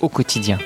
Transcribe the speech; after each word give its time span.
au 0.00 0.08
quotidien. 0.08 0.58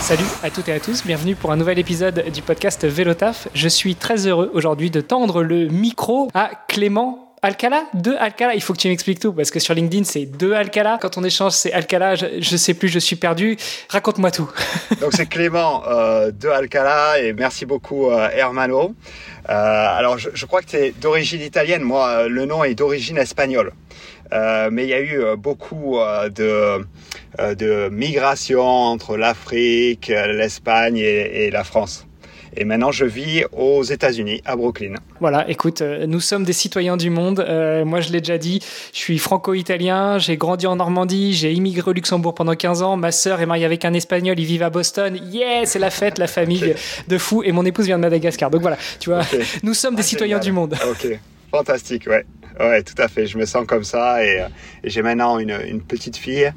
Salut 0.00 0.22
à 0.44 0.50
toutes 0.50 0.68
et 0.68 0.72
à 0.72 0.78
tous, 0.78 1.04
bienvenue 1.04 1.34
pour 1.34 1.50
un 1.50 1.56
nouvel 1.56 1.80
épisode 1.80 2.30
du 2.32 2.40
podcast 2.40 2.84
Vélotaf. 2.84 3.48
Je 3.54 3.68
suis 3.68 3.96
très 3.96 4.28
heureux 4.28 4.50
aujourd'hui 4.54 4.90
de 4.90 5.00
tendre 5.00 5.42
le 5.42 5.66
micro 5.66 6.28
à 6.34 6.50
Clément 6.68 7.26
Alcala 7.42 7.84
Deux 7.94 8.16
Alcala 8.16 8.54
Il 8.54 8.62
faut 8.62 8.72
que 8.72 8.78
tu 8.78 8.88
m'expliques 8.88 9.20
tout 9.20 9.32
parce 9.32 9.50
que 9.50 9.60
sur 9.60 9.74
LinkedIn 9.74 10.04
c'est 10.04 10.24
deux 10.24 10.52
Alcala. 10.52 10.98
Quand 11.00 11.18
on 11.18 11.24
échange 11.24 11.52
c'est 11.52 11.72
Alcala, 11.72 12.14
je, 12.14 12.26
ne 12.26 12.56
sais 12.56 12.74
plus, 12.74 12.88
je 12.88 12.98
suis 12.98 13.16
perdu. 13.16 13.56
Raconte-moi 13.88 14.30
tout. 14.30 14.50
Donc 15.00 15.12
c'est 15.12 15.26
Clément 15.26 15.82
euh, 15.86 16.30
de 16.30 16.48
Alcala 16.48 17.20
et 17.20 17.32
merci 17.32 17.66
beaucoup 17.66 18.10
euh, 18.10 18.28
Hermano. 18.32 18.94
Euh, 19.48 19.52
alors 19.52 20.18
je, 20.18 20.30
je, 20.34 20.46
crois 20.46 20.62
que 20.62 20.76
es 20.76 20.92
d'origine 20.92 21.40
italienne, 21.40 21.82
moi 21.82 22.28
le 22.28 22.46
nom 22.46 22.64
est 22.64 22.74
d'origine 22.74 23.18
espagnole. 23.18 23.72
Euh, 24.32 24.70
mais 24.72 24.84
il 24.84 24.88
y 24.88 24.94
a 24.94 25.00
eu 25.00 25.20
euh, 25.20 25.36
beaucoup 25.36 25.98
de, 26.34 26.84
de 27.38 27.88
migration 27.90 28.62
entre 28.62 29.16
l'Afrique, 29.16 30.08
l'Espagne 30.08 30.96
et, 30.96 31.46
et 31.46 31.50
la 31.50 31.62
France. 31.62 32.05
Et 32.56 32.64
maintenant, 32.64 32.90
je 32.90 33.04
vis 33.04 33.44
aux 33.52 33.82
États-Unis, 33.82 34.40
à 34.46 34.56
Brooklyn. 34.56 34.94
Voilà, 35.20 35.48
écoute, 35.50 35.82
euh, 35.82 36.06
nous 36.06 36.20
sommes 36.20 36.44
des 36.44 36.54
citoyens 36.54 36.96
du 36.96 37.10
monde. 37.10 37.40
Euh, 37.40 37.84
moi, 37.84 38.00
je 38.00 38.10
l'ai 38.10 38.20
déjà 38.20 38.38
dit, 38.38 38.62
je 38.92 38.98
suis 38.98 39.18
franco-italien, 39.18 40.18
j'ai 40.18 40.36
grandi 40.36 40.66
en 40.66 40.76
Normandie, 40.76 41.34
j'ai 41.34 41.52
immigré 41.52 41.90
au 41.90 41.92
Luxembourg 41.92 42.34
pendant 42.34 42.54
15 42.54 42.82
ans. 42.82 42.96
Ma 42.96 43.12
sœur 43.12 43.40
est 43.40 43.46
mariée 43.46 43.66
avec 43.66 43.84
un 43.84 43.92
Espagnol, 43.92 44.38
ils 44.38 44.46
vivent 44.46 44.62
à 44.62 44.70
Boston. 44.70 45.18
Yeah, 45.30 45.66
c'est 45.66 45.78
la 45.78 45.90
fête, 45.90 46.18
la 46.18 46.26
famille 46.26 46.74
de 47.08 47.18
fou. 47.18 47.42
Et 47.42 47.52
mon 47.52 47.64
épouse 47.64 47.86
vient 47.86 47.98
de 47.98 48.02
Madagascar. 48.02 48.50
Donc 48.50 48.62
voilà, 48.62 48.78
tu 49.00 49.10
vois, 49.10 49.20
nous 49.62 49.74
sommes 49.74 49.94
des 49.94 50.00
ah, 50.00 50.04
citoyens 50.04 50.38
du 50.38 50.52
monde. 50.52 50.74
Ok, 50.90 51.18
fantastique, 51.50 52.06
ouais. 52.06 52.24
Ouais, 52.58 52.82
tout 52.82 52.94
à 52.98 53.08
fait. 53.08 53.26
Je 53.26 53.36
me 53.36 53.44
sens 53.44 53.66
comme 53.66 53.84
ça 53.84 54.24
et, 54.24 54.40
euh, 54.40 54.48
j'ai 54.84 55.02
maintenant 55.02 55.38
une, 55.38 55.82
petite 55.82 56.16
fille 56.16 56.50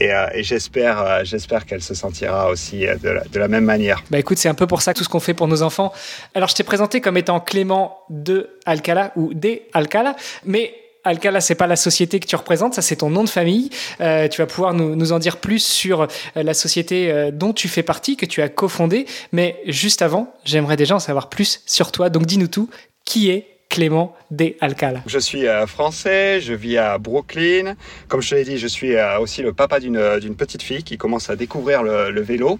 et, 0.00 0.12
euh, 0.12 0.26
j'espère, 0.36 1.00
euh, 1.00 1.20
j'espère 1.22 1.64
qu'elle 1.64 1.82
se 1.82 1.94
sentira 1.94 2.50
aussi 2.50 2.80
de 2.80 3.38
la, 3.38 3.48
même 3.48 3.64
manière. 3.64 4.02
Bah 4.10 4.18
écoute, 4.18 4.38
c'est 4.38 4.48
un 4.48 4.54
peu 4.54 4.66
pour 4.66 4.82
ça 4.82 4.94
tout 4.94 5.04
ce 5.04 5.08
qu'on 5.08 5.20
fait 5.20 5.34
pour 5.34 5.46
nos 5.46 5.62
enfants. 5.62 5.92
Alors 6.34 6.48
je 6.48 6.54
t'ai 6.54 6.64
présenté 6.64 7.00
comme 7.00 7.16
étant 7.16 7.38
Clément 7.40 7.98
de 8.10 8.58
Alcala 8.66 9.12
ou 9.16 9.32
des 9.32 9.68
Alcala, 9.72 10.16
mais 10.44 10.74
Alcala, 11.04 11.40
c'est 11.40 11.54
pas 11.54 11.66
la 11.66 11.76
société 11.76 12.18
que 12.18 12.26
tu 12.26 12.34
représentes, 12.34 12.74
ça 12.74 12.82
c'est 12.82 12.96
ton 12.96 13.10
nom 13.10 13.22
de 13.22 13.28
famille. 13.28 13.68
Tu 13.98 14.38
vas 14.38 14.46
pouvoir 14.46 14.72
nous, 14.72 14.96
nous, 14.96 15.12
en 15.12 15.18
dire 15.18 15.36
plus 15.36 15.62
sur 15.62 16.08
la 16.34 16.54
société 16.54 17.30
dont 17.30 17.52
tu 17.52 17.68
fais 17.68 17.82
partie, 17.82 18.16
que 18.16 18.24
tu 18.24 18.40
as 18.40 18.48
cofondée. 18.48 19.04
Mais 19.30 19.60
juste 19.66 20.00
avant, 20.00 20.32
j'aimerais 20.46 20.76
déjà 20.76 20.94
en 20.94 21.00
savoir 21.00 21.28
plus 21.28 21.60
sur 21.66 21.92
toi. 21.92 22.08
Donc 22.08 22.24
dis-nous 22.24 22.48
tout. 22.48 22.70
Qui 23.04 23.28
est 23.28 23.53
Clément 23.68 24.14
de 24.30 24.54
Alcala. 24.60 25.00
Je 25.06 25.18
suis 25.18 25.46
euh, 25.46 25.66
français, 25.66 26.40
je 26.40 26.54
vis 26.54 26.78
à 26.78 26.98
Brooklyn. 26.98 27.74
Comme 28.08 28.22
je 28.22 28.30
te 28.30 28.34
l'ai 28.34 28.44
dit, 28.44 28.58
je 28.58 28.66
suis 28.66 28.94
euh, 28.94 29.18
aussi 29.18 29.42
le 29.42 29.52
papa 29.52 29.80
d'une 29.80 30.36
petite 30.36 30.62
fille 30.62 30.82
qui 30.82 30.96
commence 30.96 31.30
à 31.30 31.36
découvrir 31.36 31.82
le, 31.82 32.20
vélo. 32.20 32.58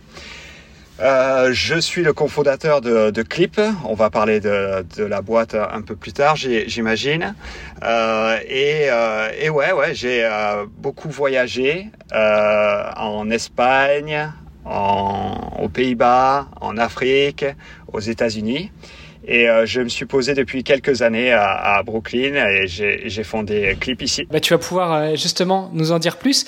Euh, 1.01 1.51
je 1.53 1.79
suis 1.79 2.03
le 2.03 2.13
cofondateur 2.13 2.81
de, 2.81 3.23
Clip. 3.23 3.61
On 3.85 3.95
va 3.95 4.11
parler 4.11 4.41
de, 4.41 4.85
la 4.99 5.23
boîte 5.23 5.55
un 5.55 5.83
peu 5.83 5.95
plus 5.95 6.13
tard, 6.13 6.37
j'imagine. 6.37 7.35
et, 8.49 8.89
et, 9.41 9.51
ouais, 9.51 9.73
ouais, 9.73 9.95
j'ai 9.95 10.29
beaucoup 10.79 11.11
voyagé 11.11 11.91
en 12.13 13.31
Espagne, 13.31 14.33
aux 14.65 15.69
Pays-Bas, 15.69 16.49
en 16.61 16.77
Afrique, 16.77 17.45
aux 17.93 18.01
États-Unis. 18.01 18.71
Et 19.27 19.49
euh, 19.49 19.67
je 19.67 19.81
me 19.81 19.89
suis 19.89 20.05
posé 20.05 20.35
depuis 20.35 20.65
quelques 20.65 21.03
années 21.03 21.33
à, 21.33 21.83
Brooklyn 21.85 22.35
et 22.35 22.67
j'ai 22.67 23.25
fondé 23.25 23.77
Clip 23.81 24.03
ici. 24.03 24.27
Bah, 24.31 24.41
tu 24.41 24.53
vas 24.53 24.59
pouvoir 24.59 24.93
euh, 24.93 25.11
justement 25.17 25.71
nous 25.73 25.93
en 25.93 25.99
dire 25.99 26.17
plus. 26.17 26.47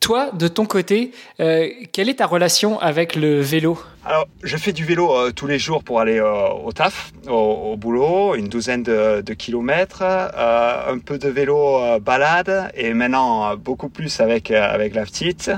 Toi, 0.00 0.30
de 0.32 0.48
ton 0.48 0.64
côté, 0.64 1.12
euh, 1.40 1.68
quelle 1.92 2.08
est 2.08 2.14
ta 2.14 2.26
relation 2.26 2.80
avec 2.80 3.16
le 3.16 3.40
vélo? 3.40 3.78
Alors, 4.06 4.26
je 4.42 4.56
fais 4.56 4.72
du 4.72 4.84
vélo 4.86 5.30
tous 5.32 5.46
les 5.46 5.58
jours 5.58 5.84
pour 5.84 6.00
aller 6.00 6.20
au 6.20 6.72
taf, 6.72 7.12
au, 7.28 7.76
boulot, 7.76 8.34
une 8.34 8.48
douzaine 8.48 8.82
de, 8.82 9.20
de 9.20 9.34
kilomètres, 9.34 10.02
un 10.02 10.98
peu 11.04 11.18
de 11.18 11.28
vélo 11.28 11.98
balade 12.00 12.70
et 12.74 12.94
maintenant 12.94 13.54
beaucoup 13.56 13.90
plus 13.90 14.20
avec 14.20 14.50
avec 14.50 14.94
la 14.94 15.04
petite. 15.04 15.50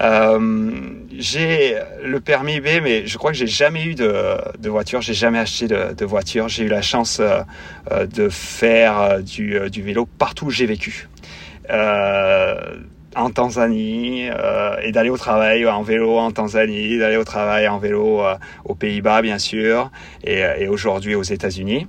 Euh, 0.00 0.70
j'ai 1.16 1.76
le 2.02 2.20
permis 2.20 2.60
B, 2.60 2.68
mais 2.82 3.06
je 3.06 3.18
crois 3.18 3.32
que 3.32 3.36
j'ai 3.36 3.46
jamais 3.46 3.84
eu 3.84 3.94
de, 3.94 4.36
de 4.58 4.70
voiture. 4.70 5.02
J'ai 5.02 5.14
jamais 5.14 5.38
acheté 5.38 5.68
de, 5.68 6.04
voiture. 6.04 6.48
J'ai 6.48 6.64
eu 6.64 6.68
la 6.68 6.82
chance 6.82 7.20
euh, 7.20 7.40
euh 7.90 8.06
de 8.06 8.28
faire 8.28 9.22
du, 9.22 9.58
vélo 9.82 10.06
partout 10.06 10.46
où 10.46 10.50
j'ai 10.50 10.66
vécu. 10.66 11.08
en 13.16 13.30
Tanzanie 13.30 14.28
et 14.82 14.92
d'aller 14.92 15.10
au 15.10 15.18
travail 15.18 15.66
en 15.66 15.82
vélo 15.82 16.16
en 16.16 16.30
Tanzanie, 16.30 16.96
d'aller 16.98 17.16
au 17.16 17.24
travail 17.24 17.68
en 17.68 17.78
vélo 17.78 18.22
aux 18.64 18.74
Pays-Bas 18.74 19.20
bien 19.20 19.38
sûr 19.38 19.90
et, 20.24 20.68
aujourd'hui 20.68 21.14
aux 21.14 21.22
États-Unis. 21.22 21.86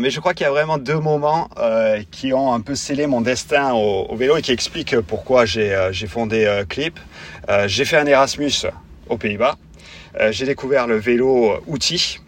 mais 0.00 0.10
je 0.10 0.20
crois 0.20 0.32
qu'il 0.32 0.44
y 0.44 0.48
a 0.48 0.52
vraiment 0.52 0.78
deux 0.78 0.98
moments 0.98 1.48
qui 2.10 2.32
ont 2.32 2.52
un 2.52 2.60
peu 2.60 2.74
scellé 2.76 3.06
mon 3.06 3.20
destin 3.20 3.72
au 3.72 4.14
vélo 4.16 4.36
et 4.36 4.42
qui 4.42 4.52
expliquent 4.52 5.00
pourquoi 5.00 5.44
j'ai 5.44 6.06
fondé 6.06 6.62
Clip. 6.68 6.98
Euh, 7.50 7.66
j'ai 7.66 7.84
fait 7.84 7.96
un 7.96 8.06
Erasmus 8.06 8.52
aux 9.08 9.16
Pays-Bas. 9.16 9.56
Euh, 10.20 10.30
j'ai 10.30 10.46
découvert 10.46 10.86
le 10.86 10.96
vélo 10.96 11.60
outil, 11.66 12.20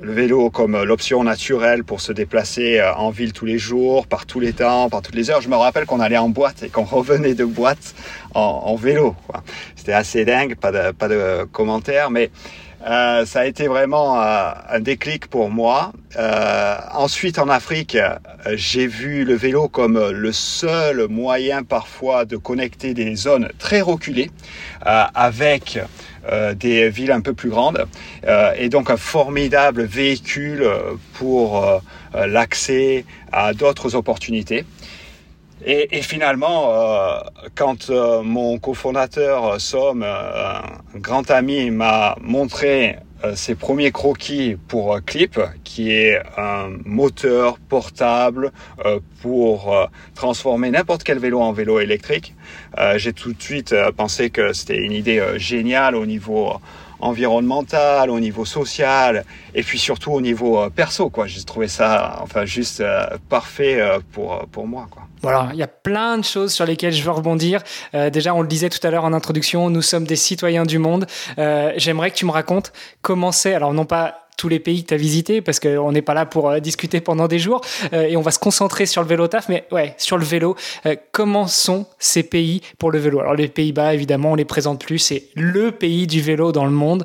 le 0.00 0.10
vélo 0.10 0.48
comme 0.48 0.82
l'option 0.84 1.22
naturelle 1.22 1.84
pour 1.84 2.00
se 2.00 2.12
déplacer 2.12 2.78
euh, 2.78 2.94
en 2.94 3.10
ville 3.10 3.34
tous 3.34 3.44
les 3.44 3.58
jours, 3.58 4.06
par 4.06 4.24
tous 4.24 4.40
les 4.40 4.54
temps, 4.54 4.88
par 4.88 5.02
toutes 5.02 5.16
les 5.16 5.30
heures. 5.30 5.42
Je 5.42 5.50
me 5.50 5.56
rappelle 5.56 5.84
qu'on 5.84 6.00
allait 6.00 6.16
en 6.16 6.30
boîte 6.30 6.62
et 6.62 6.70
qu'on 6.70 6.84
revenait 6.84 7.34
de 7.34 7.44
boîte 7.44 7.94
en, 8.34 8.74
vélo. 8.76 9.14
C'était 9.76 9.92
assez 9.92 10.24
dingue, 10.24 10.54
pas 10.54 10.72
de, 10.72 10.92
pas 10.92 11.08
de 11.08 11.44
commentaires, 11.52 12.10
mais 12.10 12.30
euh, 12.86 13.24
ça 13.24 13.40
a 13.40 13.46
été 13.46 13.66
vraiment 13.66 14.20
euh, 14.20 14.50
un 14.68 14.80
déclic 14.80 15.28
pour 15.28 15.50
moi. 15.50 15.92
Euh, 16.18 16.76
ensuite, 16.92 17.38
en 17.38 17.48
Afrique, 17.48 17.96
j'ai 18.52 18.86
vu 18.86 19.24
le 19.24 19.34
vélo 19.34 19.68
comme 19.68 20.10
le 20.10 20.32
seul 20.32 21.08
moyen 21.08 21.62
parfois 21.62 22.24
de 22.24 22.36
connecter 22.36 22.92
des 22.92 23.14
zones 23.16 23.48
très 23.58 23.80
reculées 23.80 24.30
avec 24.82 25.78
des 26.56 26.88
villes 26.90 27.12
un 27.12 27.20
peu 27.20 27.32
plus 27.32 27.48
grandes 27.48 27.86
et 28.56 28.68
donc 28.68 28.90
un 28.90 28.96
formidable 28.96 29.82
véhicule 29.82 30.66
pour 31.14 31.82
l'accès 32.14 33.04
à 33.32 33.54
d'autres 33.54 33.94
opportunités. 33.94 34.64
Et, 35.64 35.96
et, 35.96 36.02
finalement, 36.02 36.72
euh, 36.72 37.18
quand 37.54 37.88
euh, 37.88 38.22
mon 38.22 38.58
cofondateur 38.58 39.44
euh, 39.46 39.58
Somme, 39.58 40.02
un 40.02 40.98
grand 40.98 41.30
ami, 41.30 41.70
m'a 41.70 42.16
montré 42.20 42.96
ses 43.36 43.54
premiers 43.54 43.90
croquis 43.90 44.58
pour 44.68 44.98
Clip, 45.06 45.40
qui 45.64 45.92
est 45.92 46.20
un 46.36 46.68
moteur 46.84 47.58
portable 47.58 48.52
pour 49.22 49.74
transformer 50.14 50.70
n'importe 50.70 51.04
quel 51.04 51.18
vélo 51.18 51.40
en 51.40 51.50
vélo 51.50 51.80
électrique, 51.80 52.34
j'ai 52.96 53.14
tout 53.14 53.32
de 53.32 53.40
suite 53.40 53.74
pensé 53.96 54.28
que 54.28 54.52
c'était 54.52 54.76
une 54.76 54.92
idée 54.92 55.24
géniale 55.36 55.96
au 55.96 56.04
niveau 56.04 56.52
environnemental, 57.04 58.10
au 58.10 58.20
niveau 58.20 58.44
social, 58.44 59.24
et 59.54 59.62
puis 59.62 59.78
surtout 59.78 60.12
au 60.12 60.20
niveau 60.20 60.68
perso. 60.70 61.10
Quoi, 61.10 61.26
j'ai 61.26 61.44
trouvé 61.44 61.68
ça, 61.68 62.18
enfin, 62.22 62.44
juste 62.44 62.82
parfait 63.28 63.80
pour 64.12 64.46
pour 64.50 64.66
moi. 64.66 64.86
Quoi. 64.90 65.02
Voilà, 65.24 65.48
il 65.54 65.58
y 65.58 65.62
a 65.62 65.66
plein 65.68 66.18
de 66.18 66.22
choses 66.22 66.52
sur 66.52 66.66
lesquelles 66.66 66.92
je 66.92 67.02
veux 67.02 67.10
rebondir. 67.10 67.62
Euh, 67.94 68.10
déjà, 68.10 68.34
on 68.34 68.42
le 68.42 68.46
disait 68.46 68.68
tout 68.68 68.86
à 68.86 68.90
l'heure 68.90 69.04
en 69.04 69.14
introduction, 69.14 69.70
nous 69.70 69.80
sommes 69.80 70.04
des 70.04 70.16
citoyens 70.16 70.66
du 70.66 70.78
monde. 70.78 71.06
Euh, 71.38 71.72
J'aimerais 71.78 72.10
que 72.10 72.16
tu 72.16 72.26
me 72.26 72.30
racontes 72.30 72.74
comment 73.00 73.32
c'est, 73.32 73.54
alors 73.54 73.72
non 73.72 73.86
pas 73.86 74.23
tous 74.36 74.48
les 74.48 74.60
pays 74.60 74.82
que 74.82 74.88
tu 74.88 74.94
as 74.94 74.98
visités, 74.98 75.40
parce 75.40 75.60
qu'on 75.60 75.92
n'est 75.92 76.02
pas 76.02 76.14
là 76.14 76.26
pour 76.26 76.50
euh, 76.50 76.60
discuter 76.60 77.00
pendant 77.00 77.28
des 77.28 77.38
jours, 77.38 77.60
euh, 77.92 78.02
et 78.02 78.16
on 78.16 78.22
va 78.22 78.30
se 78.30 78.38
concentrer 78.38 78.86
sur 78.86 79.02
le 79.02 79.08
vélo 79.08 79.28
taf, 79.28 79.48
mais 79.48 79.66
ouais, 79.70 79.94
sur 79.98 80.18
le 80.18 80.24
vélo, 80.24 80.56
euh, 80.86 80.96
comment 81.12 81.46
sont 81.46 81.86
ces 81.98 82.22
pays 82.22 82.60
pour 82.78 82.90
le 82.90 82.98
vélo? 82.98 83.20
Alors 83.20 83.34
les 83.34 83.48
Pays-Bas, 83.48 83.94
évidemment, 83.94 84.32
on 84.32 84.34
les 84.34 84.44
présente 84.44 84.80
plus, 84.80 84.98
c'est 84.98 85.28
le 85.34 85.72
pays 85.72 86.06
du 86.06 86.20
vélo 86.20 86.52
dans 86.52 86.64
le 86.64 86.70
monde. 86.70 87.04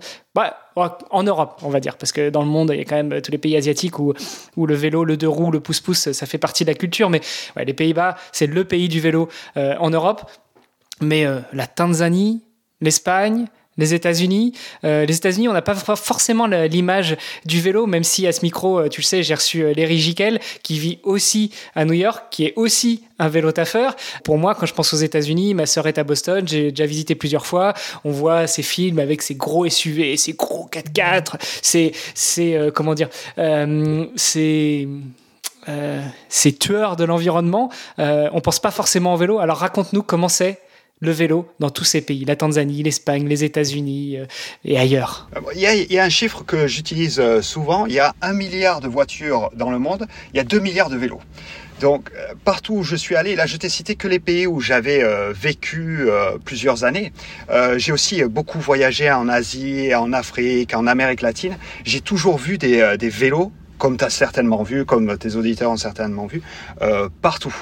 en 0.76 1.24
Europe, 1.24 1.60
on 1.64 1.70
va 1.70 1.80
dire, 1.80 1.98
parce 1.98 2.12
que 2.12 2.30
dans 2.30 2.42
le 2.42 2.48
monde, 2.48 2.72
il 2.74 2.80
y 2.80 2.82
a 2.82 2.86
quand 2.86 2.96
même 2.96 3.22
tous 3.22 3.32
les 3.32 3.38
pays 3.38 3.58
asiatiques 3.58 4.00
où, 4.00 4.14
le 4.56 4.76
vélo, 4.76 5.04
le 5.04 5.18
deux 5.18 5.28
roues, 5.28 5.52
le 5.52 5.60
pouce-pouce, 5.60 6.12
ça 6.12 6.26
fait 6.26 6.38
partie 6.38 6.64
de 6.64 6.70
la 6.70 6.76
culture. 6.76 7.10
Mais 7.10 7.20
les 7.58 7.74
Pays-Bas, 7.74 8.16
c'est 8.32 8.48
le 8.48 8.64
pays 8.64 8.88
du 8.88 9.02
vélo 9.02 9.28
en 9.56 9.90
Europe. 9.90 10.32
Mais 11.02 11.26
la 11.52 11.68
Tanzanie, 11.68 12.42
l'Espagne, 12.80 13.48
les 13.80 13.94
États-Unis. 13.94 14.54
Euh, 14.84 15.06
les 15.06 15.16
États-Unis, 15.16 15.48
on 15.48 15.54
n'a 15.54 15.62
pas 15.62 15.74
forcément 15.74 16.46
l'image 16.46 17.18
du 17.46 17.62
vélo, 17.62 17.88
même 17.88 18.04
si 18.04 18.28
à 18.28 18.32
ce 18.32 18.42
micro, 18.42 18.80
euh, 18.80 18.90
tu 18.90 19.02
le 19.02 19.06
sais, 19.06 19.24
j'ai 19.24 19.34
reçu 19.34 19.64
euh, 19.64 19.74
Larry 19.76 19.98
Jikel, 19.98 20.40
qui 20.62 20.78
vit 20.78 21.00
aussi 21.04 21.52
à 21.76 21.86
New 21.86 21.94
York, 21.94 22.26
qui 22.30 22.46
est 22.46 22.54
aussi 22.56 23.04
un 23.18 23.30
vélo 23.30 23.52
taffeur. 23.52 23.96
Pour 24.24 24.38
moi, 24.38 24.54
quand 24.54 24.66
je 24.66 24.74
pense 24.74 24.94
aux 24.94 24.98
États-Unis, 24.98 25.54
ma 25.54 25.66
sœur 25.66 25.88
est 25.88 25.98
à 25.98 26.04
Boston, 26.04 26.48
j'ai 26.48 26.72
déjà 26.72 26.86
visité 26.86 27.16
plusieurs 27.16 27.46
fois. 27.46 27.74
On 28.04 28.12
voit 28.12 28.48
ces 28.48 28.64
films 28.64 29.00
avec 29.00 29.22
ces 29.22 29.36
gros 29.36 29.68
SUV, 29.68 30.18
ces 30.18 30.34
gros 30.34 30.70
4x4, 30.72 31.36
ces, 31.62 31.94
ces 32.14 32.70
comment 32.74 32.94
dire, 32.94 33.10
ces 34.16 34.88
ces 36.30 36.54
tueurs 36.54 36.96
de 36.96 37.04
l'environnement. 37.04 37.70
on 37.98 38.42
pense 38.42 38.60
pas 38.60 38.72
forcément 38.72 39.14
au 39.14 39.18
vélo. 39.18 39.40
Alors 39.40 39.58
raconte-nous 39.58 40.02
comment 40.02 40.30
c'est 40.30 40.60
le 41.02 41.12
vélo 41.12 41.48
dans 41.60 41.70
tous 41.70 41.86
ces 41.86 42.02
pays, 42.02 42.26
la 42.26 42.36
Tanzanie, 42.36 42.84
l'Espagne, 42.84 43.28
les 43.28 43.44
États-Unis 43.44 44.18
euh, 44.18 44.26
et 44.66 44.78
ailleurs 44.78 45.30
euh, 45.36 45.40
il 45.56 45.62
y, 45.62 45.98
a, 45.98 46.04
un 46.04 46.10
chiffre 46.10 46.44
que 46.44 46.68
j'utilise 46.68 47.20
euh, 47.20 47.42
souvent, 47.42 47.86
il 47.86 47.94
y 47.94 48.00
a 48.00 48.14
un 48.22 48.34
milliard 48.34 48.82
de 48.82 48.90
voitures 48.90 49.50
dans 49.56 49.72
le 49.72 49.80
monde, 49.80 50.08
il 50.34 50.38
y 50.38 50.40
a 50.40 50.44
deux 50.44 50.60
milliards 50.60 50.90
de 50.90 50.98
vélos. 50.98 51.22
Donc 51.80 52.12
partout 52.44 52.74
où 52.74 52.84
je 52.84 52.98
suis 52.98 53.16
allé, 53.16 53.38
là 53.38 53.46
je 53.46 53.56
t'ai 53.56 53.70
cité 53.70 53.96
que 53.96 54.10
les 54.10 54.20
pays 54.20 54.46
où 54.46 54.60
j'avais 54.60 55.02
vécu 55.32 56.10
plusieurs 56.44 56.84
années. 56.84 57.14
j'ai 57.78 57.94
aussi 57.94 58.22
beaucoup 58.26 58.60
voyagé 58.60 59.10
en 59.10 59.30
Asie, 59.30 59.96
en 59.96 60.12
Afrique, 60.12 60.76
en 60.76 60.88
Amérique 60.88 61.22
latine. 61.22 61.56
J'ai 61.86 62.02
toujours 62.02 62.38
vu 62.38 62.58
des, 62.58 62.98
des 63.00 63.08
vélos 63.08 63.54
comme 63.78 63.96
tu 63.96 64.04
as 64.04 64.10
certainement 64.10 64.62
vu, 64.62 64.84
comme 64.84 65.18
tes 65.18 65.38
auditeurs 65.38 65.72
ont 65.72 65.78
certainement 65.78 66.26
vu, 66.26 66.42
partout. 67.22 67.56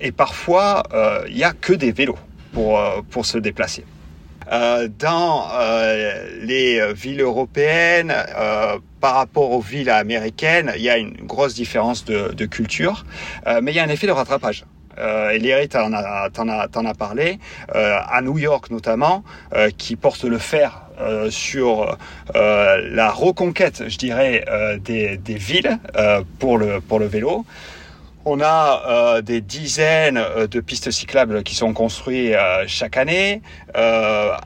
et 0.00 0.10
parfois, 0.10 0.82
il 1.28 1.36
n'y 1.36 1.44
a 1.44 1.52
que 1.52 1.72
des 1.72 1.92
vélos 1.92 2.18
pour, 2.56 2.80
euh, 2.80 3.02
pour 3.10 3.26
se 3.26 3.36
déplacer. 3.36 3.84
Euh, 4.50 4.88
dans 4.98 5.46
euh, 5.52 6.40
les 6.40 6.94
villes 6.94 7.20
européennes, 7.20 8.14
par 8.98 9.14
rapport 9.14 9.50
aux 9.50 9.60
villes 9.60 9.90
américaines, 9.90 10.72
il 10.76 10.82
y 10.82 10.88
a 10.88 10.96
une 10.96 11.16
grosse 11.26 11.54
différence 11.54 12.06
de, 12.06 12.46
culture, 12.46 13.04
mais 13.60 13.72
il 13.72 13.74
y 13.74 13.78
a 13.78 13.84
un 13.84 13.88
effet 13.88 14.06
de 14.06 14.12
rattrapage. 14.12 14.64
Euh, 14.98 15.30
et 15.30 15.38
Léry 15.38 15.68
t'en 15.68 15.92
a, 15.92 16.94
parlé, 16.98 17.38
à 17.74 18.22
New 18.22 18.38
York 18.38 18.70
notamment, 18.70 19.22
qui 19.76 19.96
porte 19.96 20.24
le 20.24 20.38
fer 20.38 20.80
sur 21.28 21.98
la 22.34 23.10
reconquête, 23.10 23.84
je 23.88 23.98
dirais, 23.98 24.44
des, 24.80 25.18
villes 25.26 25.78
pour 26.38 26.56
le 26.56 26.80
pour 26.80 26.98
le 26.98 27.06
vélo. 27.06 27.44
On 28.28 28.40
a 28.40 28.82
euh, 28.88 29.22
des 29.22 29.40
dizaines 29.40 30.16
euh, 30.16 30.48
de 30.48 30.58
pistes 30.58 30.90
cyclables 30.90 31.44
qui 31.44 31.54
sont 31.54 31.72
construites 31.72 32.34
euh, 32.34 32.64
chaque 32.66 32.96
année, 32.96 33.40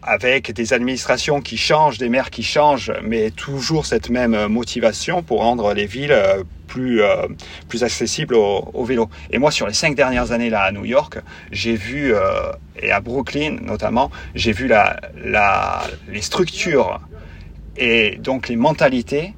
avec 0.03 0.53
des 0.53 0.75
administrations 0.75 1.41
qui 1.41 1.57
changent, 1.57 1.97
des 1.97 2.11
maires 2.11 2.29
qui 2.29 2.43
changent, 2.43 2.93
mais 3.03 3.31
toujours 3.31 3.87
cette 3.87 4.11
même 4.11 4.49
motivation 4.49 5.23
pour 5.23 5.41
rendre 5.41 5.73
les 5.73 5.87
villes 5.87 6.15
plus 6.67 7.01
plus 7.69 7.85
accessibles 7.85 8.35
au, 8.35 8.85
vélo. 8.85 9.09
Et 9.31 9.39
moi, 9.39 9.51
sur 9.53 9.67
les 9.69 9.73
cinq 9.73 9.95
dernières 9.95 10.33
années 10.33 10.51
là 10.51 10.63
à 10.63 10.73
New 10.73 10.85
York, 10.85 11.21
j'ai 11.53 11.77
vu 11.77 12.13
et 12.83 12.91
à 12.91 13.01
Brooklyn 13.01 13.59
notamment, 13.63 14.11
j'ai 14.35 14.53
vu 14.53 14.67
la, 14.67 15.01
la 15.25 15.83
les 16.09 16.23
structures 16.23 17.01
et 17.77 18.17
donc 18.17 18.49
les 18.49 18.57
mentalités 18.57 19.35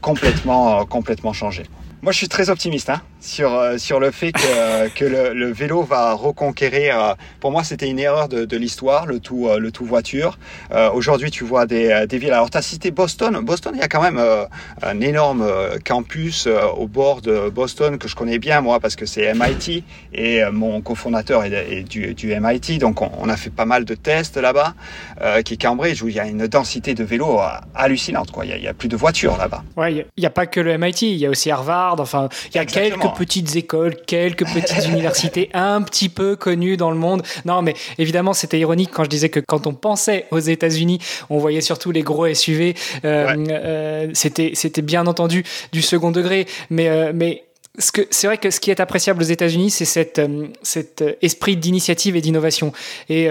complètement 0.00 0.84
complètement 0.86 1.32
changer. 1.32 1.64
Moi, 2.02 2.12
je 2.12 2.18
suis 2.18 2.28
très 2.28 2.50
optimiste 2.50 2.90
hein, 2.90 3.00
sur, 3.26 3.54
euh, 3.54 3.76
sur 3.76 4.00
le 4.00 4.10
fait 4.10 4.32
que, 4.32 4.88
que 4.94 5.04
le, 5.04 5.34
le, 5.34 5.52
vélo 5.52 5.82
va 5.82 6.14
reconquérir. 6.14 7.00
Euh, 7.00 7.14
pour 7.40 7.50
moi, 7.50 7.64
c'était 7.64 7.88
une 7.88 7.98
erreur 7.98 8.28
de, 8.28 8.44
de 8.44 8.56
l'histoire, 8.56 9.06
le 9.06 9.20
tout, 9.20 9.48
euh, 9.48 9.58
le 9.58 9.72
tout 9.72 9.84
voiture. 9.84 10.38
Aujourd'hui, 10.92 11.30
tu 11.30 11.44
vois 11.44 11.66
des, 11.66 12.06
des 12.08 12.18
villes. 12.18 12.32
Alors, 12.32 12.50
tu 12.50 12.58
as 12.58 12.62
cité 12.62 12.90
Boston. 12.90 13.38
Boston, 13.42 13.72
il 13.74 13.80
y 13.80 13.82
a 13.82 13.88
quand 13.88 14.02
même 14.02 14.20
un 14.82 15.00
énorme 15.00 15.46
campus 15.84 16.48
au 16.76 16.86
bord 16.86 17.22
de 17.22 17.48
Boston 17.48 17.98
que 17.98 18.08
je 18.08 18.14
connais 18.16 18.38
bien, 18.38 18.60
moi, 18.60 18.78
parce 18.80 18.96
que 18.96 19.06
c'est 19.06 19.32
MIT 19.32 19.84
et 20.12 20.42
mon 20.52 20.80
cofondateur 20.80 21.44
est, 21.44 21.82
du, 21.82 22.14
du, 22.14 22.34
MIT. 22.38 22.78
Donc, 22.78 23.00
on, 23.00 23.28
a 23.28 23.36
fait 23.36 23.50
pas 23.50 23.64
mal 23.64 23.84
de 23.84 23.94
tests 23.94 24.36
là-bas, 24.36 24.74
qui 25.44 25.54
est 25.54 25.60
Cambridge, 25.62 26.02
où 26.02 26.08
il 26.08 26.14
y 26.14 26.20
a 26.20 26.26
une 26.26 26.46
densité 26.46 26.94
de 26.94 27.04
vélos 27.04 27.40
hallucinante. 27.74 28.30
Quoi. 28.30 28.44
Il, 28.46 28.62
y 28.62 28.68
a, 28.68 28.74
plus 28.74 28.88
de 28.88 28.96
voitures 28.96 29.36
là-bas. 29.36 29.62
Ouais, 29.76 29.92
il 29.92 30.04
n'y 30.18 30.26
a, 30.26 30.28
a 30.28 30.30
pas 30.30 30.46
que 30.46 30.60
le 30.60 30.76
MIT, 30.76 31.02
il 31.02 31.16
y 31.16 31.26
a 31.26 31.30
aussi 31.30 31.50
Harvard. 31.50 31.96
Enfin, 32.00 32.28
il 32.52 32.56
y 32.56 32.60
a 32.60 32.66
quelques 32.66 33.15
petites 33.16 33.56
écoles, 33.56 33.96
quelques 34.06 34.44
petites 34.44 34.86
universités 34.88 35.50
un 35.54 35.82
petit 35.82 36.08
peu 36.08 36.36
connues 36.36 36.76
dans 36.76 36.90
le 36.90 36.96
monde. 36.96 37.22
Non, 37.44 37.62
mais 37.62 37.74
évidemment, 37.98 38.32
c'était 38.32 38.58
ironique 38.58 38.90
quand 38.92 39.04
je 39.04 39.08
disais 39.10 39.28
que 39.28 39.40
quand 39.40 39.66
on 39.66 39.74
pensait 39.74 40.26
aux 40.30 40.38
États-Unis, 40.38 41.00
on 41.30 41.38
voyait 41.38 41.60
surtout 41.60 41.90
les 41.90 42.02
gros 42.02 42.32
SUV. 42.32 42.74
Euh, 43.04 43.34
euh, 43.50 44.10
c'était, 44.14 44.52
c'était 44.54 44.82
bien 44.82 45.06
entendu 45.06 45.44
du 45.72 45.82
second 45.82 46.10
degré, 46.10 46.46
mais, 46.70 46.88
euh, 46.88 47.12
mais 47.14 47.42
c'est 47.78 48.26
vrai 48.26 48.38
que 48.38 48.50
ce 48.50 48.58
qui 48.58 48.70
est 48.70 48.80
appréciable 48.80 49.22
aux 49.22 49.26
États-Unis, 49.26 49.70
c'est 49.70 49.84
cet, 49.84 50.18
cet 50.62 51.04
esprit 51.20 51.58
d'initiative 51.58 52.16
et 52.16 52.22
d'innovation. 52.22 52.72
Et 53.10 53.28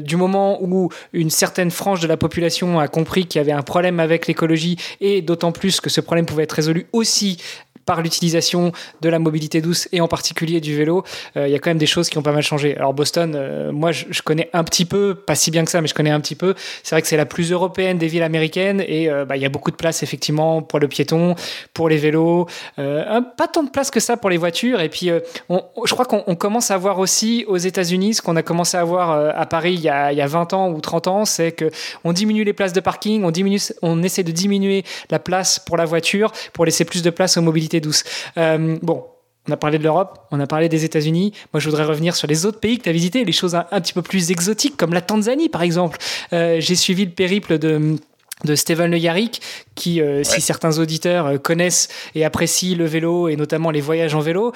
du 0.00 0.16
moment 0.16 0.58
où 0.60 0.88
une 1.12 1.30
certaine 1.30 1.70
frange 1.70 2.00
de 2.00 2.08
la 2.08 2.16
population 2.16 2.80
a 2.80 2.88
compris 2.88 3.26
qu'il 3.26 3.38
y 3.38 3.40
avait 3.40 3.52
un 3.52 3.62
problème 3.62 4.00
avec 4.00 4.26
l'écologie, 4.26 4.78
et 5.00 5.22
d'autant 5.22 5.52
plus 5.52 5.80
que 5.80 5.90
ce 5.90 6.00
problème 6.00 6.26
pouvait 6.26 6.42
être 6.42 6.56
résolu 6.56 6.88
aussi 6.92 7.38
par 7.86 8.02
l'utilisation 8.02 8.72
de 9.00 9.08
la 9.08 9.18
mobilité 9.18 9.60
douce 9.60 9.88
et 9.92 10.00
en 10.00 10.08
particulier 10.08 10.60
du 10.60 10.76
vélo, 10.76 11.04
euh, 11.36 11.46
il 11.48 11.52
y 11.52 11.54
a 11.54 11.58
quand 11.58 11.70
même 11.70 11.78
des 11.78 11.86
choses 11.86 12.08
qui 12.08 12.18
ont 12.18 12.22
pas 12.22 12.32
mal 12.32 12.42
changé. 12.42 12.76
Alors 12.76 12.94
Boston, 12.94 13.34
euh, 13.36 13.72
moi 13.72 13.92
je, 13.92 14.22
connais 14.22 14.48
un 14.52 14.64
petit 14.64 14.84
peu, 14.84 15.14
pas 15.14 15.34
si 15.34 15.50
bien 15.50 15.64
que 15.64 15.70
ça, 15.70 15.80
mais 15.80 15.88
je 15.88 15.94
connais 15.94 16.10
un 16.10 16.20
petit 16.20 16.34
peu. 16.34 16.54
C'est 16.82 16.94
vrai 16.94 17.02
que 17.02 17.08
c'est 17.08 17.16
la 17.16 17.26
plus 17.26 17.52
européenne 17.52 17.98
des 17.98 18.06
villes 18.06 18.22
américaines 18.22 18.82
et 18.86 19.10
euh, 19.10 19.24
bah, 19.24 19.36
il 19.36 19.42
y 19.42 19.46
a 19.46 19.48
beaucoup 19.48 19.70
de 19.70 19.76
place 19.76 20.02
effectivement 20.02 20.62
pour 20.62 20.78
le 20.78 20.88
piéton, 20.88 21.34
pour 21.72 21.88
les 21.88 21.96
vélos, 21.96 22.46
pas 22.76 23.48
tant 23.52 23.62
de 23.62 23.70
place 23.70 23.90
que 23.90 24.00
ça 24.00 24.16
pour 24.16 24.30
les 24.30 24.36
voitures. 24.36 24.80
Et 24.80 24.88
puis 24.88 25.10
je 25.10 25.92
crois 25.92 26.06
qu'on 26.06 26.34
commence 26.34 26.70
à 26.70 26.78
voir 26.78 26.98
aussi 26.98 27.44
aux 27.46 27.56
États-Unis 27.56 28.14
ce 28.14 28.22
qu'on 28.22 28.36
a 28.36 28.42
commencé 28.42 28.76
à 28.76 28.84
voir 28.84 29.10
à 29.36 29.46
Paris 29.46 29.74
il 29.74 29.80
y, 29.80 29.88
a, 29.88 30.12
il 30.12 30.18
y 30.18 30.22
a 30.22 30.26
20 30.26 30.52
ans 30.52 30.70
ou 30.70 30.80
30 30.80 31.06
ans, 31.08 31.24
c'est 31.24 31.52
que 31.52 31.70
on 32.04 32.12
diminue 32.12 32.44
les 32.44 32.52
places 32.52 32.72
de 32.72 32.80
parking, 32.80 33.24
on 33.24 33.30
diminue, 33.30 33.60
on 33.82 34.02
essaie 34.02 34.22
de 34.22 34.32
diminuer 34.32 34.84
la 35.10 35.18
place 35.18 35.58
pour 35.58 35.76
la 35.76 35.84
voiture 35.84 36.32
pour 36.52 36.64
laisser 36.64 36.84
plus 36.84 37.02
de 37.02 37.10
place 37.10 37.36
aux 37.36 37.42
mobilités 37.42 37.73
douce. 37.80 38.04
Euh, 38.36 38.78
bon, 38.82 39.04
on 39.48 39.52
a 39.52 39.56
parlé 39.56 39.78
de 39.78 39.84
l'Europe, 39.84 40.26
on 40.30 40.40
a 40.40 40.46
parlé 40.46 40.68
des 40.68 40.84
États-Unis. 40.84 41.32
Moi, 41.52 41.60
je 41.60 41.68
voudrais 41.68 41.84
revenir 41.84 42.16
sur 42.16 42.26
les 42.26 42.46
autres 42.46 42.60
pays 42.60 42.78
que 42.78 42.84
tu 42.84 42.88
as 42.88 42.92
visités, 42.92 43.24
les 43.24 43.32
choses 43.32 43.54
un, 43.54 43.80
petit 43.80 43.92
peu 43.92 44.02
plus 44.02 44.30
exotiques, 44.30 44.76
comme 44.76 44.94
la 44.94 45.00
Tanzanie, 45.00 45.48
par 45.48 45.62
exemple. 45.62 45.98
Euh, 46.32 46.56
j'ai 46.60 46.74
suivi 46.74 47.04
le 47.04 47.12
périple 47.12 47.58
de 47.58 47.96
de 48.42 48.56
Steven 48.56 48.90
Le 48.90 48.98
Yarrick, 48.98 49.40
qui, 49.74 50.02
euh, 50.02 50.22
si 50.22 50.40
certains 50.42 50.78
auditeurs 50.78 51.40
connaissent 51.40 51.88
et 52.14 52.24
apprécient 52.24 52.76
le 52.76 52.84
vélo 52.84 53.28
et 53.28 53.36
notamment 53.36 53.70
les 53.70 53.80
voyages 53.80 54.14
en 54.14 54.20
vélo, 54.20 54.52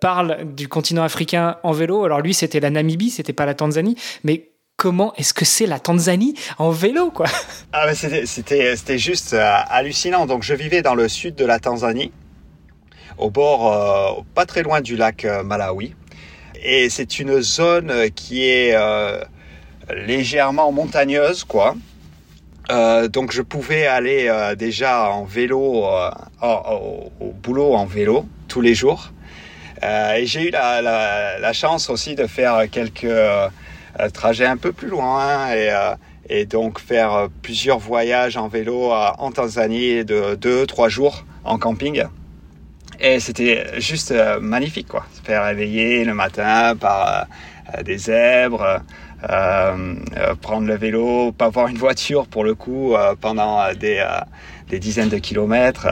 parle 0.00 0.54
du 0.54 0.68
continent 0.68 1.02
africain 1.02 1.56
en 1.62 1.72
vélo. 1.72 2.04
Alors 2.04 2.20
lui, 2.20 2.32
c'était 2.32 2.60
la 2.60 2.70
Namibie, 2.70 3.10
c'était 3.10 3.34
pas 3.34 3.44
la 3.44 3.54
Tanzanie, 3.54 3.96
mais 4.22 4.52
comment 4.76 5.12
est-ce 5.14 5.34
que 5.34 5.44
c'est 5.44 5.66
la 5.66 5.78
Tanzanie 5.78 6.34
en 6.58 6.70
vélo, 6.70 7.10
quoi? 7.10 7.26
Ah 7.72 7.92
c'était, 7.94 8.98
juste 8.98 9.34
hallucinant. 9.34 10.26
Donc, 10.26 10.42
je 10.42 10.54
vivais 10.54 10.82
dans 10.82 10.94
le 10.94 11.08
sud 11.08 11.34
de 11.34 11.44
la 11.44 11.58
Tanzanie, 11.58 12.12
au 13.18 13.30
bord, 13.30 13.72
euh, 13.72 14.22
pas 14.34 14.46
très 14.46 14.62
loin 14.62 14.80
du 14.80 14.96
lac 14.96 15.24
euh, 15.24 15.42
Malawi. 15.42 15.94
Et 16.62 16.90
c'est 16.90 17.18
une 17.18 17.40
zone 17.40 18.10
qui 18.14 18.44
est 18.44 18.76
légèrement 19.92 20.70
montagneuse, 20.70 21.42
quoi. 21.42 21.74
donc 22.68 23.32
je 23.32 23.42
pouvais 23.42 23.86
aller 23.88 24.30
déjà 24.56 25.10
en 25.10 25.24
vélo 25.24 25.84
au, 26.40 27.32
boulot 27.42 27.74
en 27.74 27.84
vélo 27.84 28.26
tous 28.46 28.60
les 28.60 28.74
jours. 28.74 29.10
et 29.82 30.24
j'ai 30.24 30.48
eu 30.48 30.50
la, 30.50 31.52
chance 31.52 31.90
aussi 31.90 32.14
de 32.14 32.28
faire 32.28 32.70
quelques 32.70 33.12
euh, 34.00 34.08
trajet 34.08 34.46
un 34.46 34.56
peu 34.56 34.72
plus 34.72 34.88
loin 34.88 35.52
et, 35.52 35.70
euh, 35.70 35.94
et 36.28 36.46
donc 36.46 36.78
faire 36.78 37.12
euh, 37.12 37.28
plusieurs 37.42 37.78
voyages 37.78 38.38
en 38.38 38.48
vélo 38.48 38.90
en 38.90 39.30
Tanzanie 39.32 40.04
de 40.04 40.34
deux, 40.34 40.66
trois 40.66 40.88
jours 40.88 41.26
en 41.44 41.58
camping. 41.58 42.04
Et 43.04 43.18
c'était 43.18 43.80
juste 43.80 44.14
magnifique, 44.40 44.86
quoi. 44.86 45.04
Se 45.12 45.20
faire 45.22 45.44
réveiller 45.44 46.04
le 46.04 46.14
matin 46.14 46.76
par 46.76 47.26
des 47.84 47.98
zèbres, 47.98 48.80
euh, 49.28 49.94
prendre 50.40 50.68
le 50.68 50.76
vélo, 50.76 51.32
pas 51.32 51.48
voir 51.48 51.66
une 51.66 51.78
voiture 51.78 52.28
pour 52.28 52.44
le 52.44 52.54
coup 52.54 52.94
pendant 53.20 53.72
des, 53.74 54.06
des 54.68 54.78
dizaines 54.78 55.08
de 55.08 55.18
kilomètres. 55.18 55.88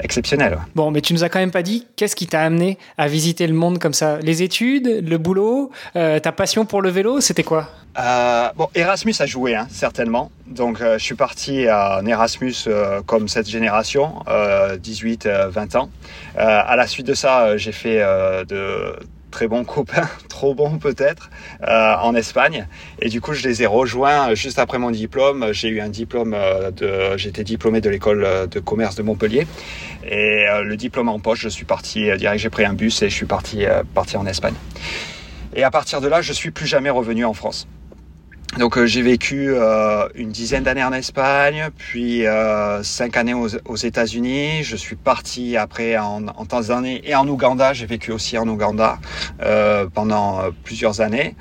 Exceptionnel. 0.00 0.58
Bon, 0.74 0.90
mais 0.90 1.00
tu 1.00 1.12
nous 1.12 1.24
as 1.24 1.28
quand 1.28 1.38
même 1.38 1.50
pas 1.50 1.62
dit 1.62 1.86
qu'est-ce 1.96 2.16
qui 2.16 2.26
t'a 2.26 2.42
amené 2.42 2.78
à 2.98 3.08
visiter 3.08 3.46
le 3.46 3.54
monde 3.54 3.78
comme 3.78 3.92
ça 3.92 4.18
Les 4.18 4.42
études, 4.42 5.04
le 5.06 5.18
boulot, 5.18 5.70
euh, 5.96 6.18
ta 6.18 6.32
passion 6.32 6.64
pour 6.64 6.82
le 6.82 6.90
vélo, 6.90 7.20
c'était 7.20 7.42
quoi? 7.42 7.68
Euh, 7.98 8.48
bon, 8.56 8.68
Erasmus 8.74 9.14
a 9.20 9.26
joué, 9.26 9.54
hein, 9.54 9.66
certainement. 9.70 10.30
Donc, 10.46 10.80
euh, 10.80 10.98
je 10.98 11.04
suis 11.04 11.14
parti 11.14 11.66
en 11.70 12.04
Erasmus 12.04 12.54
comme 13.06 13.28
cette 13.28 13.48
génération, 13.48 14.22
18-20 14.82 15.76
ans. 15.76 15.90
à 16.36 16.76
la 16.76 16.86
suite 16.86 17.06
de 17.06 17.14
ça, 17.14 17.56
j'ai 17.56 17.72
fait 17.72 17.98
de 18.48 18.94
très 19.36 19.48
bons 19.48 19.64
copains, 19.76 20.08
trop 20.30 20.54
bons 20.54 20.78
peut-être, 20.78 21.28
euh, 21.62 21.94
en 22.00 22.14
Espagne. 22.14 22.66
Et 23.02 23.10
du 23.10 23.20
coup, 23.20 23.34
je 23.34 23.46
les 23.46 23.62
ai 23.62 23.66
rejoints 23.66 24.34
juste 24.34 24.58
après 24.58 24.78
mon 24.78 24.90
diplôme. 24.90 25.52
J'ai 25.52 25.68
eu 25.68 25.82
un 25.82 25.90
diplôme 25.90 26.32
euh, 26.32 26.70
de, 26.70 27.18
j'étais 27.18 27.44
diplômé 27.44 27.82
de 27.82 27.90
l'école 27.90 28.26
de 28.50 28.60
commerce 28.60 28.94
de 28.96 29.02
Montpellier. 29.02 29.46
Et 30.08 30.46
euh, 30.48 30.62
le 30.62 30.76
diplôme 30.78 31.10
en 31.10 31.18
poche, 31.18 31.40
je 31.42 31.50
suis 31.50 31.66
parti 31.66 32.10
direct. 32.16 32.40
J'ai 32.40 32.48
pris 32.48 32.64
un 32.64 32.72
bus 32.72 33.02
et 33.02 33.10
je 33.10 33.14
suis 33.14 33.26
parti, 33.26 33.66
parti 33.92 34.16
en 34.16 34.24
Espagne. 34.24 34.54
Et 35.54 35.64
à 35.64 35.70
partir 35.70 36.00
de 36.00 36.08
là, 36.08 36.22
je 36.22 36.32
suis 36.32 36.50
plus 36.50 36.66
jamais 36.66 36.88
revenu 36.88 37.26
en 37.26 37.34
France. 37.34 37.68
Donc 38.58 38.78
euh, 38.78 38.86
j'ai 38.86 39.02
vécu 39.02 39.50
euh, 39.50 40.08
une 40.14 40.30
dizaine 40.30 40.62
d'années 40.62 40.84
en 40.84 40.92
Espagne, 40.92 41.68
puis 41.76 42.26
euh, 42.26 42.82
cinq 42.82 43.18
années 43.18 43.34
aux, 43.34 43.48
aux 43.66 43.76
États-Unis. 43.76 44.62
Je 44.62 44.76
suis 44.76 44.96
parti 44.96 45.58
après 45.58 45.98
en, 45.98 46.26
en, 46.28 46.46
Tanzanie 46.46 47.02
et 47.04 47.14
en 47.14 47.28
Ouganda. 47.28 47.74
J'ai 47.74 47.84
vécu 47.84 48.12
aussi 48.12 48.38
en 48.38 48.48
Ouganda 48.48 48.98
pendant 49.92 50.40
plusieurs 50.64 51.00
années 51.02 51.34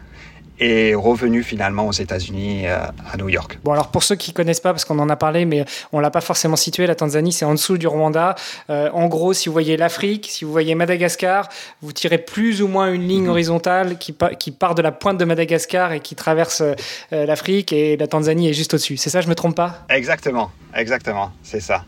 et 0.60 0.96
revenu 0.96 1.44
finalement 1.44 1.88
aux 1.88 1.92
États-Unis, 1.92 2.68
euh, 2.68 2.78
à 3.12 3.18
New 3.18 3.30
York. 3.30 3.60
Bon, 3.64 3.74
alors 3.74 3.90
pour 3.90 4.04
ceux 4.04 4.16
qui 4.16 4.34
connaissent 4.34 4.60
pas, 4.60 4.72
parce 4.72 4.86
qu'on 4.86 5.00
en 5.00 5.10
a 5.10 5.16
parlé, 5.16 5.46
mais 5.46 5.66
on 5.92 6.00
l'a 6.00 6.12
pas 6.12 6.22
forcément 6.22 6.56
situé, 6.56 6.88
la 6.88 6.96
Tanzanie, 6.96 7.34
c'est 7.34 7.46
en 7.46 7.54
dessous 7.54 7.78
du 7.78 7.88
Rwanda. 7.88 8.36
Euh, 8.70 8.90
en 8.94 9.08
gros, 9.08 9.34
si 9.34 9.50
vous 9.50 9.54
voyez 9.54 9.78
l'Afrique, 9.78 10.28
si 10.30 10.46
vous 10.46 10.52
voyez 10.52 10.76
Madagascar, 10.76 11.50
vous 11.82 11.92
tirez 11.92 12.18
plus 12.18 12.62
ou 12.62 12.68
moins 12.68 12.92
une 12.92 13.08
ligne 13.08 13.24
mhm. 13.24 13.30
horizontale 13.30 13.98
qui, 13.98 14.16
qui, 14.40 14.52
part 14.52 14.76
de 14.76 14.82
la 14.82 14.92
pointe 14.92 15.18
de 15.18 15.26
Madagascar 15.26 15.92
et 15.92 16.00
qui 16.00 16.16
traverse 16.16 16.62
euh, 16.62 17.26
l'Afrique, 17.26 17.74
et 17.74 17.98
la 17.98 18.08
Tanzanie 18.08 18.50
est 18.50 18.54
juste 18.54 18.74
au-dessus. 18.74 18.98
C'est 18.98 19.10
ça, 19.10 19.22
je 19.22 19.28
me 19.28 19.36
trompe 19.36 19.56
pas? 19.56 19.86
Exactement, 19.90 20.52
exactement, 20.74 21.32
c'est 21.44 21.60
ça 21.60 21.84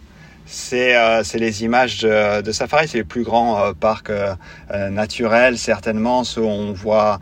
c'est 0.47 0.95
euh, 0.95 1.21
les 1.35 1.63
images 1.63 2.01
de, 2.01 2.41
de 2.41 2.51
safari, 2.51 2.87
c'est 2.87 2.97
les 2.97 3.03
plus 3.03 3.23
grands 3.23 3.59
euh, 3.59 3.73
parcs 3.73 4.09
euh, 4.09 4.33
euh, 4.71 4.89
naturels 4.89 5.57
certainement, 5.57 6.23
ceux 6.23 6.41
où 6.41 6.47
on 6.47 6.71
voit 6.71 7.19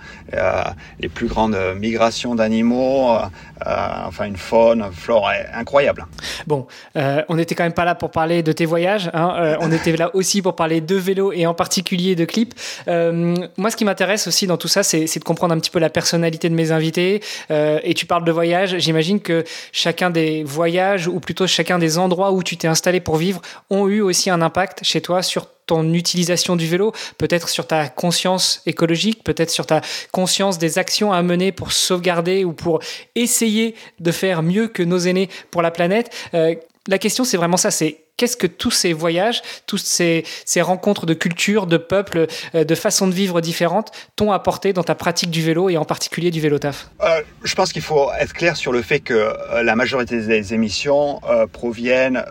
les 1.00 1.10
plus 1.10 1.28
grandes 1.28 1.58
migrations 1.78 2.36
d'animaux, 2.36 3.18
enfin 3.66 4.26
une 4.26 4.36
faune, 4.36 4.82
une 4.82 4.92
flore 4.92 5.32
incroyable. 5.54 6.06
Bon, 6.46 6.68
on 6.96 7.36
n'était 7.36 7.56
quand 7.56 7.64
même 7.64 7.74
pas 7.74 7.86
là 7.86 7.96
pour 7.96 8.12
parler 8.12 8.44
de 8.44 8.52
tes 8.52 8.66
voyages, 8.66 9.10
hein, 9.14 9.56
on 9.62 9.72
était 9.72 9.96
là 9.96 10.14
aussi 10.14 10.42
pour 10.42 10.56
parler 10.56 10.82
de 10.82 10.96
vélo 10.96 11.32
et 11.32 11.46
en 11.48 11.54
particulier 11.54 12.16
de 12.16 12.26
clips. 12.26 12.54
moi, 12.88 13.70
ce 13.70 13.76
qui 13.76 13.86
m'intéresse 13.86 14.28
aussi 14.28 14.48
dans 14.48 14.58
tout 14.58 14.68
ça, 14.68 14.84
c'est 14.84 15.06
de 15.06 15.24
comprendre 15.24 15.54
un 15.54 15.60
petit 15.60 15.72
peu 15.72 15.80
la 15.80 15.90
personnalité 15.90 16.50
de 16.50 16.56
mes 16.56 16.72
invités. 16.72 17.22
et 17.50 17.94
tu 17.94 18.06
parles 18.06 18.26
de 18.26 18.32
voyage, 18.32 18.78
j'imagine 18.80 19.22
que 19.22 19.44
chacun 19.72 20.10
des 20.10 20.44
voyages, 20.44 21.08
ou 21.08 21.20
plutôt 21.20 21.48
chacun 21.48 21.80
des 21.80 21.98
endroits 21.98 22.32
où 22.32 22.44
tu 22.44 22.58
t'es 22.58 22.68
installé 22.68 23.00
pour 23.00 23.15
vivre 23.18 23.42
ont 23.70 23.88
eu 23.88 24.02
aussi 24.02 24.30
un 24.30 24.42
impact 24.42 24.84
chez 24.84 25.02
toi 25.02 25.22
sur 25.22 25.48
ton 25.66 25.94
utilisation 25.94 26.56
du 26.56 26.68
vélo, 26.68 26.94
peut-être 27.18 27.50
sur 27.50 27.68
ta 27.68 27.88
conscience 27.88 28.62
écologique, 28.66 29.24
peut-être 29.24 29.50
sur 29.50 29.66
ta 29.66 29.82
conscience 30.12 30.58
des 30.58 30.78
actions 30.78 31.12
à 31.12 31.22
mener 31.24 31.52
pour 31.52 31.72
sauvegarder 31.72 32.46
ou 32.46 32.54
pour 32.54 32.80
essayer 33.16 33.76
de 34.00 34.12
faire 34.12 34.44
mieux 34.44 34.68
que 34.68 34.84
nos 34.84 35.00
aînés 35.00 35.30
pour 35.52 35.62
la 35.62 35.72
planète. 35.72 36.12
Euh, 36.34 36.56
la 36.88 37.00
question, 37.00 37.24
c'est 37.24 37.38
vraiment 37.38 37.58
ça, 37.58 37.72
c'est 37.72 38.05
qu'est-ce 38.18 38.38
que 38.38 38.48
tous 38.48 38.72
ces 38.72 38.94
voyages, 38.94 39.42
toutes 39.68 39.80
ces, 39.80 40.24
ces, 40.46 40.62
rencontres 40.62 41.06
de 41.06 41.14
cultures, 41.14 41.68
de 41.68 41.78
peuples, 41.78 42.28
euh, 42.54 42.64
de 42.64 42.76
façons 42.76 43.08
de 43.08 43.14
vivre 43.14 43.42
différentes 43.42 43.92
t'ont 44.16 44.32
apporté 44.32 44.74
dans 44.74 44.84
ta 44.84 44.96
pratique 44.96 45.30
du 45.30 45.42
vélo 45.42 45.70
et 45.70 45.78
en 45.78 45.86
particulier 45.86 46.32
du 46.32 46.40
vélo 46.40 46.60
taf? 46.60 46.90
Euh, 47.02 47.22
Je 47.44 47.56
pense 47.56 47.74
qu'il 47.74 47.82
faut 47.82 48.10
être 48.20 48.34
clair 48.34 48.56
sur 48.56 48.72
le 48.72 48.82
fait 48.82 49.00
que 49.00 49.14
euh, 49.14 49.64
la 49.64 49.76
majorité 49.76 50.22
des 50.22 50.54
émissions 50.54 51.22
proviennent 51.52 52.24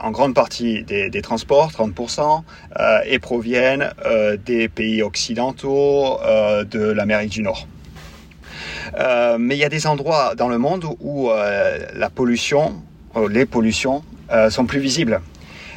en 0.00 0.10
grande 0.10 0.34
partie 0.34 0.82
des 0.84 1.22
transports, 1.22 1.70
30%, 1.70 2.42
et 3.06 3.18
proviennent 3.18 3.92
des 4.44 4.68
pays 4.68 5.02
occidentaux, 5.02 6.18
de 6.64 6.90
l'Amérique 6.92 7.30
du 7.30 7.42
Nord. 7.42 7.66
mais 9.38 9.56
il 9.56 9.58
y 9.58 9.64
a 9.64 9.68
des 9.68 9.86
endroits 9.86 10.34
dans 10.34 10.48
le 10.48 10.58
monde 10.58 10.84
où 11.00 11.30
la 11.30 12.10
pollution, 12.10 12.82
les 13.28 13.46
pollutions 13.46 14.02
euh, 14.30 14.50
sont 14.50 14.66
plus 14.66 14.80
visibles. 14.80 15.20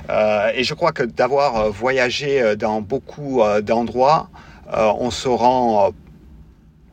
Euh, 0.09 0.51
et 0.53 0.63
je 0.63 0.73
crois 0.73 0.91
que 0.91 1.03
d'avoir 1.03 1.55
euh, 1.55 1.69
voyagé 1.69 2.55
dans 2.57 2.81
beaucoup 2.81 3.41
d'endroits, 3.61 4.29
on 4.75 5.11
se 5.11 5.27
rend 5.27 5.91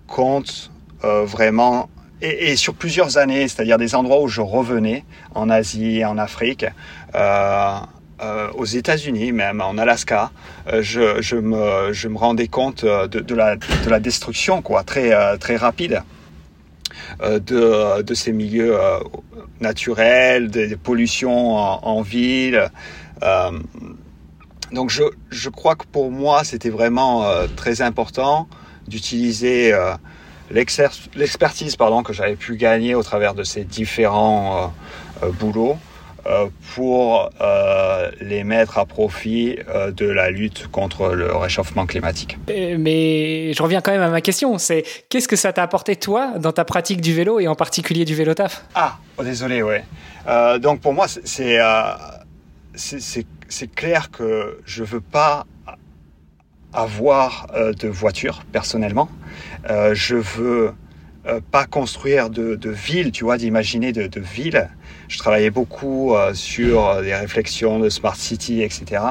compte 0.07 0.71
vraiment 1.03 1.89
et, 2.23 2.57
sur 2.57 2.75
plusieurs 2.75 3.17
années, 3.17 3.49
c'est-à-dire 3.49 3.79
des 3.79 3.95
endroits 3.95 4.21
où 4.21 4.29
je 4.29 4.41
revenais, 4.41 5.05
en 5.35 5.49
Asie, 5.49 6.05
en 6.05 6.19
Afrique, 6.19 6.67
euh, 7.15 7.79
euh, 8.23 8.51
aux 8.55 8.67
États-Unis, 8.67 9.33
même 9.33 9.61
en 9.63 9.79
Alaska, 9.79 10.31
euh, 10.71 10.83
je, 10.83 11.37
me, 11.37 12.19
rendais 12.19 12.49
compte 12.49 12.85
de, 12.85 13.07
de, 13.07 13.35
la, 13.35 13.57
de 13.57 13.89
la 13.89 14.01
destruction 14.01 14.61
quoi, 14.61 14.83
très, 14.83 15.39
très 15.39 15.57
rapide 15.57 16.03
de, 17.21 18.03
de 18.03 18.15
ces 18.15 18.33
milieux 18.33 18.77
naturelles, 19.61 20.51
des, 20.51 20.77
pollutions 20.77 21.57
en, 21.57 22.03
ville. 22.03 22.71
Euh, 23.23 23.51
donc 24.73 24.91
je, 24.91 25.49
crois 25.49 25.75
que 25.75 25.85
pour 25.85 26.11
moi, 26.11 26.45
c'était 26.45 26.71
vraiment 26.71 27.25
euh, 27.25 27.47
très 27.57 27.83
important 27.83 28.49
d'utiliser 28.89 29.73
euh, 29.73 29.95
l'expertise 30.51 31.77
pardon 31.77 32.03
que 32.03 32.13
j'avais 32.13 32.37
pu 32.37 32.57
gagner 32.57 32.95
au 32.95 33.03
travers 33.03 33.35
de 33.35 33.45
ces 33.45 33.65
différents 33.65 34.73
boulots 35.39 35.73
euh, 35.73 35.90
pour 36.75 37.31
euh, 37.41 38.11
les 38.21 38.45
mettre 38.45 38.79
à 38.79 38.87
profit 38.87 39.57
euh, 39.69 39.91
de 39.91 40.07
la 40.07 40.31
lutte 40.31 40.69
contre 40.69 41.15
le 41.15 41.35
réchauffement 41.35 41.87
climatique. 41.87 42.39
Mais 42.49 43.53
je 43.53 43.63
reviens 43.63 43.81
quand 43.81 43.93
même 43.93 44.03
à 44.03 44.09
ma 44.09 44.21
question, 44.21 44.59
c'est 44.59 44.85
qu'est-ce 45.09 45.29
que 45.29 45.37
ça 45.37 45.53
t'a 45.53 45.63
apporté 45.63 45.97
toi 45.97 46.39
dans 46.39 46.53
ta 46.53 46.65
pratique 46.65 47.01
du 47.01 47.15
vélo 47.15 47.41
et 47.41 47.49
en 47.49 47.55
particulier 47.55 48.05
du 48.05 48.15
vélo 48.15 48.35
taf? 48.35 48.65
Ah, 48.75 48.99
oh, 49.19 49.25
désolé, 49.25 49.63
ouais. 49.63 49.85
donc 50.61 50.81
pour 50.81 50.93
moi, 50.93 51.07
c'est 51.09 51.59
c'est 52.75 53.75
clair 53.75 54.11
que 54.11 54.61
je 54.65 54.85
veux 54.85 55.01
pas 55.01 55.47
avoir 56.73 57.49
de 57.57 57.89
voiture 57.89 58.43
personnellement. 58.53 59.09
je 59.69 60.17
veux 60.17 60.73
pas 61.51 61.67
construire 61.67 62.31
de, 62.31 62.55
de 62.55 62.71
ville, 62.71 63.13
tu 63.13 63.25
vois, 63.25 63.37
d'imaginer 63.37 63.93
de, 63.93 64.07
de 64.07 64.21
ville 64.21 64.69
je 65.11 65.19
travaillais 65.19 65.51
beaucoup 65.51 66.15
euh, 66.15 66.33
sur 66.35 66.87
euh, 66.87 67.03
des 67.03 67.15
réflexions 67.15 67.81
de 67.81 67.89
smart 67.89 68.15
city, 68.17 68.63
etc. 68.63 69.03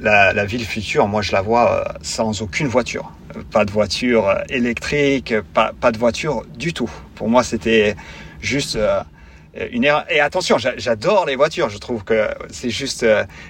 La, 0.00 0.32
la, 0.32 0.44
ville 0.44 0.64
future, 0.64 1.06
moi, 1.08 1.20
je 1.20 1.32
la 1.32 1.42
vois 1.42 1.70
euh, 1.72 1.92
sans 2.00 2.42
aucune 2.42 2.68
voiture. 2.68 3.12
Pas 3.50 3.64
de 3.64 3.72
voiture 3.72 4.32
électrique, 4.48 5.34
pas, 5.52 5.72
pas 5.78 5.90
de 5.90 5.98
voiture 5.98 6.44
du 6.56 6.72
tout. 6.72 6.90
Pour 7.16 7.28
moi, 7.28 7.42
c'était 7.42 7.96
juste 8.40 8.78
une 9.70 9.84
erreur. 9.84 10.04
Et 10.10 10.20
attention, 10.20 10.58
j'adore 10.58 11.26
les 11.26 11.36
voitures. 11.36 11.68
Je 11.68 11.78
trouve 11.78 12.04
que 12.04 12.28
c'est 12.50 12.70
juste 12.70 13.06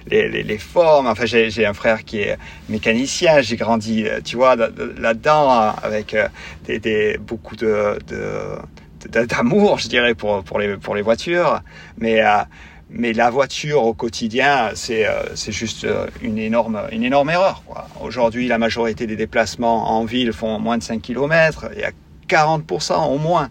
les, 0.07 0.43
les, 0.43 0.59
formes. 0.59 1.07
Enfin, 1.07 1.25
j'ai 1.27 1.67
un 1.67 1.75
frère 1.75 2.05
qui 2.05 2.21
est 2.21 2.37
mécanicien. 2.69 3.41
J'ai 3.41 3.57
grandi, 3.57 4.07
tu 4.25 4.37
vois, 4.37 4.57
là-dedans 4.57 5.75
avec 5.83 6.17
des, 6.67 6.79
des, 6.79 7.19
beaucoup 7.19 7.57
d'amour, 9.09 9.79
je 9.79 9.89
dirais, 9.89 10.15
pour, 10.15 10.59
les, 10.59 11.03
voitures. 11.03 11.61
Mais, 11.99 12.23
euh, 12.23 12.43
la 12.91 13.31
voiture 13.31 13.85
au 13.85 13.95
quotidien, 13.95 14.71
c'est 14.75 15.07
euh, 15.07 15.35
juste 15.35 15.85
euh, 15.85 16.07
une 16.23 16.39
énorme, 16.39 16.83
une 16.93 17.05
erreur. 17.05 17.63
Aujourd'hui, 18.01 18.47
la 18.47 18.59
majorité 18.59 19.07
des 19.07 19.17
déplacements 19.17 19.91
en 19.99 20.05
ville 20.05 20.33
font 20.33 20.59
moins 20.59 20.79
de 20.79 20.83
5 20.83 21.03
km. 21.03 21.69
40% 22.29 23.09
au 23.13 23.19
moins 23.19 23.49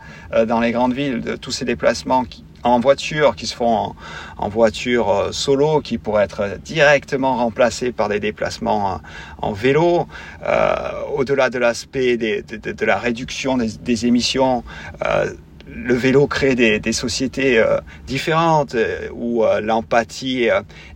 dans 0.48 0.60
les 0.60 0.72
grandes 0.72 0.94
villes 0.94 1.22
de 1.22 1.36
tous 1.36 1.52
ces 1.52 1.66
déplacements 1.66 2.24
en 2.64 2.80
voiture 2.80 3.36
qui 3.36 3.46
se 3.46 3.56
font 3.56 3.94
en, 4.38 4.50
voiture 4.50 5.30
solo 5.32 5.82
qui 5.82 5.98
pourraient 5.98 6.24
être 6.24 6.58
directement 6.64 7.36
remplacés 7.36 7.92
par 7.92 8.10
des 8.10 8.20
déplacements 8.20 9.02
en 9.42 9.52
vélo. 9.52 10.08
Euh, 10.46 10.92
Au-delà 11.16 11.50
de 11.50 11.60
l'aspect 11.60 12.18
de, 12.18 12.86
la 12.86 12.98
réduction 12.98 13.58
des, 13.58 14.06
émissions, 14.06 14.64
euh, 15.06 15.34
le 15.68 15.94
vélo 15.94 16.28
crée 16.28 16.56
des, 16.56 16.94
sociétés 16.94 17.58
euh, 17.58 17.80
différentes 18.06 18.76
euh, 18.76 19.10
où 19.14 19.44
euh, 19.44 19.62
l'empathie 19.62 20.50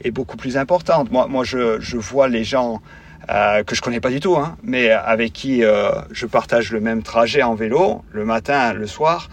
est 0.03 0.11
beaucoup 0.11 0.37
plus 0.37 0.57
importante. 0.57 1.11
Moi, 1.11 1.43
je 1.43 1.97
vois 1.97 2.27
les 2.27 2.43
gens 2.43 2.81
que 3.27 3.75
je 3.75 3.81
connais 3.81 3.99
pas 3.99 4.09
du 4.09 4.19
tout, 4.19 4.35
hein, 4.37 4.57
mais 4.63 4.89
avec 4.89 5.33
qui 5.33 5.61
je 5.61 6.25
partage 6.25 6.71
le 6.71 6.79
même 6.79 7.03
trajet 7.03 7.43
en 7.43 7.55
vélo, 7.55 8.03
le 8.11 8.25
matin, 8.25 8.73
le 8.73 8.87
soir, 8.87 9.29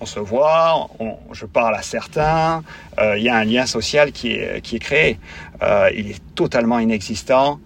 on 0.00 0.06
se 0.06 0.18
voit, 0.18 0.88
je 1.32 1.46
parle 1.46 1.74
à 1.74 1.82
certains, 1.82 2.62
euh, 2.98 3.18
il 3.18 3.24
y 3.24 3.28
a 3.28 3.36
un 3.36 3.44
lien 3.44 3.66
social 3.66 4.12
qui 4.12 4.32
est, 4.32 4.62
qui 4.62 4.76
est 4.76 4.78
créé. 4.78 5.18
Euh, 5.62 5.90
il 5.94 6.10
est 6.10 6.20
totalement 6.34 6.78
inexistant 6.78 7.60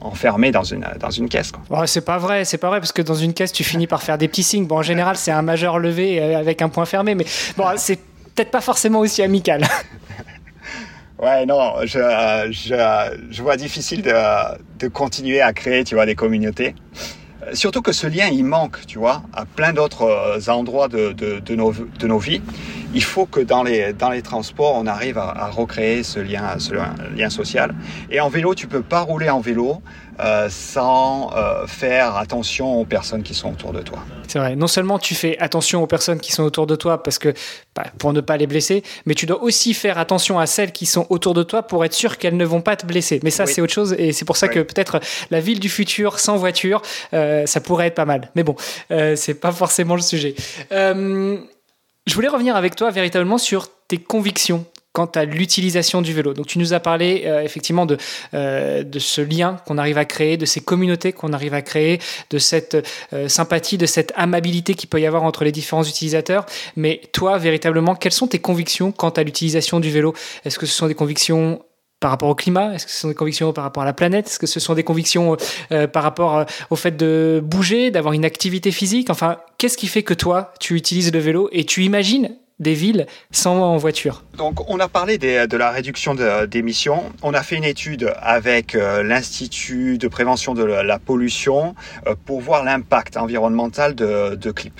enfermé 0.00 0.50
dans 0.50 0.64
une, 0.64 0.84
dans 0.98 1.10
une 1.10 1.28
caisse. 1.28 1.52
c'est 1.86 2.04
pas 2.04 2.18
vrai, 2.18 2.44
c'est 2.44 2.58
pas 2.58 2.70
vrai, 2.70 2.80
parce 2.80 2.90
que 2.90 3.02
dans 3.02 3.14
une 3.14 3.34
caisse, 3.34 3.52
tu 3.52 3.62
finis 3.62 3.86
par 3.86 4.02
faire 4.02 4.18
des 4.18 4.26
petits 4.26 4.42
signes. 4.42 4.66
Bon, 4.66 4.78
en 4.78 4.82
général, 4.82 5.16
c'est 5.16 5.30
un 5.30 5.42
majeur 5.42 5.78
levé 5.78 6.34
avec 6.34 6.60
un 6.60 6.68
point 6.68 6.86
fermé, 6.86 7.14
mais 7.14 7.24
bon, 7.56 7.66
c'est 7.76 8.00
peut-être 8.34 8.50
pas 8.50 8.60
forcément 8.60 8.98
aussi 8.98 9.22
amical. 9.22 9.64
Ouais, 11.20 11.44
non, 11.44 11.74
je, 11.82 11.98
je, 12.50 12.74
je 13.30 13.42
vois 13.42 13.58
difficile 13.58 14.00
de, 14.00 14.12
de 14.78 14.88
continuer 14.88 15.42
à 15.42 15.52
créer, 15.52 15.84
tu 15.84 15.94
vois, 15.94 16.06
des 16.06 16.14
communautés. 16.14 16.74
Surtout 17.52 17.82
que 17.82 17.92
ce 17.92 18.06
lien, 18.06 18.28
il 18.28 18.44
manque, 18.44 18.86
tu 18.86 18.98
vois, 18.98 19.22
à 19.34 19.44
plein 19.44 19.72
d'autres 19.72 20.02
euh, 20.04 20.50
endroits 20.50 20.88
de, 20.88 21.12
de, 21.12 21.40
de, 21.40 21.54
nos, 21.54 21.72
de 21.72 22.06
nos 22.06 22.18
vies. 22.18 22.40
Il 22.94 23.02
faut 23.02 23.26
que 23.26 23.40
dans 23.40 23.62
les, 23.62 23.92
dans 23.92 24.10
les 24.10 24.22
transports, 24.22 24.76
on 24.76 24.86
arrive 24.86 25.18
à 25.18 25.48
recréer 25.50 26.02
ce 26.02 26.20
lien, 26.20 26.58
ce 26.58 26.72
lien 26.74 27.30
social. 27.30 27.74
Et 28.10 28.20
en 28.20 28.28
vélo, 28.28 28.54
tu 28.54 28.66
peux 28.66 28.82
pas 28.82 29.00
rouler 29.00 29.30
en 29.30 29.40
vélo 29.40 29.82
euh, 30.18 30.48
sans 30.50 31.30
euh, 31.34 31.66
faire 31.66 32.16
attention 32.16 32.80
aux 32.80 32.84
personnes 32.84 33.22
qui 33.22 33.34
sont 33.34 33.52
autour 33.52 33.72
de 33.72 33.80
toi. 33.80 33.98
C'est 34.28 34.38
vrai. 34.38 34.56
Non 34.56 34.66
seulement 34.66 34.98
tu 34.98 35.14
fais 35.14 35.38
attention 35.38 35.82
aux 35.82 35.86
personnes 35.86 36.20
qui 36.20 36.32
sont 36.32 36.42
autour 36.42 36.66
de 36.66 36.76
toi 36.76 37.02
parce 37.02 37.18
que 37.18 37.32
bah, 37.74 37.84
pour 37.98 38.12
ne 38.12 38.20
pas 38.20 38.36
les 38.36 38.46
blesser, 38.46 38.82
mais 39.06 39.14
tu 39.14 39.26
dois 39.26 39.42
aussi 39.42 39.72
faire 39.72 39.98
attention 39.98 40.38
à 40.38 40.46
celles 40.46 40.72
qui 40.72 40.86
sont 40.86 41.06
autour 41.08 41.34
de 41.34 41.42
toi 41.42 41.62
pour 41.62 41.84
être 41.84 41.94
sûr 41.94 42.18
qu'elles 42.18 42.36
ne 42.36 42.44
vont 42.44 42.60
pas 42.60 42.76
te 42.76 42.86
blesser. 42.86 43.20
Mais 43.22 43.30
ça, 43.30 43.46
c'est 43.46 43.60
autre 43.60 43.72
chose 43.72 43.94
et 43.98 44.12
c'est 44.12 44.24
pour 44.24 44.36
ça 44.36 44.48
que 44.48 44.60
peut-être 44.60 45.00
la 45.30 45.40
ville 45.40 45.60
du 45.60 45.68
futur 45.68 46.18
sans 46.18 46.36
voiture, 46.36 46.82
euh, 47.14 47.46
ça 47.46 47.60
pourrait 47.60 47.86
être 47.86 47.94
pas 47.94 48.04
mal. 48.04 48.30
Mais 48.34 48.42
bon, 48.42 48.56
c'est 48.88 49.40
pas 49.40 49.52
forcément 49.52 49.94
le 49.94 50.02
sujet. 50.02 50.34
je 50.70 52.14
voulais 52.14 52.28
revenir 52.28 52.56
avec 52.56 52.76
toi 52.76 52.90
véritablement 52.90 53.38
sur 53.38 53.68
tes 53.88 53.98
convictions 53.98 54.64
quant 54.92 55.06
à 55.06 55.24
l'utilisation 55.24 56.02
du 56.02 56.12
vélo. 56.12 56.34
Donc 56.34 56.46
tu 56.46 56.58
nous 56.58 56.72
as 56.74 56.80
parlé 56.80 57.22
euh, 57.26 57.42
effectivement 57.42 57.86
de, 57.86 57.96
euh, 58.34 58.82
de 58.82 58.98
ce 58.98 59.20
lien 59.20 59.56
qu'on 59.66 59.78
arrive 59.78 59.98
à 59.98 60.04
créer, 60.04 60.36
de 60.36 60.46
ces 60.46 60.60
communautés 60.60 61.12
qu'on 61.12 61.32
arrive 61.32 61.54
à 61.54 61.62
créer, 61.62 62.00
de 62.30 62.38
cette 62.38 62.76
euh, 63.12 63.28
sympathie, 63.28 63.78
de 63.78 63.86
cette 63.86 64.12
amabilité 64.16 64.74
qu'il 64.74 64.88
peut 64.88 65.00
y 65.00 65.06
avoir 65.06 65.22
entre 65.22 65.44
les 65.44 65.52
différents 65.52 65.84
utilisateurs. 65.84 66.44
Mais 66.74 67.00
toi, 67.12 67.38
véritablement, 67.38 67.94
quelles 67.94 68.12
sont 68.12 68.26
tes 68.26 68.40
convictions 68.40 68.90
quant 68.90 69.10
à 69.10 69.22
l'utilisation 69.22 69.78
du 69.78 69.90
vélo? 69.90 70.12
Est-ce 70.44 70.58
que 70.58 70.66
ce 70.66 70.74
sont 70.74 70.88
des 70.88 70.94
convictions 70.94 71.62
par 72.00 72.10
rapport 72.10 72.28
au 72.28 72.34
climat? 72.34 72.74
Est-ce 72.74 72.86
que 72.86 72.92
ce 72.92 72.98
sont 72.98 73.08
des 73.08 73.14
convictions 73.14 73.52
par 73.52 73.62
rapport 73.62 73.84
à 73.84 73.86
la 73.86 73.92
planète? 73.92 74.26
Est-ce 74.26 74.38
que 74.40 74.46
ce 74.46 74.58
sont 74.58 74.74
des 74.74 74.82
convictions 74.82 75.36
par 75.92 76.02
rapport 76.02 76.46
au 76.70 76.76
fait 76.76 76.96
de 76.96 77.42
bouger, 77.44 77.90
d'avoir 77.90 78.14
une 78.14 78.24
activité 78.24 78.72
physique? 78.72 79.10
Enfin, 79.10 79.36
qu'est-ce 79.58 79.76
qui 79.76 79.86
fait 79.86 80.02
que 80.02 80.14
toi, 80.14 80.54
tu 80.60 80.76
utilises 80.76 81.12
le 81.12 81.18
vélo 81.18 81.50
et 81.52 81.64
tu 81.64 81.84
imagines 81.84 82.34
des 82.60 82.74
villes 82.74 83.06
sans 83.32 83.56
en 83.56 83.76
voiture. 83.78 84.22
Donc 84.36 84.70
on 84.70 84.78
a 84.78 84.88
parlé 84.88 85.18
de 85.18 85.56
la 85.56 85.70
réduction 85.70 86.14
d'émissions. 86.46 87.02
On 87.22 87.34
a 87.34 87.42
fait 87.42 87.56
une 87.56 87.64
étude 87.64 88.12
avec 88.20 88.74
euh, 88.74 89.02
l'Institut 89.02 89.98
de 89.98 90.08
prévention 90.08 90.54
de 90.54 90.62
la 90.62 90.98
pollution 90.98 91.74
euh, 92.06 92.14
pour 92.26 92.40
voir 92.40 92.62
l'impact 92.62 93.16
environnemental 93.16 93.94
de, 93.94 94.50
Clip. 94.50 94.78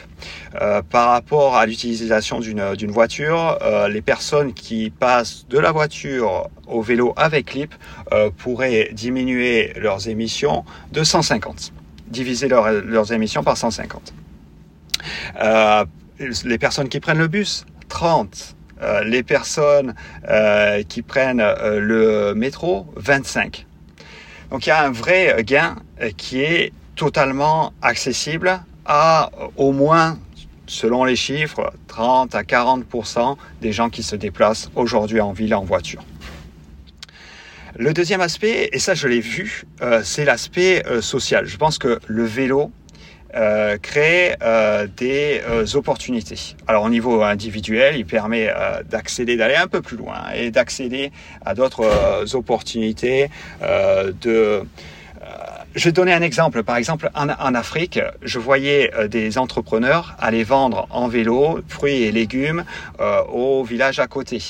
Euh, 0.61 0.83
par 0.83 1.11
rapport 1.11 1.57
à 1.57 1.65
l'utilisation 1.65 2.41
d'une 2.41 2.91
voiture, 2.91 3.59
les 3.89 4.03
personnes 4.03 4.53
qui 4.53 4.91
passent 4.91 5.47
de 5.49 5.59
la 5.59 5.73
voiture 5.73 6.49
au 6.67 6.83
vélo 6.83 7.15
avec 7.17 7.47
Clip 7.47 7.73
pourraient 8.37 8.91
diminuer 8.93 9.73
leurs 9.77 10.09
émissions 10.09 10.65
de 10.93 11.03
150, 11.05 11.73
diviser 12.09 12.49
leurs 12.49 13.13
émissions 13.13 13.43
par 13.43 13.57
150. 13.57 14.13
Les 16.45 16.59
personnes 16.59 16.89
qui 16.89 17.01
prennent 17.01 17.19
le 17.19 17.29
bus, 17.29 17.65
30. 17.89 18.57
Euh, 18.83 19.05
les 19.05 19.23
personnes 19.23 19.95
euh, 20.29 20.83
qui 20.83 21.03
prennent 21.03 21.41
euh, 21.41 21.81
le 21.81 22.35
métro, 22.35 22.87
25. 22.97 23.67
Donc 24.51 24.67
il 24.67 24.71
y 24.71 24.73
a 24.73 24.83
un 24.83 24.91
vrai 24.91 25.37
gain 25.45 25.77
qui 26.17 26.41
est 26.41 26.73
totalement 26.97 27.75
accessible 27.83 28.61
à 28.87 29.31
au 29.57 29.73
moins, 29.73 30.19
selon 30.67 31.05
les 31.05 31.15
chiffres, 31.15 31.73
30 31.89 32.35
à 32.35 32.43
40% 32.43 33.37
des 33.61 33.73
gens 33.73 33.91
qui 33.91 34.03
se 34.03 34.17
déplacent 34.17 34.71
aujourd'hui 34.75 35.21
en 35.21 35.33
ville 35.33 35.55
en 35.55 35.63
voiture. 35.63 36.03
Le 37.77 37.93
deuxième 37.93 38.23
aspect, 38.23 38.71
et 38.73 38.79
ça 38.79 38.95
je 38.95 39.07
l'ai 39.07 39.21
vu, 39.21 39.65
c'est 40.03 40.25
l'aspect 40.25 40.83
social. 41.01 41.47
Je 41.47 41.57
pense 41.57 41.79
que 41.79 42.01
le 42.09 42.25
vélo 42.25 42.73
euh, 43.35 43.79
créer 43.79 44.35
euh, 44.43 44.87
des 44.97 45.41
euh, 45.49 45.65
opportunités. 45.75 46.57
Alors 46.67 46.85
au 46.85 46.91
niveau 46.91 47.23
individuel, 47.23 47.97
il 47.97 48.07
permet 48.07 48.49
euh, 48.49 48.83
d'accéder, 48.83 49.37
d'aller 49.37 49.55
un 49.57 49.69
peu 49.69 49.81
plus 49.81 49.97
loin 49.97 50.31
et 50.35 50.51
d'accéder 50.51 51.13
à 51.45 51.55
d'autres 51.55 51.85
euh, 51.85 52.25
opportunités. 52.35 53.31
de, 53.61 54.63
je 55.77 55.85
vais 55.85 55.93
donner 55.93 56.13
un 56.13 56.23
exemple. 56.23 56.65
Par 56.65 56.77
exemple, 56.77 57.11
en, 57.15 57.29
en 57.29 57.55
Afrique, 57.55 58.01
je 58.23 58.39
voyais 58.39 58.91
des 59.09 59.39
entrepreneurs 59.39 60.17
aller 60.19 60.43
vendre 60.43 60.89
en 60.91 61.07
vélo 61.07 61.61
fruits 61.69 62.03
et 62.03 62.11
légumes 62.11 62.65
au 63.33 63.63
village 63.63 64.01
à 64.01 64.09
côté 64.09 64.43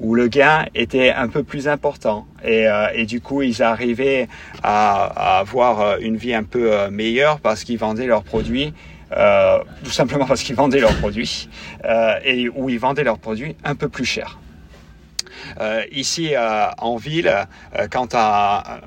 où 0.00 0.14
le 0.14 0.28
gain 0.28 0.66
était 0.74 1.10
un 1.10 1.28
peu 1.28 1.42
plus 1.44 1.68
important. 1.68 2.26
Et, 2.42 2.66
euh, 2.66 2.88
et 2.94 3.04
du 3.04 3.20
coup, 3.20 3.42
ils 3.42 3.62
arrivaient 3.62 4.28
à, 4.62 5.04
à, 5.04 5.38
avoir 5.38 5.80
euh, 5.80 5.96
une 6.00 6.16
vie 6.16 6.34
un 6.34 6.42
peu 6.42 6.72
euh, 6.72 6.90
meilleure 6.90 7.38
parce 7.40 7.64
qu'ils 7.64 7.78
vendaient 7.78 8.06
leurs 8.06 8.24
produits. 8.24 8.72
Euh, 9.12 9.58
tout 9.82 9.90
simplement 9.90 10.24
parce 10.24 10.42
qu'ils 10.42 10.54
vendaient 10.54 10.78
leurs 10.78 10.96
produits 10.96 11.48
euh, 11.84 12.14
et 12.24 12.48
où 12.48 12.70
ils 12.70 12.78
vendaient 12.78 13.02
leurs 13.02 13.18
produits 13.18 13.56
un 13.64 13.74
peu 13.74 13.88
plus 13.88 14.04
cher. 14.04 14.38
Ici 15.90 16.34
en 16.78 16.96
ville, 16.96 17.34
quant 17.90 18.08
à 18.12 18.80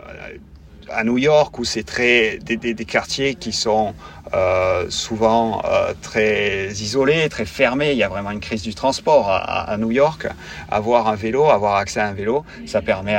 à 0.89 1.04
New 1.04 1.17
York 1.17 1.58
où 1.60 1.63
c'est 1.63 1.84
très 1.84 2.39
des, 2.39 2.76
quartiers 2.86 3.36
qui 3.36 3.52
sont 3.52 3.93
euh, 4.34 4.86
souvent 4.89 5.62
euh, 5.65 5.93
très 6.02 6.67
isolés, 6.72 7.30
très 7.30 7.46
fermés. 7.46 7.91
Il 7.91 7.98
y 7.98 8.04
a 8.04 8.10
vraiment 8.10 8.32
une 8.32 8.39
crise 8.39 8.62
du 8.62 8.74
transport 8.74 9.30
à, 9.30 9.76
New 9.78 9.91
York. 9.91 10.28
Avoir 10.69 11.08
un 11.08 11.15
vélo, 11.15 11.46
avoir 11.46 11.76
accès 11.76 12.00
à 12.00 12.08
un 12.08 12.13
vélo, 12.13 12.43
ça 12.65 12.82
permet 12.82 13.17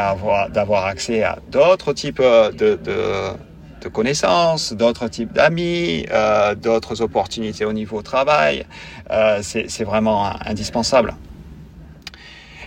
d'avoir 0.50 0.86
accès 0.86 1.22
à 1.22 1.38
d'autres 1.50 1.92
types 1.92 2.22
de, 2.22 2.78
de, 2.82 3.88
connaissances, 3.92 4.72
d'autres 4.72 5.08
types 5.08 5.32
d'amis, 5.32 6.06
euh, 6.10 6.54
d'autres 6.54 7.02
opportunités 7.02 7.66
au 7.66 7.72
niveau 7.72 8.00
travail. 8.00 8.64
Euh, 9.10 9.40
c'est 9.42 9.84
vraiment 9.84 10.32
indispensable. 10.46 11.14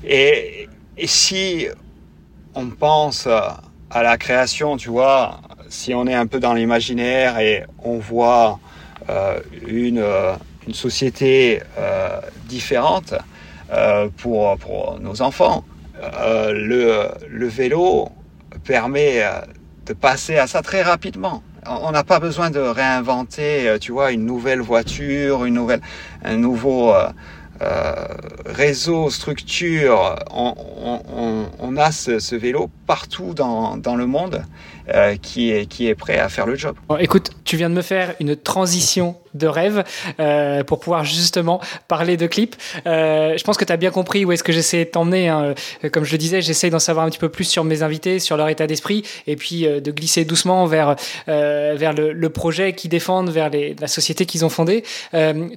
Et, 0.03 0.69
et 0.95 1.07
si 1.07 1.67
on 2.53 2.69
pense 2.69 3.27
à 3.89 4.03
la 4.03 4.17
création, 4.17 4.77
tu 4.77 4.89
vois, 4.89 5.39
si 5.69 5.93
on 5.93 6.07
est 6.07 6.13
un 6.13 6.27
peu 6.27 6.39
dans 6.39 6.53
l'imaginaire 6.53 7.39
et 7.39 7.65
on 7.83 7.97
voit 7.97 8.59
euh, 9.09 9.39
une, 9.67 9.99
euh, 9.99 10.33
une, 10.67 10.73
société 10.73 11.61
euh, 11.77 12.19
différente 12.45 13.13
pour, 14.17 14.57
pour 14.59 14.97
nos 15.01 15.21
enfants, 15.21 15.65
le, 16.01 17.09
le 17.29 17.47
vélo 17.47 18.09
permet 18.63 19.21
de 19.85 19.93
passer 19.93 20.37
à 20.37 20.47
ça 20.47 20.61
très 20.61 20.83
rapidement. 20.83 21.43
On 21.65 21.91
n'a 21.91 22.05
pas 22.05 22.21
besoin 22.21 22.49
de 22.49 22.59
réinventer, 22.59 23.75
tu 23.81 23.91
vois, 23.91 24.13
une 24.13 24.25
nouvelle 24.25 24.61
voiture, 24.61 25.43
une 25.43 25.55
nouvelle, 25.55 25.81
un 26.23 26.37
nouveau 26.37 26.93
réseau, 28.45 29.09
structure, 29.09 30.15
on, 30.31 30.53
on, 31.59 31.77
a 31.77 31.91
ce, 31.91 32.35
vélo 32.35 32.69
partout 32.85 33.33
dans 33.33 33.95
le 33.95 34.05
monde 34.05 34.43
euh, 34.93 35.15
qui, 35.15 35.51
est, 35.51 35.65
qui 35.65 35.87
est 35.87 35.95
prêt 35.95 36.17
à 36.17 36.29
faire 36.29 36.45
le 36.45 36.55
job. 36.55 36.75
Écoute, 36.99 37.31
tu 37.43 37.57
viens 37.57 37.69
de 37.69 37.75
me 37.75 37.81
faire 37.81 38.13
une 38.19 38.35
transition 38.35 39.15
de 39.37 39.47
rêve 39.47 39.83
euh, 40.19 40.63
pour 40.63 40.79
pouvoir 40.79 41.03
justement 41.05 41.61
parler 41.87 42.17
de 42.17 42.27
clips. 42.27 42.55
Euh, 42.85 43.37
je 43.37 43.43
pense 43.43 43.57
que 43.57 43.65
tu 43.65 43.71
as 43.71 43.77
bien 43.77 43.91
compris 43.91 44.25
où 44.25 44.31
est-ce 44.31 44.43
que 44.43 44.51
j'essaie 44.51 44.85
de 44.85 44.89
t'emmener. 44.89 45.29
Hein. 45.29 45.53
Comme 45.91 46.03
je 46.03 46.11
le 46.11 46.17
disais, 46.17 46.41
j'essaie 46.41 46.69
d'en 46.69 46.79
savoir 46.79 47.05
un 47.05 47.09
petit 47.09 47.19
peu 47.19 47.29
plus 47.29 47.45
sur 47.45 47.63
mes 47.63 47.83
invités, 47.83 48.19
sur 48.19 48.37
leur 48.37 48.49
état 48.49 48.67
d'esprit, 48.67 49.03
et 49.27 49.35
puis 49.35 49.65
euh, 49.65 49.79
de 49.79 49.91
glisser 49.91 50.25
doucement 50.25 50.65
vers, 50.65 50.95
euh, 51.29 51.75
vers 51.77 51.93
le, 51.93 52.27
projet 52.29 52.73
qu'ils 52.73 52.89
défendent, 52.89 53.29
vers 53.29 53.49
la 53.79 53.87
société 53.87 54.25
qu'ils 54.25 54.43
ont 54.43 54.49
fondée. 54.49 54.83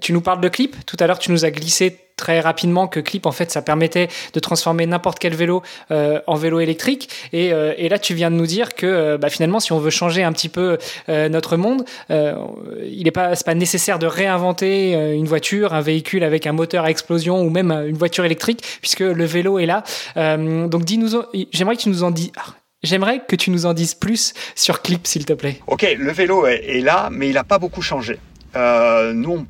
tu 0.00 0.12
nous 0.12 0.20
parles 0.20 0.40
de 0.40 0.48
clips. 0.48 0.76
Tout 0.86 0.96
à 1.00 1.06
l'heure, 1.06 1.18
tu 1.18 1.32
nous 1.32 1.44
as 1.44 1.50
glissé 1.50 1.98
très 2.20 2.38
rapidement 2.40 2.86
que 2.86 3.00
Clip, 3.00 3.24
en 3.24 3.32
fait, 3.32 3.50
ça 3.50 3.62
permettait 3.62 4.08
de 4.34 4.40
transformer 4.40 4.84
n'importe 4.86 5.18
quel 5.18 5.34
vélo 5.34 5.62
euh, 5.90 6.20
en 6.26 6.36
vélo 6.36 6.60
électrique. 6.60 7.08
Et, 7.32 7.52
euh, 7.52 7.72
et, 7.78 7.88
là, 7.88 7.98
tu 7.98 8.12
viens 8.14 8.30
de 8.30 8.36
nous 8.36 8.46
dire 8.46 8.74
que 8.74 8.86
euh, 8.86 9.18
bah, 9.18 9.30
finalement, 9.30 9.58
si 9.58 9.72
on 9.72 9.78
veut 9.78 9.90
changer 9.90 10.22
un 10.22 10.32
petit 10.32 10.50
peu 10.50 10.76
notre 11.08 11.56
monde, 11.56 11.84
il 12.10 13.04
n'est 13.04 13.10
pas, 13.10 13.34
pas 13.34 13.54
nécessaire 13.54 13.98
de 13.98 14.06
réinventer 14.06 14.92
une 14.92 15.26
voiture, 15.26 15.72
un 15.72 15.80
véhicule 15.80 16.22
avec 16.24 16.46
un 16.46 16.52
moteur 16.52 16.84
à 16.84 16.90
explosion 16.90 17.40
ou 17.40 17.50
même 17.50 17.70
une 17.70 17.96
voiture 17.96 18.24
électrique, 18.24 18.62
puisque 18.80 19.00
le 19.00 19.24
vélo 19.24 19.58
est 19.58 19.66
là. 19.66 19.82
donc, 20.16 20.84
dis-nous, 20.84 21.22
j'aimerais 21.52 21.76
que 21.76 21.82
tu 21.82 21.88
nous 21.88 22.04
en 22.04 22.10
dises. 22.10 22.32
Ah, 22.36 22.54
j'aimerais 22.82 23.22
que 23.26 23.36
tu 23.36 23.50
nous 23.50 23.64
en 23.64 23.72
dises 23.72 23.94
plus 23.94 24.34
sur 24.54 24.82
Clip, 24.82 25.06
s'il 25.06 25.24
te 25.24 25.32
plaît. 25.32 25.60
Ok, 25.66 25.86
le 25.98 26.12
vélo 26.12 26.46
est, 26.46 26.64
est 26.66 26.80
là, 26.80 27.08
mais 27.10 27.28
il 27.28 27.34
n'a 27.34 27.44
pas 27.44 27.58
beaucoup 27.58 27.82
changé. 27.82 28.18
Euh, 28.56 29.12
nous, 29.12 29.32
on 29.32 29.46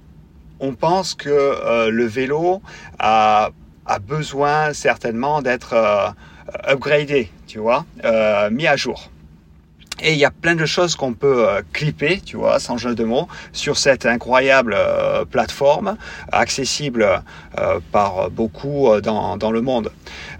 pense 0.73 1.14
que 1.14 1.88
le 1.88 2.05
vélo 2.07 2.62
a, 2.99 3.51
a, 3.87 3.99
besoin 3.99 4.73
certainement 4.73 5.42
d'être 5.42 5.75
upgradé, 6.68 7.31
tu 7.46 7.59
vois, 7.59 7.85
mis 8.51 8.66
à 8.66 8.77
jour. 8.77 9.11
Et 10.03 10.12
il 10.12 10.18
y 10.18 10.25
a 10.25 10.31
plein 10.31 10.55
de 10.55 10.64
choses 10.64 10.96
qu'on 10.96 11.12
peut 11.12 11.49
euh, 11.49 11.62
clipper, 11.73 12.20
tu 12.25 12.37
vois, 12.37 12.59
sans 12.59 12.79
jeu 12.79 12.94
de 12.94 13.05
mots, 13.05 13.29
sur 13.53 13.77
cette 13.77 14.07
incroyable 14.07 14.75
euh, 14.77 15.25
plateforme, 15.25 15.96
accessible 16.33 17.23
euh, 17.59 17.81
par 17.92 18.31
beaucoup 18.31 18.88
dans, 19.03 19.37
dans, 19.37 19.51
le 19.53 19.61
monde. 19.61 19.90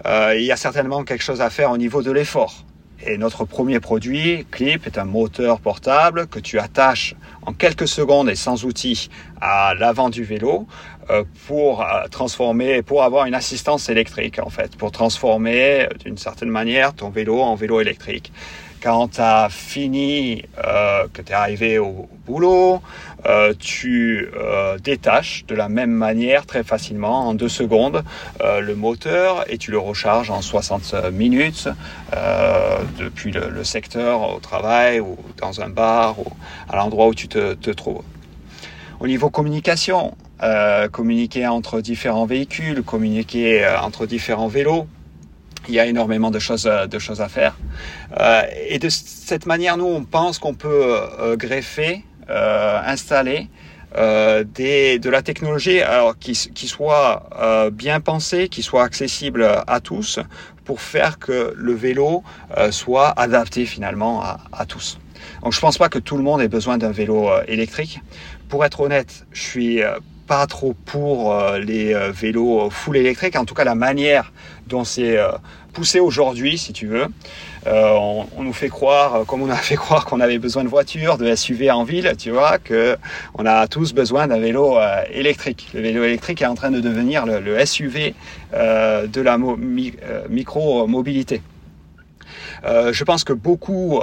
il 0.07 0.43
y 0.43 0.53
a 0.53 0.57
certainement 0.57 1.05
quelque 1.05 1.23
chose 1.23 1.41
à 1.41 1.51
faire 1.51 1.71
au 1.71 1.79
niveau 1.79 2.03
de 2.03 2.11
l'effort. 2.11 2.65
Et 3.07 3.17
notre 3.17 3.45
premier 3.45 3.81
produit, 3.81 4.47
Clip, 4.51 4.87
est 4.87 4.99
un 4.99 5.05
moteur 5.05 5.61
portable 5.61 6.27
que 6.27 6.39
tu 6.39 6.59
attaches 6.59 7.15
en 7.47 7.53
quelques 7.53 7.89
secondes 7.89 8.29
et 8.29 8.35
sans 8.35 8.65
outils 8.65 9.09
à 9.41 9.75
l'avant 9.75 10.11
du 10.11 10.23
vélo 10.23 10.67
pour 11.47 11.85
transformer, 12.11 12.83
pour 12.83 13.03
avoir 13.03 13.27
une 13.27 13.35
assistance 13.35 13.89
électrique 13.89 14.39
en 14.39 14.51
fait, 14.51 14.77
pour 14.77 14.93
transformer 14.93 15.89
d'une 16.05 16.19
certaine 16.19 16.51
manière 16.51 16.95
ton 16.95 17.09
vélo 17.09 17.41
en 17.41 17.55
vélo 17.55 17.81
électrique 17.81 18.33
quand 18.83 19.09
tu 19.09 19.21
as 19.21 19.49
fini, 19.51 20.43
euh, 20.64 21.07
que 21.12 21.23
tu 21.23 21.33
es 21.33 21.35
arrivé 21.35 21.79
au 21.79 22.09
boulot, 22.27 22.81
euh, 23.27 23.53
tu 23.59 24.29
euh, 24.35 24.79
détaches 24.79 25.45
de 25.47 25.55
la 25.55 25.69
même 25.69 25.90
manière 25.90 26.47
très 26.47 26.62
facilement 26.62 27.29
en 27.29 27.35
deux 27.35 27.49
secondes 27.49 28.03
le 28.43 28.75
moteur 28.75 29.45
et 29.49 29.59
tu 29.59 29.71
le 29.71 29.79
recharges 29.79 30.31
en 30.31 30.40
60 30.40 30.95
minutes 31.12 31.69
depuis 32.99 33.33
le, 33.33 33.64
secteur 33.64 34.37
au 34.37 34.38
travail 34.38 35.01
ou 35.01 35.16
dans 35.38 35.61
un 35.61 35.69
bar 35.69 36.19
ou 36.19 36.27
à 36.69 36.77
l'endroit 36.77 37.09
où 37.09 37.14
tu 37.14 37.29
te, 37.29 37.55
te, 37.55 37.71
trouves. 37.71 38.03
Au 39.01 39.07
niveau 39.07 39.31
communication, 39.31 40.16
communiquer 40.93 41.47
entre 41.47 41.81
différents 41.81 42.27
véhicules, 42.27 42.83
communiquer 42.83 43.66
entre 43.83 44.07
différents 44.07 44.49
vélos, 44.49 44.87
il 45.68 45.75
y 45.75 45.81
a 45.81 45.87
énormément 45.87 46.31
de 46.31 46.38
choses, 46.38 46.66
euh, 46.66 46.87
de 46.87 46.99
choses 46.99 47.20
à 47.20 47.29
faire. 47.29 47.57
Euh, 48.18 48.42
et 48.68 48.79
de 48.79 48.88
cette 48.88 49.46
manière, 49.46 49.77
nous, 49.77 49.87
on 49.87 50.05
pense 50.05 50.38
qu'on 50.38 50.55
peut 50.55 50.96
euh, 51.20 51.37
greffer, 51.37 52.05
installer 52.29 53.49
des, 53.92 55.01
de 55.01 55.11
la 55.11 55.20
technologie 55.20 55.81
alors, 55.81 56.16
qui, 56.16 56.35
qui 56.55 56.68
soit 56.68 57.29
bien 57.73 57.99
pensée, 57.99 58.49
qui 58.49 58.62
soit 58.62 58.85
accessible 58.85 59.44
à 59.66 59.81
tous, 59.81 60.20
pour 60.64 60.81
faire 60.81 61.18
que 61.18 61.53
le 61.57 61.75
vélo 61.75 62.23
soit 62.70 63.09
adapté 63.18 63.66
finalement 63.66 64.23
à, 64.23 64.38
à 64.53 64.64
tous. 64.64 65.01
Donc 65.42 65.53
je 65.53 65.59
pense 65.59 65.77
pas 65.77 65.88
que 65.88 65.99
tout 65.99 66.16
le 66.16 66.23
monde 66.23 66.40
ait 66.40 66.46
besoin 66.46 66.79
d'un 66.79 66.92
vélo 66.92 67.31
électrique. 67.49 68.01
Pour 68.49 68.64
être 68.64 68.79
honnête, 68.79 69.27
je 69.33 69.42
suis 69.42 69.81
pas 70.31 70.47
trop 70.47 70.75
pour 70.87 71.35
les 71.59 71.93
vélos 72.12 72.71
full 72.71 72.97
électriques, 72.97 73.35
en 73.35 73.45
tout 73.45 73.55
cas 73.55 73.64
la 73.64 73.75
manière 73.75 74.33
dont 74.69 74.85
c'est 74.85 75.19
poussé 75.73 76.01
aujourd'hui, 76.01 76.59
si 76.59 76.73
tu 76.73 76.87
veux. 76.87 77.07
Euh, 77.66 77.93
on, 78.37 78.43
nous 78.43 78.53
fait 78.53 78.69
croire, 78.69 79.14
euh, 79.14 79.25
comme 79.25 79.43
on 79.43 79.51
a 79.51 79.57
fait 79.71 79.77
croire 79.77 80.05
qu'on 80.05 80.21
avait 80.21 80.38
besoin 80.38 80.64
de 80.64 80.69
voitures, 80.69 81.19
de 81.19 81.35
SUV 81.35 81.71
en 81.71 81.85
ville, 81.85 82.12
tu 82.19 82.31
vois, 82.31 82.59
que 82.59 82.97
on 83.35 83.47
a 83.47 83.66
tous 83.69 83.93
besoin 83.93 84.27
d'un 84.27 84.38
vélo 84.38 84.79
euh, 84.79 85.03
électrique. 85.12 85.69
Le 85.75 85.81
vélo 85.81 86.05
électrique 86.05 86.43
est 86.43 86.47
en 86.47 86.55
train 86.55 86.71
de 86.71 86.81
devenir 86.81 87.27
le, 87.27 87.64
SUV 87.64 88.14
de 88.53 89.21
la 89.21 89.38
micro-mobilité. 90.29 91.43
je 92.64 93.05
pense 93.05 93.25
que 93.25 93.33
beaucoup 93.33 94.01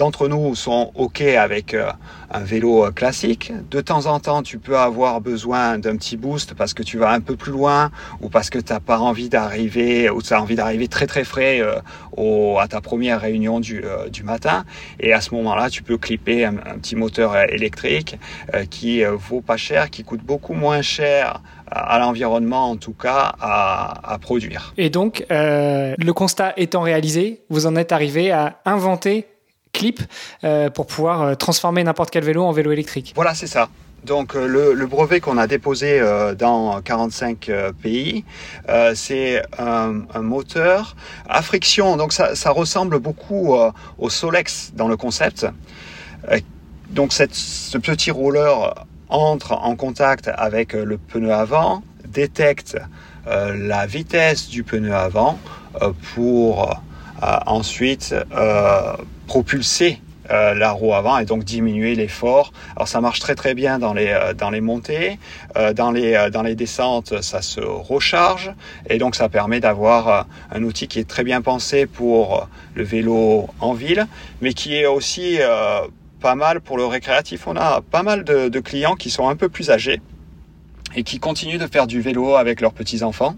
d'entre 0.00 0.28
nous 0.28 0.54
sont 0.54 0.92
OK 0.94 1.20
avec 1.20 1.74
euh, 1.74 1.92
un 2.30 2.40
vélo 2.40 2.86
euh, 2.86 2.90
classique. 2.90 3.52
De 3.70 3.82
temps 3.82 4.06
en 4.06 4.18
temps, 4.18 4.42
tu 4.42 4.58
peux 4.58 4.78
avoir 4.78 5.20
besoin 5.20 5.76
d'un 5.76 5.94
petit 5.96 6.16
boost 6.16 6.54
parce 6.54 6.72
que 6.72 6.82
tu 6.82 6.96
vas 6.96 7.10
un 7.10 7.20
peu 7.20 7.36
plus 7.36 7.52
loin 7.52 7.90
ou 8.22 8.30
parce 8.30 8.48
que 8.48 8.58
tu 8.58 8.72
n'as 8.72 8.80
pas 8.80 8.98
envie 8.98 9.28
d'arriver 9.28 10.08
ou 10.08 10.22
tu 10.22 10.32
as 10.32 10.40
envie 10.40 10.54
d'arriver 10.54 10.88
très 10.88 11.06
très 11.06 11.22
frais 11.22 11.60
euh, 11.60 11.74
au, 12.16 12.58
à 12.58 12.66
ta 12.66 12.80
première 12.80 13.20
réunion 13.20 13.60
du, 13.60 13.84
du 14.10 14.22
matin. 14.22 14.64
Et 15.00 15.12
à 15.12 15.20
ce 15.20 15.34
moment-là, 15.34 15.68
tu 15.68 15.82
peux 15.82 15.98
clipper 15.98 16.46
un, 16.46 16.54
petit 16.54 16.96
moteur 16.96 17.36
électrique 17.36 18.18
qui 18.70 19.02
vaut 19.04 19.42
pas 19.42 19.58
cher, 19.58 19.90
qui 19.90 20.02
coûte 20.02 20.22
beaucoup 20.22 20.54
moins 20.54 20.80
cher 20.80 21.42
à 21.70 21.98
l'environnement 21.98 22.70
en 22.70 22.76
tout 22.76 22.94
cas 22.94 23.34
à, 23.38 24.12
à 24.14 24.18
produire. 24.18 24.72
Et 24.78 24.88
donc, 24.88 25.26
le 25.30 26.12
constat 26.12 26.54
étant 26.56 26.80
réalisé, 26.80 27.42
vous 27.50 27.66
en 27.66 27.76
êtes 27.76 27.92
arrivé 27.92 28.30
à 28.30 28.60
inventer 28.64 29.26
euh, 30.44 30.70
pour 30.70 30.86
pouvoir 30.86 31.22
euh, 31.22 31.34
transformer 31.34 31.84
n'importe 31.84 32.10
quel 32.10 32.24
vélo 32.24 32.44
en 32.44 32.52
vélo 32.52 32.72
électrique. 32.72 33.12
Voilà, 33.14 33.34
c'est 33.34 33.46
ça. 33.46 33.68
Donc 34.04 34.34
euh, 34.34 34.46
le, 34.46 34.86
brevet 34.86 35.20
qu'on 35.20 35.36
a 35.36 35.46
déposé 35.46 36.00
dans 36.38 36.80
45 36.80 37.50
pays, 37.82 38.24
c'est 38.94 39.42
un, 39.58 39.92
moteur 40.20 40.96
à 41.28 41.42
friction. 41.42 41.96
Donc 41.96 42.12
ça, 42.12 42.50
ressemble 42.50 42.98
beaucoup 42.98 43.54
au 43.98 44.10
Solex 44.10 44.72
dans 44.74 44.88
le 44.88 44.96
concept. 44.96 45.46
donc 46.88 47.12
ce 47.12 47.78
petit 47.78 48.10
roller 48.10 48.74
entre 49.08 49.52
en 49.52 49.76
contact 49.76 50.30
avec 50.34 50.72
le 50.72 50.96
pneu 50.96 51.32
avant, 51.32 51.82
détecte 52.08 52.78
la 53.26 53.86
vitesse 53.86 54.48
du 54.48 54.64
pneu 54.64 54.94
avant 54.94 55.38
pour 56.14 56.80
ensuite 57.46 58.14
propulser 59.30 60.00
euh, 60.32 60.54
la 60.54 60.72
roue 60.72 60.92
avant 60.92 61.18
et 61.18 61.24
donc 61.24 61.44
diminuer 61.44 61.94
l'effort. 61.94 62.52
Alors 62.74 62.88
ça 62.88 63.00
marche 63.00 63.20
très 63.20 63.36
très 63.36 63.54
bien 63.54 63.78
dans 63.78 63.94
les 63.94 64.08
euh, 64.08 64.34
dans 64.34 64.50
les 64.50 64.60
montées, 64.60 65.20
euh, 65.56 65.72
dans 65.72 65.92
les 65.92 66.28
dans 66.32 66.42
les 66.42 66.56
descentes 66.56 67.22
ça 67.22 67.40
se 67.40 67.60
recharge 67.60 68.52
et 68.88 68.98
donc 68.98 69.14
ça 69.14 69.28
permet 69.28 69.60
d'avoir 69.60 70.26
un 70.50 70.64
outil 70.64 70.88
qui 70.88 70.98
est 70.98 71.08
très 71.08 71.22
bien 71.22 71.42
pensé 71.42 71.86
pour 71.86 72.48
le 72.74 72.82
vélo 72.82 73.46
en 73.60 73.72
ville, 73.72 74.08
mais 74.40 74.52
qui 74.52 74.74
est 74.74 74.86
aussi 74.86 75.38
pas 76.20 76.34
mal 76.34 76.60
pour 76.60 76.76
le 76.76 76.86
récréatif. 76.86 77.46
On 77.46 77.54
a 77.54 77.82
pas 77.82 78.02
mal 78.02 78.24
de, 78.24 78.48
de, 78.48 78.60
clients 78.60 78.96
qui 78.96 79.10
sont 79.10 79.28
un 79.28 79.36
peu 79.36 79.48
plus 79.48 79.70
âgés 79.70 80.00
et 80.96 81.04
qui 81.04 81.20
continuent 81.20 81.62
de 81.66 81.68
faire 81.68 81.86
du 81.86 82.00
vélo 82.00 82.34
avec 82.34 82.60
leurs 82.60 82.72
petits 82.72 83.04
enfants 83.04 83.36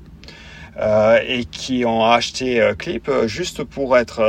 et 1.34 1.44
qui 1.50 1.84
ont 1.84 2.02
acheté 2.06 2.72
Clip 2.78 3.10
juste 3.26 3.62
pour 3.62 3.98
être 3.98 4.20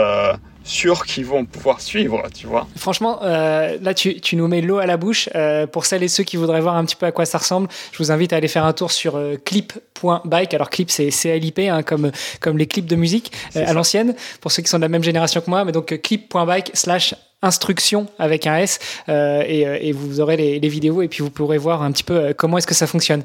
sûrs 0.63 1.05
qu'ils 1.05 1.25
vont 1.25 1.45
pouvoir 1.45 1.81
suivre, 1.81 2.23
tu 2.33 2.47
vois. 2.47 2.67
Franchement, 2.75 3.19
euh, 3.23 3.77
là, 3.81 3.93
tu, 3.93 4.19
tu, 4.19 4.35
nous 4.35 4.47
mets 4.47 4.61
l'eau 4.61 4.77
à 4.77 4.85
la 4.85 4.97
bouche. 4.97 5.29
Euh, 5.35 5.67
pour 5.67 5.85
celles 5.85 6.03
et 6.03 6.07
ceux 6.07 6.23
qui 6.23 6.37
voudraient 6.37 6.61
voir 6.61 6.75
un 6.75 6.85
petit 6.85 6.95
peu 6.95 7.05
à 7.05 7.11
quoi 7.11 7.25
ça 7.25 7.37
ressemble, 7.37 7.67
je 7.91 7.97
vous 7.97 8.11
invite 8.11 8.33
à 8.33 8.37
aller 8.37 8.47
faire 8.47 8.65
un 8.65 8.73
tour 8.73 8.91
sur 8.91 9.15
euh, 9.15 9.35
clip.bike. 9.43 10.53
Alors, 10.53 10.69
clip, 10.69 10.89
c'est 10.89 11.09
CLIP, 11.09 11.59
hein, 11.59 11.83
comme, 11.83 12.11
comme 12.39 12.57
les 12.57 12.67
clips 12.67 12.85
de 12.85 12.95
musique 12.95 13.31
euh, 13.55 13.63
à 13.65 13.73
l'ancienne, 13.73 14.15
pour 14.41 14.51
ceux 14.51 14.63
qui 14.63 14.69
sont 14.69 14.77
de 14.77 14.83
la 14.83 14.89
même 14.89 15.03
génération 15.03 15.41
que 15.41 15.49
moi. 15.49 15.65
Mais 15.65 15.71
donc, 15.71 15.99
clip.bike 16.01 16.71
slash 16.73 17.15
instruction 17.41 18.07
avec 18.19 18.47
un 18.47 18.55
S 18.55 18.79
et, 19.09 19.63
et, 19.89 19.91
vous 19.91 20.21
aurez 20.21 20.37
les, 20.37 20.61
les, 20.61 20.69
vidéos 20.69 21.01
et 21.01 21.09
puis 21.09 21.23
vous 21.23 21.29
pourrez 21.29 21.57
voir 21.57 21.81
un 21.83 21.91
petit 21.91 22.05
peu 22.05 22.33
comment 22.37 22.57
est-ce 22.57 22.67
que 22.67 22.73
ça 22.73 22.87
fonctionne. 22.87 23.21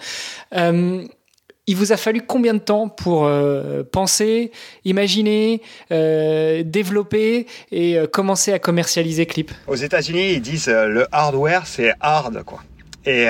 Il 1.68 1.76
vous 1.76 1.92
a 1.92 1.98
fallu 1.98 2.22
combien 2.22 2.54
de 2.54 2.60
temps 2.60 2.88
pour 2.88 3.26
euh, 3.26 3.82
penser, 3.82 4.52
imaginer, 4.86 5.60
euh, 5.92 6.62
développer 6.64 7.46
et 7.70 7.98
euh, 7.98 8.06
commencer 8.06 8.54
à 8.54 8.58
commercialiser 8.58 9.26
Clip? 9.26 9.52
Aux 9.66 9.76
États-Unis, 9.76 10.32
ils 10.32 10.40
disent 10.40 10.68
le 10.68 11.06
hardware, 11.12 11.66
c'est 11.66 11.92
hard, 12.00 12.42
quoi. 12.44 12.60
Et, 13.04 13.28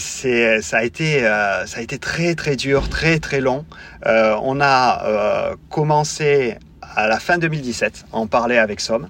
c'est, 0.00 0.60
ça 0.62 0.78
a 0.78 0.82
été, 0.82 1.20
ça 1.20 1.78
a 1.78 1.80
été 1.80 1.98
très 1.98 2.34
très 2.34 2.56
dur, 2.56 2.88
très 2.88 3.20
très 3.20 3.40
long. 3.40 3.64
on 4.04 4.60
a 4.60 5.54
commencé 5.68 6.56
à 6.82 7.06
la 7.06 7.20
fin 7.20 7.38
2017, 7.38 8.06
à 8.12 8.16
en 8.16 8.26
parler 8.26 8.56
avec 8.56 8.80
Somme. 8.80 9.08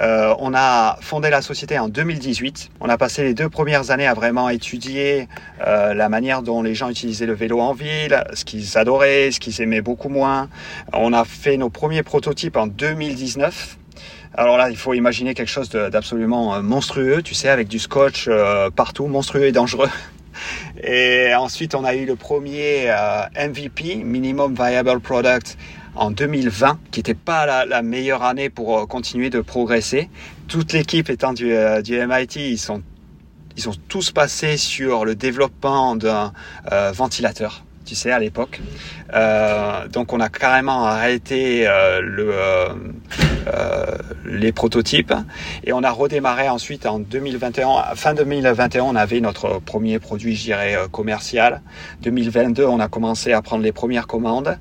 Euh, 0.00 0.34
on 0.38 0.52
a 0.54 0.98
fondé 1.00 1.30
la 1.30 1.42
société 1.42 1.78
en 1.78 1.88
2018. 1.88 2.70
On 2.80 2.88
a 2.88 2.98
passé 2.98 3.22
les 3.22 3.34
deux 3.34 3.48
premières 3.48 3.90
années 3.90 4.06
à 4.06 4.14
vraiment 4.14 4.48
étudier 4.48 5.28
euh, 5.66 5.94
la 5.94 6.08
manière 6.08 6.42
dont 6.42 6.62
les 6.62 6.74
gens 6.74 6.90
utilisaient 6.90 7.26
le 7.26 7.34
vélo 7.34 7.60
en 7.60 7.72
ville, 7.72 8.22
ce 8.34 8.44
qu'ils 8.44 8.76
adoraient, 8.76 9.30
ce 9.30 9.40
qu'ils 9.40 9.60
aimaient 9.62 9.80
beaucoup 9.80 10.08
moins. 10.08 10.48
On 10.92 11.12
a 11.12 11.24
fait 11.24 11.56
nos 11.56 11.70
premiers 11.70 12.02
prototypes 12.02 12.56
en 12.56 12.66
2019. 12.66 13.78
Alors 14.34 14.58
là, 14.58 14.68
il 14.68 14.76
faut 14.76 14.92
imaginer 14.92 15.32
quelque 15.32 15.48
chose 15.48 15.70
d'absolument 15.70 16.56
euh, 16.56 16.62
monstrueux, 16.62 17.22
tu 17.22 17.34
sais, 17.34 17.48
avec 17.48 17.68
du 17.68 17.78
scotch 17.78 18.28
partout, 18.74 19.06
monstrueux 19.06 19.46
et 19.46 19.52
dangereux. 19.52 19.88
Et 20.84 21.32
ensuite, 21.34 21.74
on 21.74 21.82
a 21.84 21.94
eu 21.94 22.04
le 22.04 22.14
premier 22.14 22.92
MVP, 23.34 24.04
Minimum 24.04 24.54
Viable 24.54 25.00
Product, 25.00 25.56
en 25.96 26.10
2020, 26.10 26.78
qui 26.90 27.00
n'était 27.00 27.14
pas 27.14 27.64
la, 27.64 27.82
meilleure 27.82 28.22
année 28.22 28.50
pour 28.50 28.78
euh, 28.78 28.86
continuer 28.86 29.30
de 29.30 29.40
progresser. 29.40 30.08
Toute 30.48 30.72
l'équipe 30.72 31.10
étant 31.10 31.32
du, 31.32 31.52
euh, 31.52 31.80
MIT, 31.82 32.36
ils 32.36 32.58
sont, 32.58 32.82
ils 33.56 33.62
sont 33.62 33.74
tous 33.88 34.10
passés 34.10 34.56
sur 34.56 35.04
le 35.04 35.14
développement 35.14 35.96
d'un 35.96 36.32
euh, 36.72 36.92
ventilateur. 36.92 37.64
tu 37.84 37.94
sais, 37.94 38.10
à 38.10 38.18
l'époque. 38.18 38.60
Euh, 39.14 39.86
donc 39.88 40.12
on 40.12 40.20
a 40.20 40.28
carrément 40.28 40.84
arrêté 40.84 41.66
euh, 41.66 42.00
le, 42.02 42.34
les 44.24 44.50
prototypes 44.52 45.14
et 45.62 45.72
on 45.72 45.82
a 45.84 45.90
redémarré 45.90 46.48
ensuite 46.48 46.84
en 46.84 46.98
2021. 46.98 47.94
Fin 47.94 48.14
2021, 48.14 48.82
on 48.82 48.96
avait 48.96 49.20
notre 49.20 49.60
premier 49.60 49.98
produit, 50.00 50.34
je 50.34 50.42
dirais, 50.42 50.76
commercial. 50.90 51.62
2022, 52.02 52.64
on 52.64 52.80
a 52.80 52.88
commencé 52.88 53.32
à 53.32 53.40
prendre 53.40 53.62
les 53.62 53.72
premières 53.72 54.08
commandes 54.08 54.58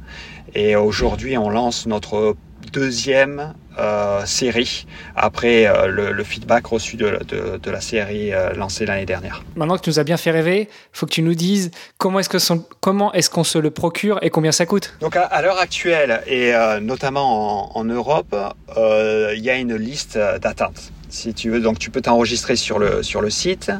et 0.54 0.76
aujourd'hui, 0.76 1.38
on 1.38 1.50
lance 1.50 1.86
notre 1.86 2.36
deuxième 2.72 3.54
euh, 3.78 4.26
série 4.26 4.86
après 5.16 5.68
euh, 5.68 5.88
le, 5.88 6.24
feedback 6.24 6.66
reçu 6.68 6.96
de, 6.98 7.20
la 7.66 7.82
série 7.82 8.34
euh, 8.34 8.54
lancée 8.54 8.86
l'année 8.86 9.06
dernière. 9.06 9.44
Maintenant 9.56 9.78
que 9.78 9.82
tu 9.82 9.90
nous 9.90 10.00
as 10.00 10.04
bien 10.04 10.18
fait 10.18 10.32
rêver, 10.32 10.70
faut 10.94 11.06
que 11.06 11.12
tu 11.12 11.22
nous 11.22 11.36
dises 11.36 11.72
comment 11.98 12.20
est-ce 12.20 12.30
que 12.30 12.38
comment 12.80 13.12
est-ce 13.14 13.30
qu'on 13.30 13.44
se 13.44 13.58
le 13.58 13.72
procure 13.72 14.20
et 14.22 14.30
combien 14.30 14.52
ça 14.52 14.66
coûte? 14.66 14.96
Donc 15.02 15.16
à, 15.18 15.42
l'heure 15.42 15.60
actuelle 15.60 16.22
et 16.28 16.54
notamment 16.82 17.76
en, 17.76 17.80
en 17.80 17.84
Europe, 17.84 18.36
il 18.78 19.42
y 19.42 19.50
a 19.50 19.58
une 19.58 19.76
liste 19.76 20.18
d'attente 20.18 20.92
si 21.16 21.34
tu 21.34 21.50
veux. 21.50 21.60
Donc 21.60 21.80
tu 21.80 21.90
peux 21.90 22.02
t'enregistrer 22.02 22.56
sur 22.56 22.78
le, 22.78 23.02
sur 23.02 23.22
le 23.22 23.30
site 23.30 23.72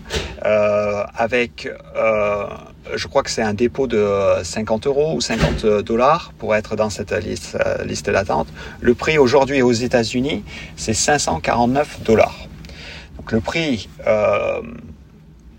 euh, 0.46 1.04
avec, 1.16 1.70
euh, 1.96 2.48
je 2.96 3.08
crois 3.08 3.24
que 3.24 3.30
c'est 3.30 3.42
un 3.42 3.54
dépôt 3.54 3.88
de 3.88 4.08
50 4.42 4.88
euros 4.88 5.14
ou 5.16 5.22
50 5.22 5.66
dollars 5.84 6.34
pour 6.38 6.56
être 6.56 6.76
dans 6.76 6.90
cette 6.90 7.12
liste, 7.12 7.58
euh, 7.64 7.84
liste 7.84 8.10
d'attente. 8.10 8.48
Le 8.80 8.94
prix 8.96 9.18
aujourd'hui 9.18 9.62
aux 9.62 9.74
États-Unis, 9.74 10.44
c'est 10.76 10.94
549 10.94 12.02
dollars. 12.04 12.48
Donc 13.18 13.32
le 13.32 13.42
prix 13.42 13.90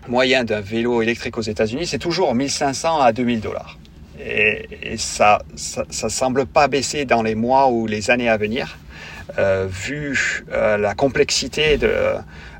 moyen 0.07 0.45
d'un 0.45 0.61
vélo 0.61 1.01
électrique 1.01 1.37
aux 1.37 1.41
États-Unis, 1.41 1.85
c'est 1.85 1.97
toujours 1.97 2.33
1500 2.33 3.01
à 3.01 3.11
2000 3.11 3.41
dollars. 3.41 3.77
Et, 4.19 4.93
et 4.93 4.97
ça, 4.97 5.41
ça, 5.55 5.83
ça 5.89 6.09
semble 6.09 6.45
pas 6.45 6.69
baisser 6.69 7.03
dans 7.03 7.21
les 7.21 7.35
mois 7.35 7.69
ou 7.69 7.87
les 7.87 8.09
années 8.09 8.29
à 8.29 8.37
venir. 8.37 8.77
Euh, 9.37 9.67
vu 9.69 10.45
euh, 10.53 10.77
la 10.77 10.95
complexité 10.95 11.77
de 11.77 11.91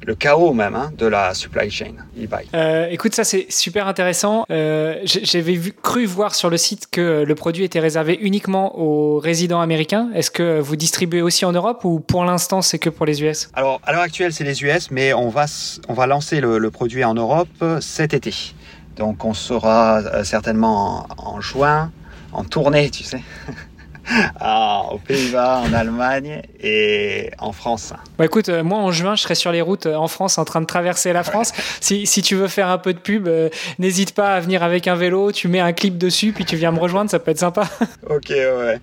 le 0.05 0.15
chaos 0.15 0.53
même 0.53 0.75
hein, 0.75 0.91
de 0.97 1.05
la 1.05 1.33
supply 1.33 1.71
chain 1.71 1.93
e-bike. 2.21 2.49
Euh, 2.53 2.87
écoute, 2.89 3.15
ça 3.15 3.23
c'est 3.23 3.47
super 3.49 3.87
intéressant. 3.87 4.45
J'avais 4.49 5.59
cru 5.81 6.05
voir 6.05 6.35
sur 6.35 6.49
le 6.49 6.57
site 6.57 6.87
que 6.91 7.23
le 7.25 7.35
produit 7.35 7.63
était 7.63 7.79
réservé 7.79 8.17
uniquement 8.21 8.77
aux 8.79 9.19
résidents 9.19 9.61
américains. 9.61 10.09
Est-ce 10.13 10.31
que 10.31 10.59
vous 10.59 10.75
distribuez 10.75 11.21
aussi 11.21 11.45
en 11.45 11.51
Europe 11.51 11.83
ou 11.85 11.99
pour 11.99 12.25
l'instant 12.25 12.61
c'est 12.61 12.79
que 12.79 12.89
pour 12.89 13.05
les 13.05 13.23
US 13.23 13.49
Alors 13.53 13.79
à 13.85 13.91
l'heure 13.93 14.01
actuelle 14.01 14.33
c'est 14.33 14.43
les 14.43 14.63
US, 14.63 14.91
mais 14.91 15.13
on 15.13 15.29
va 15.29 15.45
on 15.87 15.93
va 15.93 16.05
lancer 16.05 16.41
le, 16.41 16.69
produit 16.69 17.03
en 17.03 17.13
Europe 17.13 17.63
cet 17.79 18.13
été. 18.13 18.33
Donc 18.97 19.23
on 19.25 19.33
sera 19.33 20.23
certainement 20.25 21.07
en 21.17 21.39
juin 21.39 21.91
en 22.33 22.43
tournée, 22.43 22.89
tu 22.89 23.03
sais. 23.03 23.21
ah, 24.39 24.85
aux 24.91 24.97
Pays-Bas, 24.97 25.63
en 25.65 25.73
Allemagne 25.73 26.41
et 26.61 27.31
en 27.39 27.51
France. 27.51 27.93
Bah 28.17 28.25
écoute, 28.25 28.49
euh, 28.49 28.63
moi 28.63 28.79
en 28.79 28.91
juin, 28.91 29.15
je 29.15 29.23
serai 29.23 29.35
sur 29.35 29.51
les 29.51 29.61
routes 29.61 29.85
euh, 29.85 29.95
en 29.95 30.07
France 30.07 30.37
en 30.37 30.45
train 30.45 30.61
de 30.61 30.65
traverser 30.65 31.13
la 31.13 31.23
France. 31.23 31.53
si, 31.81 32.05
si 32.05 32.21
tu 32.21 32.35
veux 32.35 32.47
faire 32.47 32.69
un 32.69 32.77
peu 32.77 32.93
de 32.93 32.99
pub, 32.99 33.27
euh, 33.27 33.49
n'hésite 33.79 34.13
pas 34.13 34.35
à 34.35 34.39
venir 34.39 34.63
avec 34.63 34.87
un 34.87 34.95
vélo, 34.95 35.31
tu 35.31 35.47
mets 35.47 35.59
un 35.59 35.73
clip 35.73 35.97
dessus, 35.97 36.31
puis 36.31 36.45
tu 36.45 36.55
viens 36.55 36.71
me 36.71 36.79
rejoindre, 36.79 37.09
ça 37.09 37.19
peut 37.19 37.31
être 37.31 37.39
sympa. 37.39 37.67
ok, 38.09 38.29
ouais. 38.29 38.79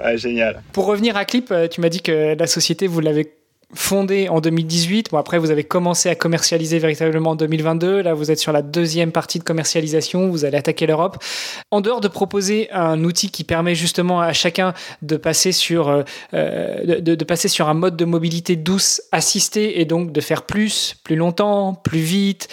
ouais. 0.00 0.18
génial. 0.18 0.62
Pour 0.72 0.86
revenir 0.86 1.16
à 1.16 1.24
Clip, 1.24 1.52
tu 1.70 1.80
m'as 1.80 1.88
dit 1.88 2.00
que 2.00 2.36
la 2.38 2.46
société, 2.46 2.86
vous 2.86 3.00
l'avez 3.00 3.30
fondé 3.74 4.28
en 4.28 4.40
2018. 4.40 5.10
Bon, 5.10 5.18
après, 5.18 5.38
vous 5.38 5.50
avez 5.50 5.64
commencé 5.64 6.08
à 6.08 6.14
commercialiser 6.14 6.78
véritablement 6.78 7.30
en 7.30 7.36
2022. 7.36 8.02
Là, 8.02 8.14
vous 8.14 8.30
êtes 8.30 8.38
sur 8.38 8.52
la 8.52 8.62
deuxième 8.62 9.12
partie 9.12 9.38
de 9.38 9.44
commercialisation. 9.44 10.28
Vous 10.28 10.44
allez 10.44 10.58
attaquer 10.58 10.86
l'Europe. 10.86 11.22
En 11.70 11.80
dehors 11.80 12.00
de 12.00 12.08
proposer 12.08 12.70
un 12.72 13.02
outil 13.04 13.30
qui 13.30 13.44
permet 13.44 13.74
justement 13.74 14.20
à 14.20 14.32
chacun 14.32 14.74
de 15.00 15.16
passer 15.16 15.52
sur, 15.52 15.88
euh, 15.88 16.02
de, 16.32 17.14
de, 17.14 17.24
passer 17.24 17.48
sur 17.48 17.68
un 17.68 17.74
mode 17.74 17.96
de 17.96 18.04
mobilité 18.04 18.56
douce 18.56 19.02
assisté 19.12 19.80
et 19.80 19.84
donc 19.84 20.12
de 20.12 20.20
faire 20.20 20.42
plus, 20.42 20.96
plus 21.04 21.16
longtemps, 21.16 21.74
plus 21.74 22.00
vite, 22.00 22.48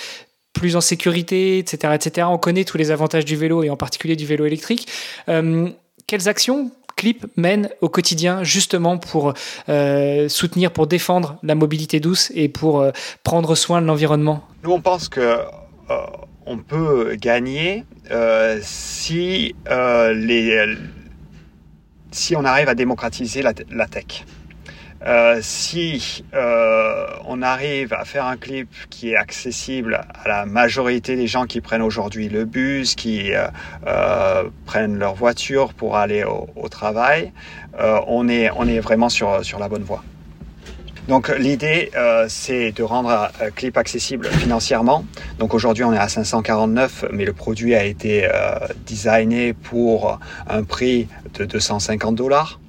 plus 0.53 0.75
en 0.75 0.81
sécurité, 0.81 1.59
etc., 1.59 1.93
etc. 1.95 2.27
On 2.29 2.37
connaît 2.37 2.65
tous 2.65 2.77
les 2.77 2.91
avantages 2.91 3.25
du 3.25 3.35
vélo 3.35 3.63
et 3.63 3.69
en 3.69 3.77
particulier 3.77 4.15
du 4.15 4.25
vélo 4.25 4.45
électrique. 4.45 4.87
Euh, 5.27 5.69
quelles 6.07 6.27
actions 6.27 6.71
Clip 6.99 7.25
mène 7.37 7.69
au 7.79 7.87
quotidien 7.87 8.43
justement 8.43 8.97
pour 8.97 9.33
euh, 9.69 10.27
soutenir, 10.27 10.71
pour 10.71 10.85
défendre 10.85 11.37
la 11.43 11.55
mobilité 11.55 12.01
douce 12.01 12.29
et 12.35 12.49
pour 12.49 12.81
euh, 12.81 12.91
prendre 13.23 13.55
soin 13.55 13.81
de 13.81 13.87
l'environnement 13.87 14.43
Nous, 14.63 14.71
on 14.73 14.81
pense 14.81 15.07
que 15.07 15.21
euh, 15.21 15.37
on 16.45 16.57
peut 16.57 17.15
gagner 17.15 17.85
si 18.61 19.55
les 19.69 20.75
si 22.11 22.35
on 22.35 22.43
arrive 22.43 22.67
à 22.67 22.75
démocratiser 22.75 23.43
la, 23.43 23.53
la 23.71 23.85
tech. 23.87 24.25
Euh, 25.05 25.39
si 25.41 26.25
euh, 26.33 27.05
on 27.25 27.41
arrive 27.41 27.93
à 27.93 28.03
faire 28.03 28.25
un 28.25 28.35
clip 28.35 28.69
qui 28.89 29.11
est 29.11 29.15
accessible 29.15 30.01
à 30.23 30.27
la 30.27 30.45
majorité 30.45 31.15
des 31.15 31.27
gens 31.27 31.45
qui 31.45 31.61
prennent 31.61 31.81
aujourd'hui 31.81 32.27
le 32.27 32.43
bus, 32.43 32.95
qui 32.95 33.33
euh, 33.33 33.47
euh 33.87 34.43
prennent 34.65 34.97
leur 34.97 35.15
voiture 35.15 35.73
pour 35.73 35.95
aller 35.95 36.23
au, 36.23 36.47
au 36.55 36.67
travail, 36.67 37.31
euh, 37.79 37.99
on, 38.07 38.27
est, 38.27 38.49
on 38.55 38.67
est 38.67 38.79
vraiment 38.79 39.09
sur, 39.09 39.43
sur 39.43 39.57
la 39.57 39.69
bonne 39.69 39.83
voie. 39.83 40.03
Donc 41.07 41.29
l'idée, 41.39 41.89
c'est 42.27 42.71
de 42.71 42.83
rendre 42.83 43.31
Clip 43.55 43.75
accessible 43.77 44.27
financièrement. 44.27 45.05
Donc 45.39 45.55
aujourd'hui, 45.55 45.83
on 45.83 45.91
est 45.91 45.97
à 45.97 46.07
549, 46.07 47.05
mais 47.11 47.25
le 47.25 47.33
produit 47.33 47.73
a 47.73 47.83
été 47.83 48.29
designé 48.85 49.53
pour 49.53 50.19
un 50.47 50.63
prix 50.63 51.07
de 51.33 51.45
250 51.45 52.13
dollars. 52.13 52.59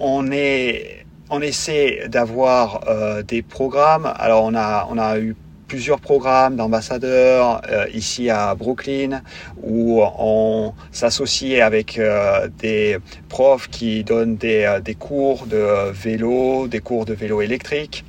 on 0.00 0.28
est 0.32 0.99
on 1.30 1.40
essaie 1.40 2.08
d'avoir 2.08 2.88
euh, 2.88 3.22
des 3.22 3.42
programmes. 3.42 4.12
Alors 4.16 4.44
on 4.44 4.54
a, 4.54 4.86
on 4.90 4.98
a 4.98 5.18
eu 5.18 5.36
plusieurs 5.68 6.00
programmes 6.00 6.56
d'ambassadeurs 6.56 7.62
euh, 7.70 7.86
ici 7.94 8.28
à 8.28 8.56
Brooklyn 8.56 9.22
où 9.62 10.02
on 10.02 10.74
s'associe 10.90 11.62
avec 11.62 11.96
euh, 11.96 12.48
des 12.58 12.98
profs 13.28 13.68
qui 13.68 14.02
donnent 14.02 14.36
des, 14.36 14.80
des, 14.84 14.96
cours 14.96 15.46
de 15.46 15.92
vélo, 15.92 16.66
des 16.66 16.80
cours 16.80 17.04
de 17.04 17.14
vélo 17.14 17.40
électrique. 17.40 18.04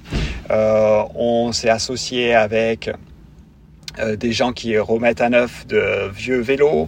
on 0.50 1.52
s'est 1.54 1.70
associé 1.70 2.34
avec 2.34 2.90
des 4.18 4.32
gens 4.32 4.54
qui 4.54 4.78
remettent 4.78 5.22
à 5.22 5.30
neuf 5.30 5.68
de 5.68 6.10
vieux 6.14 6.40
vélos 6.40 6.88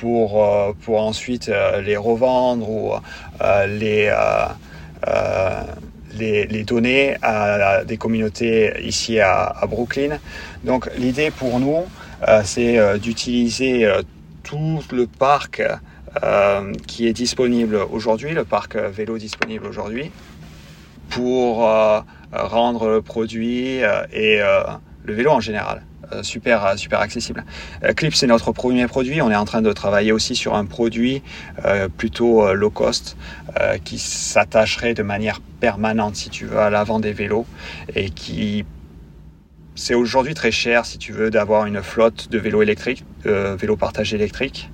pour, 0.00 0.44
pour 0.82 1.00
ensuite 1.00 1.50
les 1.84 1.96
revendre 1.96 2.68
ou 2.68 2.92
les 3.68 4.08
euh, 4.08 4.46
les, 6.18 6.46
les, 6.46 6.64
donner 6.64 7.16
à, 7.22 7.84
des 7.84 7.96
communautés 7.96 8.72
ici 8.82 9.20
à, 9.20 9.54
Brooklyn. 9.68 10.18
Donc 10.64 10.88
l'idée 10.96 11.30
pour 11.30 11.60
nous, 11.60 11.84
euh, 12.26 12.42
c'est 12.44 12.78
euh, 12.78 12.98
d'utiliser 12.98 13.90
tout 14.42 14.80
le 14.92 15.06
parc 15.06 15.62
qui 16.86 17.06
est 17.06 17.12
disponible 17.12 17.76
aujourd'hui, 17.92 18.32
le 18.32 18.44
parc 18.44 18.76
vélo 18.76 19.18
disponible 19.18 19.66
aujourd'hui, 19.66 20.10
pour 21.10 21.58
rendre 22.32 22.88
le 22.88 23.02
produit 23.02 23.80
et 24.12 24.40
le 24.40 25.14
vélo 25.14 25.30
en 25.30 25.40
général 25.40 25.82
euh, 25.97 25.97
super, 26.22 26.64
euh, 26.64 26.76
super 26.76 27.00
accessible. 27.00 27.44
Euh, 27.84 27.92
Clip, 27.92 28.14
c'est 28.14 28.26
notre 28.26 28.52
premier 28.52 28.86
produit. 28.86 29.20
On 29.22 29.30
est 29.30 29.36
en 29.36 29.44
train 29.44 29.62
de 29.62 29.72
travailler 29.72 30.12
aussi 30.12 30.34
sur 30.34 30.54
un 30.54 30.64
produit 30.64 31.22
plutôt 31.96 32.52
low 32.54 32.70
cost 32.70 33.16
qui 33.84 33.98
s'attacherait 33.98 34.94
de 34.94 35.02
manière 35.02 35.40
permanente, 35.60 36.16
si 36.16 36.30
tu 36.30 36.46
veux, 36.46 36.58
à 36.58 36.70
l'avant 36.70 37.00
des 37.00 37.12
vélos 37.12 37.46
et 37.94 38.10
qui 38.10 38.64
c'est 39.74 39.94
aujourd'hui 39.94 40.34
très 40.34 40.50
cher 40.50 40.84
si 40.84 40.98
tu 40.98 41.12
veux 41.12 41.30
d'avoir 41.30 41.66
une 41.66 41.82
flotte 41.82 42.28
de 42.30 42.38
vélos 42.38 42.62
électriques, 42.62 43.04
de 43.24 43.56
vélos 43.58 43.76
partagés 43.76 44.16
électriques. 44.16 44.70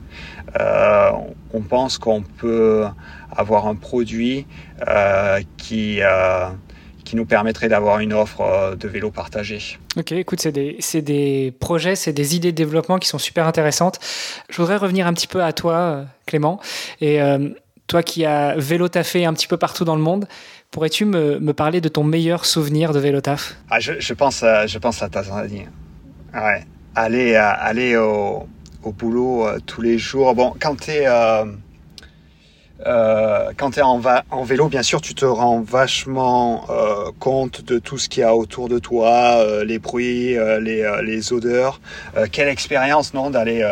Euh, 0.58 1.10
on 1.52 1.60
pense 1.60 1.98
qu'on 1.98 2.22
peut 2.22 2.86
avoir 3.30 3.66
un 3.66 3.74
produit 3.74 4.46
euh, 4.88 5.40
qui 5.56 6.00
euh, 6.00 6.48
qui 7.04 7.16
nous 7.16 7.26
permettrait 7.26 7.68
d'avoir 7.68 8.00
une 8.00 8.12
offre 8.12 8.40
euh, 8.40 8.74
de 8.74 8.88
vélo 8.88 9.10
partagé. 9.10 9.78
Ok, 9.96 10.12
écoute, 10.12 10.40
c'est 10.40 10.52
des, 10.52 10.78
des, 11.02 11.54
projets, 11.58 11.96
c'est 11.96 12.12
des 12.12 12.34
idées 12.34 12.52
de 12.52 12.56
développement 12.56 12.98
qui 12.98 13.08
sont 13.08 13.18
super 13.18 13.46
intéressantes. 13.46 14.00
Je 14.48 14.56
voudrais 14.56 14.76
revenir 14.76 15.06
un 15.06 15.12
petit 15.12 15.26
peu 15.26 15.42
à 15.42 15.52
toi, 15.52 15.74
euh, 15.74 16.04
Clément, 16.26 16.60
et 17.00 17.22
euh, 17.22 17.50
toi 17.86 18.02
qui 18.02 18.24
as 18.24 18.54
vélo 18.56 18.88
taffé 18.88 19.24
un 19.26 19.34
petit 19.34 19.46
peu 19.46 19.56
partout 19.56 19.84
dans 19.84 19.96
le 19.96 20.02
monde, 20.02 20.26
pourrais-tu 20.70 21.04
me, 21.04 21.38
me, 21.38 21.52
parler 21.52 21.80
de 21.80 21.88
ton 21.88 22.02
meilleur 22.02 22.46
souvenir 22.46 22.92
de 22.92 22.98
vélo 22.98 23.20
taf 23.20 23.56
ah, 23.70 23.78
je, 23.78 23.92
je, 23.98 24.14
pense 24.14 24.42
à, 24.42 24.66
je 24.66 24.78
pense 24.78 25.02
à 25.02 25.08
Tanzanie. 25.08 25.66
Ouais. 26.34 26.64
Aller, 26.96 27.36
aller 27.36 27.96
au, 27.96 28.46
au 28.82 28.92
boulot 28.92 29.46
tous 29.66 29.82
les 29.82 29.98
jours. 29.98 30.34
Bon, 30.34 30.54
quand 30.60 30.80
tu 30.80 30.92
es 30.92 31.06
euh, 31.06 31.44
quand 32.82 33.70
tu 33.70 33.78
es 33.78 33.82
en, 33.82 33.98
vélo, 34.44 34.68
bien 34.68 34.82
sûr, 34.82 35.00
tu 35.00 35.14
te 35.14 35.24
rends 35.24 35.60
vachement 35.60 36.66
euh, 36.70 37.10
compte 37.18 37.62
de 37.62 37.78
tout 37.78 37.98
ce 37.98 38.08
qu'il 38.08 38.22
y 38.22 38.24
a 38.24 38.34
autour 38.34 38.68
de 38.68 38.78
toi, 38.78 39.36
euh, 39.38 39.64
les 39.64 39.78
bruits, 39.78 40.36
euh, 40.36 40.60
les, 40.60 40.82
euh, 40.82 41.34
odeurs. 41.34 41.80
quelle 42.32 42.48
expérience, 42.48 43.14
non, 43.14 43.30
d'aller 43.30 43.66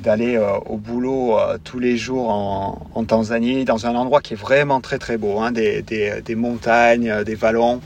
d'aller 0.00 0.38
au 0.66 0.76
boulot 0.76 1.38
tous 1.64 1.78
les 1.78 1.96
jours 1.96 2.30
en, 2.30 3.04
Tanzanie, 3.04 3.64
dans 3.64 3.86
un 3.86 3.94
endroit 3.94 4.20
qui 4.20 4.34
est 4.34 4.36
vraiment 4.36 4.80
très 4.80 4.98
très 4.98 5.16
beau, 5.16 5.38
hein, 5.38 5.52
des, 5.52 5.82
des, 5.82 6.34
montagnes, 6.34 7.22
des 7.24 7.34
vallons. 7.34 7.80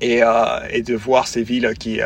Et, 0.00 0.22
et, 0.70 0.82
de 0.82 0.94
voir 0.94 1.26
ces 1.26 1.42
villes 1.42 1.72
qui 1.78 2.00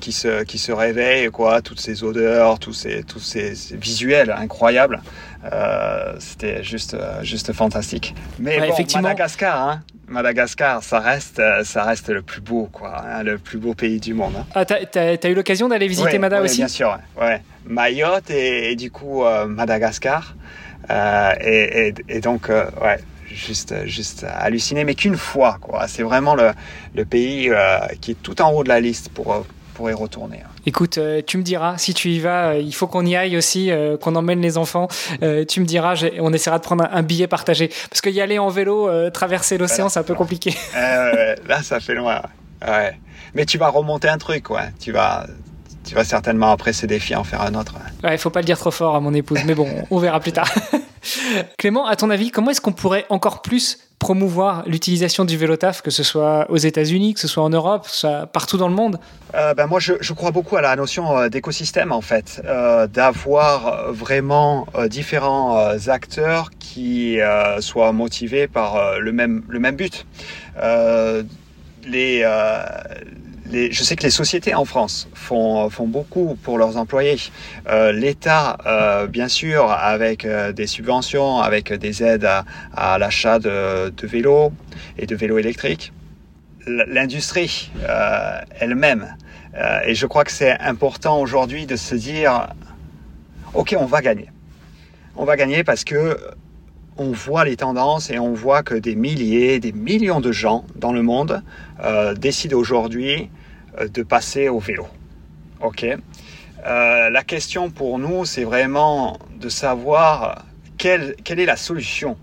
qui 0.00 0.12
se 0.12 0.44
qui 0.44 0.58
se 0.58 0.72
réveillent 0.72 1.30
quoi 1.30 1.62
toutes 1.62 1.80
ces 1.80 2.04
odeurs 2.04 2.58
tous 2.58 2.72
ces 2.72 3.04
tous 3.04 3.20
ces 3.20 3.52
visuels 3.72 4.34
incroyables 4.36 5.02
euh, 5.44 6.14
c'était 6.18 6.62
juste, 6.62 6.94
euh, 6.94 7.22
juste 7.22 7.52
fantastique. 7.52 8.14
Mais 8.38 8.58
bon, 8.58 8.64
effectivement... 8.64 9.02
Madagascar, 9.08 9.68
hein, 9.68 9.82
Madagascar, 10.06 10.82
ça 10.82 11.00
reste, 11.00 11.40
euh, 11.40 11.64
ça 11.64 11.84
reste 11.84 12.10
le 12.10 12.22
plus 12.22 12.40
beau, 12.40 12.68
quoi, 12.70 13.02
hein, 13.04 13.22
le 13.22 13.38
plus 13.38 13.58
beau 13.58 13.74
pays 13.74 13.98
du 13.98 14.14
monde. 14.14 14.34
Hein. 14.38 14.46
Ah, 14.54 14.64
t'as 14.64 15.16
as 15.22 15.28
eu 15.28 15.34
l'occasion 15.34 15.68
d'aller 15.68 15.88
visiter 15.88 16.18
Madagascar 16.18 16.44
aussi? 16.44 16.56
Bien 16.58 16.68
sûr, 16.68 16.98
ouais. 17.20 17.42
Mayotte 17.64 18.30
et, 18.30 18.76
du 18.76 18.90
coup 18.90 19.24
Madagascar. 19.46 20.34
Et, 20.90 21.94
et, 22.08 22.20
donc, 22.20 22.48
ouais, 22.48 22.98
juste, 23.26 23.86
juste 23.86 24.24
halluciné, 24.28 24.84
mais 24.84 24.94
qu'une 24.94 25.16
fois, 25.16 25.58
quoi. 25.60 25.88
C'est 25.88 26.02
vraiment 26.02 26.34
le, 26.34 26.50
le 26.94 27.04
pays 27.04 27.50
qui 28.00 28.12
est 28.12 28.22
tout 28.22 28.42
en 28.42 28.52
haut 28.52 28.64
de 28.64 28.68
la 28.68 28.80
liste 28.80 29.08
pour, 29.10 29.46
pour 29.74 29.90
y 29.90 29.92
retourner. 29.92 30.40
Écoute, 30.64 30.98
euh, 30.98 31.22
tu 31.26 31.38
me 31.38 31.42
diras, 31.42 31.76
si 31.76 31.92
tu 31.92 32.10
y 32.10 32.20
vas, 32.20 32.50
euh, 32.50 32.58
il 32.58 32.74
faut 32.74 32.86
qu'on 32.86 33.04
y 33.04 33.16
aille 33.16 33.36
aussi, 33.36 33.70
euh, 33.70 33.96
qu'on 33.96 34.14
emmène 34.14 34.40
les 34.40 34.58
enfants. 34.58 34.88
tu 35.48 35.60
me 35.60 35.64
diras, 35.64 36.04
on 36.20 36.32
essaiera 36.32 36.58
de 36.58 36.62
prendre 36.62 36.88
un, 36.90 37.02
billet 37.02 37.26
partagé. 37.26 37.68
Parce 37.90 38.00
qu'y 38.00 38.20
aller 38.20 38.38
en 38.38 38.48
vélo, 38.48 38.88
traverser 39.10 39.58
l'océan, 39.58 39.88
c'est 39.88 39.98
un 39.98 40.04
peu 40.04 40.14
compliqué. 40.14 40.54
là, 40.74 41.62
ça 41.62 41.80
fait 41.80 41.94
loin. 41.94 42.22
Ouais. 42.66 42.98
Mais 43.34 43.44
tu 43.44 43.58
vas 43.58 43.68
remonter 43.68 44.08
un 44.08 44.18
truc, 44.18 44.50
ouais. 44.50 44.72
Tu 44.78 44.92
vas, 44.92 45.26
tu 45.84 45.94
vas 45.94 46.04
certainement 46.04 46.52
après 46.52 46.72
ces 46.72 46.86
défis 46.86 47.16
en 47.16 47.24
faire 47.24 47.42
un 47.42 47.54
autre. 47.54 47.74
Ouais, 48.04 48.14
il 48.14 48.18
faut 48.18 48.30
pas 48.30 48.40
le 48.40 48.46
dire 48.46 48.58
trop 48.58 48.70
fort 48.70 48.94
à 48.94 49.00
mon 49.00 49.14
épouse, 49.14 49.40
mais 49.44 49.54
bon, 49.54 49.68
on 49.90 49.98
verra 49.98 50.20
plus 50.20 50.32
tard. 50.32 50.52
Clément, 51.58 51.86
à 51.86 51.96
ton 51.96 52.10
avis, 52.10 52.30
comment 52.30 52.50
est-ce 52.50 52.60
qu'on 52.60 52.72
pourrait 52.72 53.06
encore 53.08 53.42
plus 53.42 53.78
promouvoir 54.02 54.64
l'utilisation 54.66 55.24
du 55.24 55.36
vélo 55.36 55.56
taf, 55.56 55.80
que 55.80 55.92
ce 55.92 56.02
soit 56.02 56.50
aux 56.50 56.56
États-Unis, 56.56 57.14
que 57.14 57.20
ce 57.20 57.28
soit 57.28 57.44
en 57.44 57.50
Europe, 57.50 57.84
que 57.84 57.90
ce 57.90 57.98
soit 57.98 58.26
partout 58.26 58.56
dans 58.56 58.66
le 58.66 58.74
monde? 58.74 58.98
Euh, 59.36 59.54
ben 59.54 59.68
Moi, 59.68 59.78
je, 59.78 60.12
crois 60.12 60.32
beaucoup 60.32 60.56
à 60.56 60.60
la 60.60 60.74
notion 60.74 61.16
euh, 61.16 61.28
d'écosystème, 61.28 61.92
en 61.92 62.00
fait, 62.00 62.42
euh, 62.44 62.88
d'avoir 62.88 63.92
vraiment 63.92 64.66
différents 64.88 65.56
acteurs 65.86 66.50
qui 66.58 67.18
soient 67.60 67.92
motivés 67.92 68.48
par 68.48 68.98
le, 68.98 69.12
même, 69.12 69.44
le 69.48 69.60
même 69.60 69.76
but. 69.76 70.04
Je 73.52 73.82
sais 73.82 73.96
que 73.96 74.02
les 74.02 74.10
sociétés 74.10 74.54
en 74.54 74.64
France 74.64 75.08
font, 75.14 75.68
beaucoup 75.80 76.36
pour 76.42 76.58
leurs 76.58 76.76
employés. 76.76 77.16
Euh, 77.68 77.92
L'État, 77.92 78.56
euh, 78.66 79.06
bien 79.06 79.28
sûr, 79.28 79.70
avec 79.70 80.24
euh, 80.24 80.52
des 80.52 80.66
subventions, 80.66 81.38
avec 81.38 81.72
des 81.72 82.02
aides 82.02 82.28
à, 82.74 82.98
l'achat 82.98 83.38
de, 83.38 83.92
vélos 84.02 84.52
et 84.98 85.06
de 85.06 85.14
vélos 85.14 85.38
électriques. 85.38 85.92
L'industrie 86.66 87.72
elle-même. 88.60 89.16
Et 89.84 89.94
je 89.94 90.06
crois 90.06 90.24
que 90.24 90.30
c'est 90.30 90.58
important 90.60 91.20
aujourd'hui 91.20 91.66
de 91.66 91.76
se 91.76 91.96
dire, 91.96 92.48
OK, 93.52 93.74
on 93.78 93.84
va 93.84 94.00
gagner. 94.00 94.30
On 95.16 95.24
va 95.24 95.36
gagner 95.36 95.64
parce 95.64 95.84
que 95.84 96.16
on 96.96 97.10
voit 97.10 97.44
les 97.44 97.56
tendances 97.56 98.10
et 98.10 98.18
on 98.18 98.32
voit 98.32 98.62
que 98.62 98.74
des 98.74 98.94
milliers, 98.94 99.58
des 99.58 99.72
millions 99.72 100.20
de 100.20 100.30
gens 100.30 100.64
dans 100.76 100.92
le 100.92 101.02
monde 101.02 101.42
décident 102.16 102.56
aujourd'hui 102.56 103.28
de 103.78 104.02
passer 104.02 104.48
au 104.48 104.58
vélo. 104.58 104.86
Ok. 105.60 105.84
Euh, 106.64 107.10
la 107.10 107.24
question 107.24 107.70
pour 107.70 107.98
nous, 107.98 108.24
c'est 108.24 108.44
vraiment 108.44 109.18
de 109.38 109.48
savoir 109.48 110.44
quelle, 110.78 111.16
quelle 111.24 111.40
est 111.40 111.46
la 111.46 111.56
solution 111.56 112.16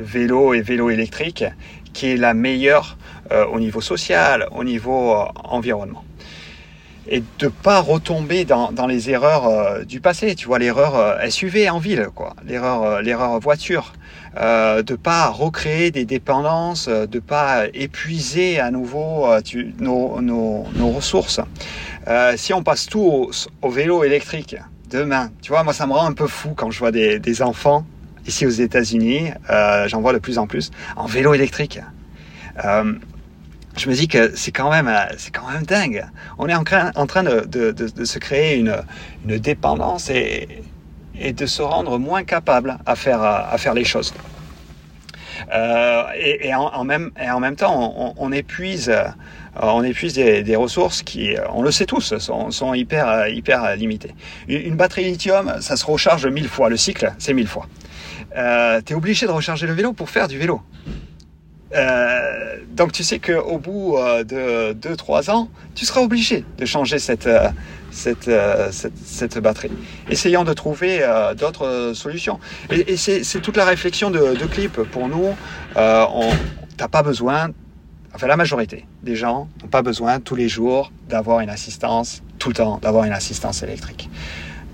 vélo 0.00 0.54
et 0.54 0.60
vélo 0.60 0.90
électrique 0.90 1.44
qui 1.92 2.10
est 2.10 2.16
la 2.16 2.34
meilleure 2.34 2.96
euh, 3.30 3.46
au 3.46 3.60
niveau 3.60 3.80
social, 3.80 4.48
au 4.52 4.64
niveau 4.64 5.14
euh, 5.14 5.24
environnement. 5.44 6.04
Et 7.10 7.22
de 7.38 7.48
pas 7.48 7.80
retomber 7.80 8.44
dans, 8.44 8.70
dans 8.70 8.86
les 8.86 9.08
erreurs 9.08 9.46
euh, 9.46 9.84
du 9.84 10.00
passé, 10.00 10.34
tu 10.34 10.46
vois, 10.46 10.58
l'erreur 10.58 11.18
SUV 11.30 11.70
en 11.70 11.78
ville, 11.78 12.08
quoi, 12.14 12.34
l'erreur, 12.46 13.00
l'erreur 13.00 13.40
voiture 13.40 13.92
euh, 14.36 14.82
de 14.82 14.94
pas 14.94 15.28
recréer 15.28 15.90
des 15.90 16.04
dépendances, 16.04 16.88
euh, 16.88 17.06
de 17.06 17.18
pas 17.18 17.66
épuiser 17.74 18.60
à 18.60 18.70
nouveau 18.70 19.26
euh, 19.26 19.40
nos, 19.78 20.20
nos, 20.20 20.66
nos, 20.74 20.90
ressources. 20.90 21.40
Euh, 22.06 22.34
si 22.36 22.52
on 22.52 22.62
passe 22.62 22.86
tout 22.86 23.00
au, 23.00 23.30
au, 23.62 23.70
vélo 23.70 24.04
électrique 24.04 24.56
demain, 24.90 25.30
tu 25.42 25.50
vois, 25.50 25.64
moi 25.64 25.72
ça 25.72 25.86
me 25.86 25.92
rend 25.92 26.06
un 26.06 26.12
peu 26.12 26.26
fou 26.26 26.50
quand 26.54 26.70
je 26.70 26.78
vois 26.78 26.92
des, 26.92 27.18
des 27.18 27.42
enfants 27.42 27.84
ici 28.26 28.46
aux 28.46 28.50
États-Unis, 28.50 29.30
euh, 29.50 29.88
j'en 29.88 30.00
vois 30.00 30.12
de 30.12 30.18
plus 30.18 30.38
en 30.38 30.46
plus, 30.46 30.70
en 30.96 31.06
vélo 31.06 31.34
électrique. 31.34 31.80
Euh, 33.78 33.82
je 33.82 33.88
me 33.88 33.94
dis 33.94 34.08
que 34.08 34.36
c'est 34.36 34.52
quand 34.52 34.70
même 34.70 34.92
c'est 35.16 35.30
quand 35.30 35.48
même 35.50 35.62
dingue. 35.62 36.04
On 36.38 36.48
est 36.48 36.54
en, 36.54 36.64
en 36.94 37.06
train 37.06 37.22
de, 37.22 37.44
de, 37.44 38.04
se 38.04 38.18
créer 38.18 38.56
une, 38.56 38.76
une 39.26 39.38
dépendance 39.38 40.10
et, 40.10 40.48
et 41.18 41.32
de 41.32 41.46
se 41.46 41.62
rendre 41.62 41.98
moins 41.98 42.24
capable 42.24 42.78
à 42.86 42.96
faire, 42.96 43.22
à 43.22 43.56
faire 43.58 43.74
les 43.74 43.84
choses. 43.84 44.14
Euh, 45.54 46.02
et, 46.16 46.52
en, 46.54 46.84
même, 46.84 47.10
et 47.20 47.30
en 47.30 47.38
même 47.38 47.54
temps, 47.54 48.14
on, 48.16 48.32
épuise, 48.32 48.88
euh, 48.88 49.04
on 49.60 49.84
épuise 49.84 50.14
des, 50.14 50.42
des, 50.42 50.56
ressources 50.56 51.02
qui, 51.02 51.36
on 51.52 51.62
le 51.62 51.70
sait 51.70 51.86
tous, 51.86 52.18
sont, 52.18 52.50
sont 52.50 52.74
hyper, 52.74 53.28
hyper 53.28 53.76
limitées. 53.76 54.14
Une, 54.48 54.60
une, 54.60 54.74
batterie 54.74 55.04
lithium, 55.04 55.54
ça 55.60 55.76
se 55.76 55.86
recharge 55.86 56.26
mille 56.26 56.48
fois. 56.48 56.68
Le 56.68 56.76
cycle, 56.76 57.12
c'est 57.18 57.34
mille 57.34 57.46
fois. 57.46 57.68
Euh, 58.36 58.80
tu 58.84 58.92
es 58.92 58.96
obligé 58.96 59.26
de 59.26 59.32
recharger 59.32 59.66
le 59.66 59.74
vélo 59.74 59.92
pour 59.92 60.10
faire 60.10 60.26
du 60.26 60.38
vélo. 60.38 60.60
Euh, 61.74 62.56
donc 62.70 62.92
tu 62.92 63.02
sais 63.02 63.18
qu'au 63.18 63.58
bout 63.58 63.96
euh, 63.96 64.24
de 64.24 64.72
2-3 64.72 65.30
ans, 65.30 65.48
tu 65.74 65.84
seras 65.84 66.00
obligé 66.00 66.44
de 66.56 66.64
changer 66.64 66.98
cette, 66.98 67.26
euh, 67.26 67.50
cette, 67.90 68.30
cette, 68.70 69.38
batterie. 69.38 69.70
Essayons 70.08 70.44
de 70.44 70.52
trouver 70.52 71.06
d'autres 71.36 71.92
solutions. 71.94 72.38
Et, 72.70 72.96
c'est 72.96 73.40
toute 73.40 73.56
la 73.56 73.64
réflexion 73.64 74.10
de, 74.10 74.46
Clip. 74.46 74.80
Pour 74.82 75.08
nous, 75.08 75.34
on 75.76 76.30
t'as 76.76 76.88
pas 76.88 77.02
besoin, 77.02 77.50
enfin 78.14 78.28
la 78.28 78.36
majorité 78.36 78.86
des 79.02 79.16
gens 79.16 79.48
n'ont 79.60 79.68
pas 79.68 79.82
besoin 79.82 80.20
tous 80.20 80.36
les 80.36 80.48
jours 80.48 80.92
d'avoir 81.08 81.40
une 81.40 81.50
assistance, 81.50 82.22
tout 82.38 82.50
le 82.50 82.54
temps 82.54 82.78
d'avoir 82.80 83.04
une 83.04 83.12
assistance 83.12 83.62
électrique. 83.62 84.08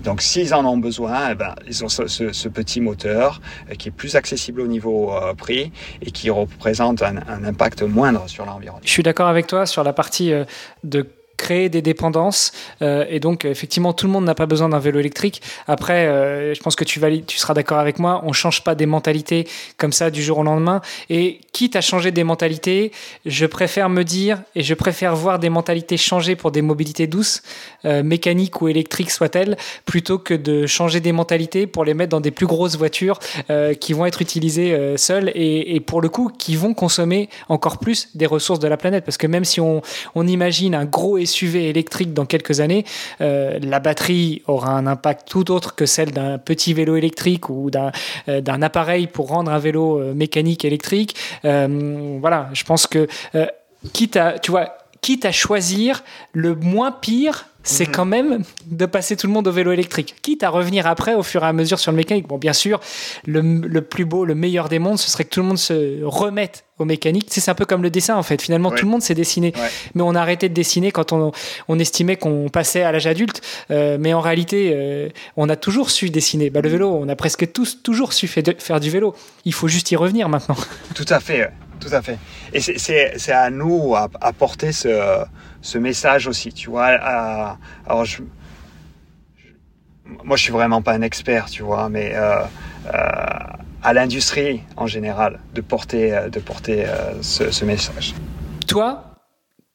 Donc 0.05 0.21
s'ils 0.21 0.53
en 0.53 0.63
ont 0.65 0.77
besoin, 0.77 1.31
eh 1.31 1.35
ben, 1.35 1.55
ils 1.67 1.83
ont 1.83 1.89
ce, 1.89 2.47
petit 2.47 2.79
moteur 2.79 3.41
qui 3.77 3.89
est 3.89 3.91
plus 3.91 4.15
accessible 4.15 4.61
au 4.61 4.67
niveau 4.67 5.11
euh, 5.11 5.33
prix 5.33 5.71
et 6.01 6.11
qui 6.11 6.29
représente 6.29 7.01
un, 7.01 7.17
un 7.27 7.43
impact 7.43 7.81
moindre 7.81 8.29
sur 8.29 8.45
l'environnement. 8.45 8.81
Je 8.85 8.91
suis 8.91 9.03
d'accord 9.03 9.27
avec 9.27 9.47
toi 9.47 9.65
sur 9.65 9.83
la 9.83 9.93
partie 9.93 10.31
euh, 10.31 10.45
de 10.83 11.07
créer 11.37 11.69
des 11.69 11.81
dépendances 11.81 12.51
euh, 12.81 13.05
et 13.09 13.19
donc 13.19 13.45
effectivement 13.45 13.93
tout 13.93 14.07
le 14.07 14.13
monde 14.13 14.25
n'a 14.25 14.35
pas 14.35 14.45
besoin 14.45 14.69
d'un 14.69 14.79
vélo 14.79 14.99
électrique. 14.99 15.41
Après 15.67 16.05
euh, 16.07 16.53
je 16.53 16.61
pense 16.61 16.75
que 16.75 16.83
tu 16.83 16.99
valides 16.99 17.25
tu 17.25 17.37
seras 17.37 17.53
d'accord 17.53 17.79
avec 17.79 17.99
moi 17.99 18.21
on 18.25 18.33
change 18.33 18.63
pas 18.63 18.75
des 18.75 18.85
mentalités 18.85 19.47
comme 19.77 19.91
ça 19.91 20.09
du 20.09 20.23
jour 20.23 20.39
au 20.39 20.43
lendemain. 20.43 20.81
Et 21.09 21.39
quitte 21.51 21.75
à 21.75 21.81
changer 21.81 22.11
des 22.11 22.23
mentalités 22.23 22.91
je 23.25 23.45
préfère 23.45 23.89
me 23.89 24.03
dire 24.03 24.41
et 24.55 24.63
je 24.63 24.73
préfère 24.73 25.15
voir 25.15 25.39
des 25.39 25.49
mentalités 25.49 25.97
changer 25.97 26.35
pour 26.35 26.51
des 26.51 26.61
mobilités 26.61 27.07
douces 27.07 27.41
euh, 27.85 28.03
mécaniques 28.03 28.61
ou 28.61 28.67
électriques 28.67 29.11
soient-elles 29.11 29.57
plutôt 29.85 30.17
que 30.17 30.33
de 30.33 30.65
changer 30.67 30.99
des 30.99 31.11
mentalités 31.11 31.67
pour 31.67 31.85
les 31.85 31.93
mettre 31.93 32.11
dans 32.11 32.21
des 32.21 32.31
plus 32.31 32.47
grosses 32.47 32.77
voitures 32.77 33.19
qui 33.79 33.93
vont 33.93 34.05
être 34.05 34.21
utilisées 34.21 34.95
seules 34.97 35.31
et, 35.35 35.75
et 35.75 35.79
pour 35.79 36.01
le 36.01 36.09
coup 36.09 36.31
qui 36.37 36.55
vont 36.55 36.73
consommer 36.73 37.29
encore 37.49 37.77
plus 37.77 38.09
des 38.15 38.25
ressources 38.25 38.59
de 38.59 38.67
la 38.67 38.77
planète. 38.77 39.05
Parce 39.05 39.17
que 39.17 39.27
même 39.27 39.45
si 39.45 39.59
on, 39.59 39.81
on 40.15 40.27
imagine 40.27 40.75
un 40.75 40.85
gros 40.85 41.17
SUV 41.25 41.69
électrique 41.69 42.13
dans 42.13 42.25
quelques 42.25 42.59
années, 42.59 42.85
euh, 43.21 43.59
la 43.61 43.79
batterie 43.79 44.41
aura 44.47 44.71
un 44.71 44.87
impact 44.87 45.27
tout 45.27 45.51
autre 45.51 45.75
que 45.75 45.85
celle 45.85 46.11
d'un 46.11 46.37
petit 46.37 46.73
vélo 46.73 46.95
électrique 46.95 47.49
ou 47.49 47.69
d'un 47.69 47.91
euh, 48.29 48.61
appareil 48.61 49.07
pour 49.07 49.27
rendre 49.27 49.51
un 49.51 49.59
vélo 49.59 49.99
euh, 49.99 50.13
mécanique 50.13 50.65
électrique. 50.65 51.15
Voilà, 51.43 52.49
je 52.53 52.63
pense 52.63 52.87
que 52.87 53.07
quitte 53.93 54.15
à, 54.15 54.39
tu 54.39 54.51
vois, 54.51 54.77
quitte 55.01 55.25
à 55.25 55.31
choisir 55.31 56.03
le 56.33 56.55
moins 56.55 56.91
pire 56.91 57.47
c'est 57.65 57.87
mhm. 57.87 57.93
quand 57.93 58.05
même 58.05 58.43
de 58.67 58.85
passer 58.85 59.17
tout 59.17 59.27
le 59.27 59.33
monde 59.33 59.47
au 59.47 59.51
vélo 59.51 59.71
électrique. 59.71 60.15
Quitte 60.21 60.43
à 60.43 60.49
revenir 60.49 60.87
après, 60.87 61.15
au 61.15 61.23
fur 61.23 61.43
et 61.43 61.47
à 61.47 61.53
mesure, 61.53 61.79
sur 61.79 61.91
le 61.91 61.97
mécanique. 61.97 62.27
Bon, 62.27 62.37
bien 62.37 62.53
sûr, 62.53 62.79
le, 63.25 63.79
plus 63.81 64.05
beau, 64.05 64.23
le 64.23 64.35
meilleur 64.35 64.69
des 64.69 64.79
mondes, 64.79 64.99
ce 64.99 65.09
serait 65.09 65.25
que 65.25 65.29
tout 65.29 65.41
le 65.41 65.47
monde 65.47 65.57
se 65.57 66.03
remette 66.03 66.63
au 66.77 66.85
mécanique. 66.85 67.27
c'est 67.29 67.49
un 67.49 67.55
peu 67.55 67.65
comme 67.65 67.81
le 67.81 67.89
dessin, 67.89 68.15
en 68.15 68.23
fait. 68.23 68.41
Finalement, 68.41 68.69
tout 68.69 68.85
le 68.85 68.91
monde 68.91 69.01
s'est 69.01 69.15
dessiné. 69.15 69.51
Mais 69.95 70.03
on 70.03 70.13
a 70.13 70.21
arrêté 70.21 70.47
de 70.47 70.53
dessiner 70.53 70.91
quand 70.91 71.11
on, 71.11 71.79
estimait 71.79 72.17
qu'on 72.17 72.49
passait 72.49 72.83
à 72.83 72.91
l'âge 72.91 73.07
adulte. 73.07 73.41
Euh, 73.71 73.97
mais 73.99 74.13
en 74.13 74.21
réalité, 74.21 74.71
euh, 74.73 75.09
on 75.35 75.49
a 75.49 75.55
toujours 75.55 75.89
su 75.89 76.09
dessiner. 76.11 76.51
Bah, 76.51 76.61
le 76.61 76.69
vélo, 76.69 76.89
on 76.89 77.09
a 77.09 77.15
presque 77.15 77.51
tous 77.51 77.81
toujours 77.81 78.13
su 78.13 78.27
faire 78.27 78.79
du 78.79 78.89
vélo. 78.91 79.15
Il 79.43 79.53
faut 79.53 79.67
juste 79.67 79.91
y 79.91 79.95
revenir 79.95 80.29
maintenant. 80.29 80.55
Tout 80.93 81.05
à 81.09 81.19
fait, 81.19 81.51
tout 81.79 81.89
à 81.91 82.01
fait. 82.01 82.17
Et 82.53 82.59
c'est 82.61 83.31
à 83.31 83.49
nous 83.49 83.95
à, 83.95 84.33
porter 84.33 84.71
ce, 84.71 85.25
ce, 85.65 85.77
message 85.77 86.27
aussi, 86.27 86.53
tu 86.53 86.69
vois. 86.69 86.85
alors, 86.85 88.05
je, 88.05 88.21
moi, 90.23 90.37
je 90.37 90.43
suis 90.43 90.53
vraiment 90.53 90.81
pas 90.81 90.93
un 90.93 91.01
expert, 91.01 91.45
tu 91.45 91.63
vois, 91.63 91.89
mais 91.89 92.13
euh, 92.13 92.43
à 93.85 93.93
l'industrie 93.93 94.61
en 94.77 94.87
général 94.87 95.39
de 95.53 95.61
porter, 95.61 96.13
euh, 96.13 96.29
de 96.29 96.39
porter 96.39 96.85
euh, 96.87 97.21
ce, 97.21 97.65
message. 97.65 98.15
Toi, 98.67 99.14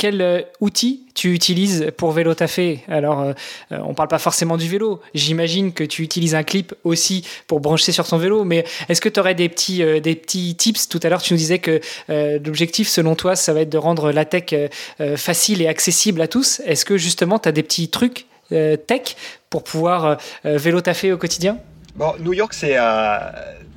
quel 0.01 0.23
euh, 0.23 0.41
outil 0.61 1.03
tu 1.15 1.35
utilises 1.35 1.91
pour 1.99 2.13
vélo 2.13 2.33
tafé 2.33 2.81
Alors, 2.89 3.35
on 3.71 3.93
parle 3.93 4.09
pas 4.09 4.19
forcément 4.19 4.57
du 4.57 4.67
vélo. 4.67 5.03
J'imagine 5.13 5.75
que 5.75 5.85
tu 5.85 6.03
utilises 6.03 6.35
un 6.35 6.43
clip 6.43 6.75
aussi 6.85 7.23
pour 7.47 7.61
brancher 7.61 7.93
sur 7.93 8.09
ton 8.09 8.17
vélo. 8.17 8.45
Mais 8.45 8.65
est-ce 8.89 9.03
que 9.03 9.11
tu 9.11 9.21
aurais 9.21 9.35
des 9.35 9.51
petits, 9.51 10.57
tips? 10.57 10.89
Tout 10.89 11.01
à 11.03 11.11
l'heure, 11.11 11.21
tu 11.21 11.35
nous 11.35 11.39
disais 11.39 11.59
que 11.59 11.81
l'objectif, 12.09 12.89
selon 12.89 13.17
toi, 13.17 13.37
ça 13.37 13.53
va 13.53 13.61
être 13.61 13.69
de 13.69 13.77
rendre 13.77 14.13
la 14.13 14.25
tech 14.25 14.55
facile 15.17 15.61
et 15.61 15.67
accessible 15.67 16.23
à 16.23 16.29
tous. 16.29 16.63
Est-ce 16.65 16.87
que 16.87 16.97
justement, 16.97 17.39
tu 17.39 17.51
as 17.51 17.53
des 17.53 17.63
petits 17.63 17.89
trucs 17.89 18.25
tech 18.49 19.17
pour 19.51 19.63
pouvoir 19.63 20.17
vélo 20.45 20.81
tafé 20.81 21.13
au 21.13 21.19
quotidien? 21.19 21.59
Bon, 21.97 22.15
New 22.21 22.33
York, 22.33 22.55
c'est 22.55 22.79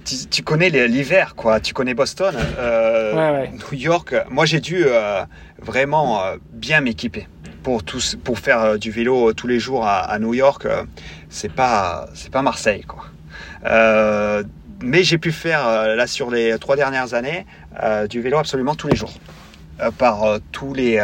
tu, 0.04 0.44
connais 0.44 0.70
l'hiver, 0.70 1.36
quoi. 1.36 1.60
Tu 1.60 1.74
connais 1.74 1.94
Boston. 1.94 2.36
Euh, 2.58 3.46
New 3.72 3.78
York, 3.78 4.16
moi 4.30 4.46
j'ai 4.46 4.60
dû 4.60 4.84
euh, 4.86 5.24
vraiment 5.60 6.24
euh, 6.24 6.38
bien 6.52 6.82
m'équiper 6.82 7.28
pour, 7.64 7.84
tous, 7.84 8.18
pour 8.24 8.40
faire 8.40 8.78
du 8.78 8.92
vélo 8.92 9.34
tous 9.34 9.48
les 9.48 9.60
jours 9.60 9.88
à, 9.88 10.18
New 10.20 10.34
York. 10.34 10.68
c'est 11.30 11.52
pas, 11.52 12.08
c'est 12.14 12.32
pas 12.32 12.42
Marseille, 12.42 12.84
quoi. 12.84 13.06
mais 14.82 15.04
j'ai 15.04 15.18
pu 15.18 15.32
faire, 15.32 15.96
là, 15.96 16.08
sur 16.08 16.30
les 16.30 16.58
trois 16.60 16.76
dernières 16.76 17.14
années, 17.14 17.46
du 18.10 18.22
vélo 18.22 18.38
absolument 18.38 18.76
tous 18.76 18.88
les 18.90 18.98
jours. 18.98 19.14
par 19.98 20.40
tous 20.52 20.74
les 20.74 21.02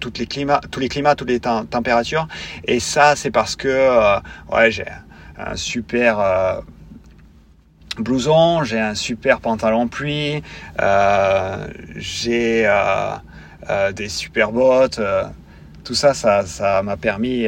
toutes 0.00 0.18
les 0.18 0.26
climats 0.26 0.60
tous 0.70 0.80
les 0.80 0.88
climats 0.88 1.14
toutes 1.14 1.28
les 1.28 1.40
températures 1.40 2.26
et 2.64 2.80
ça 2.80 3.14
c'est 3.14 3.30
parce 3.30 3.54
que 3.54 4.18
ouais 4.50 4.70
j'ai 4.70 4.90
un 5.38 5.54
super 5.54 6.62
blouson, 8.02 8.64
j'ai 8.64 8.80
un 8.80 8.94
super 8.94 9.40
pantalon 9.40 9.88
pluie, 9.88 10.42
euh, 10.80 11.66
j'ai 11.96 12.66
euh, 12.66 13.12
euh, 13.68 13.92
des 13.92 14.08
super 14.08 14.52
bottes. 14.52 15.00
tout 15.84 15.94
ça, 15.94 16.14
ça, 16.14 16.82
m'a 16.82 16.96
permis 16.96 17.46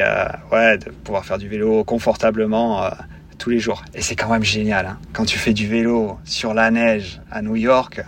ouais, 0.51 0.79
de 0.79 0.91
pouvoir 0.91 1.25
faire 1.25 1.39
du 1.39 1.49
vélo 1.49 1.85
confortablement 1.85 2.91
tous 3.39 3.51
les 3.51 3.59
jours. 3.59 3.83
Et 3.95 4.03
c'est 4.03 4.17
quand 4.17 4.31
même 4.31 4.45
génial. 4.45 4.87
Hein. 4.87 4.99
Quand 5.13 5.25
tu 5.25 5.39
fais 5.39 5.53
du 5.53 5.67
vélo 5.67 6.19
sur 6.25 6.55
la 6.55 6.71
neige 6.71 7.21
à 7.31 7.43
New 7.43 7.57
York, 7.57 8.03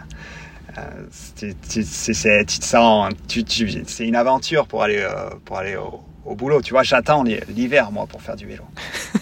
c'est 1.31 1.57
une 4.07 4.17
aventure 4.17 4.67
pour 4.67 4.83
aller, 4.83 5.07
pour 5.45 5.59
aller 5.59 5.77
au, 5.77 6.03
au 6.27 6.35
boulot. 6.35 6.63
Tu 6.63 6.73
vois, 6.73 6.83
j'attends 6.83 7.23
l'hiver, 7.23 7.91
moi, 7.93 8.07
pour 8.07 8.23
faire 8.23 8.37
du 8.37 8.47
vélo. 8.47 8.65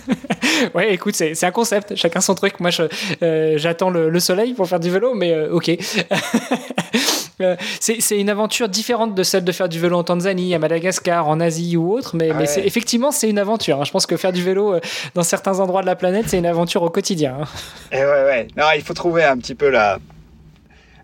ouais, 0.74 0.94
écoute, 0.94 1.14
c'est 1.14 1.44
un 1.44 1.50
concept. 1.50 1.94
Chacun 1.96 2.20
son 2.20 2.34
truc. 2.34 2.60
Moi, 2.60 2.70
euh, 3.22 3.54
j'attends 3.56 3.90
le, 3.90 4.20
soleil 4.20 4.54
pour 4.54 4.68
faire 4.68 4.80
du 4.80 4.90
vélo, 4.90 5.14
mais 5.14 5.32
euh, 5.32 5.52
ok. 5.52 5.70
Euh, 7.40 7.56
c'est 7.80 8.20
une 8.20 8.30
aventure 8.30 8.68
différente 8.68 9.16
de 9.16 9.22
celle 9.24 9.42
de 9.42 9.50
faire 9.50 9.68
du 9.68 9.80
vélo 9.80 9.96
en 9.96 10.04
Tanzanie, 10.04 10.54
à 10.54 10.60
Madagascar, 10.60 11.26
en 11.26 11.40
Asie 11.40 11.76
ou 11.76 11.92
autre, 11.92 12.14
mais, 12.14 12.30
mais 12.34 12.44
effectivement, 12.58 13.10
c'est 13.10 13.28
une 13.28 13.38
aventure. 13.38 13.80
Hein. 13.80 13.84
Je 13.84 13.90
pense 13.90 14.06
que 14.06 14.16
faire 14.16 14.32
du 14.32 14.42
vélo 14.42 14.76
dans 15.14 15.24
certains 15.24 15.58
endroits 15.58 15.80
de 15.80 15.86
la 15.86 15.96
planète, 15.96 16.26
c'est 16.28 16.38
une 16.38 16.46
aventure 16.46 16.82
au 16.82 16.90
quotidien. 16.90 17.38
Hein. 17.40 17.46
Et 17.90 17.96
ouais, 17.96 18.04
ouais. 18.04 18.48
Non, 18.56 18.66
il 18.76 18.82
faut 18.82 18.94
trouver 18.94 19.24
un 19.24 19.38
petit 19.38 19.56
peu 19.56 19.70
la. 19.70 19.98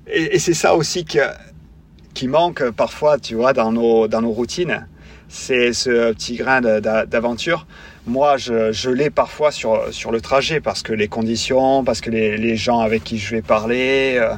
Et, 0.07 0.37
et 0.37 0.39
c'est 0.39 0.55
ça 0.55 0.77
aussi 0.77 1.05
que, 1.05 1.19
qui 2.15 2.29
manque 2.29 2.71
parfois, 2.71 3.19
tu 3.19 3.35
vois, 3.35 3.53
dans 3.53 3.73
nos, 3.73 4.07
dans 4.07 4.21
nos 4.21 4.31
routines 4.31 4.87
c'est 5.29 5.73
ce 5.73 6.13
petit 6.13 6.37
grain 6.37 6.61
d'aventure. 6.61 7.67
Moi, 8.07 8.39
je, 8.39 8.89
l'ai 8.89 9.11
parfois 9.11 9.51
sur, 9.53 9.93
sur 9.93 10.11
le 10.11 10.23
trajet 10.23 10.61
parce 10.61 10.83
que 10.83 10.95
les 10.95 11.09
conditions, 11.09 11.85
parce 11.85 12.01
que 12.01 12.11
les, 12.11 12.57
gens 12.57 12.81
avec 12.81 13.05
qui 13.05 13.19
je 13.19 13.35
vais 13.35 13.43
parler. 13.43 14.17
Euh, 14.17 14.33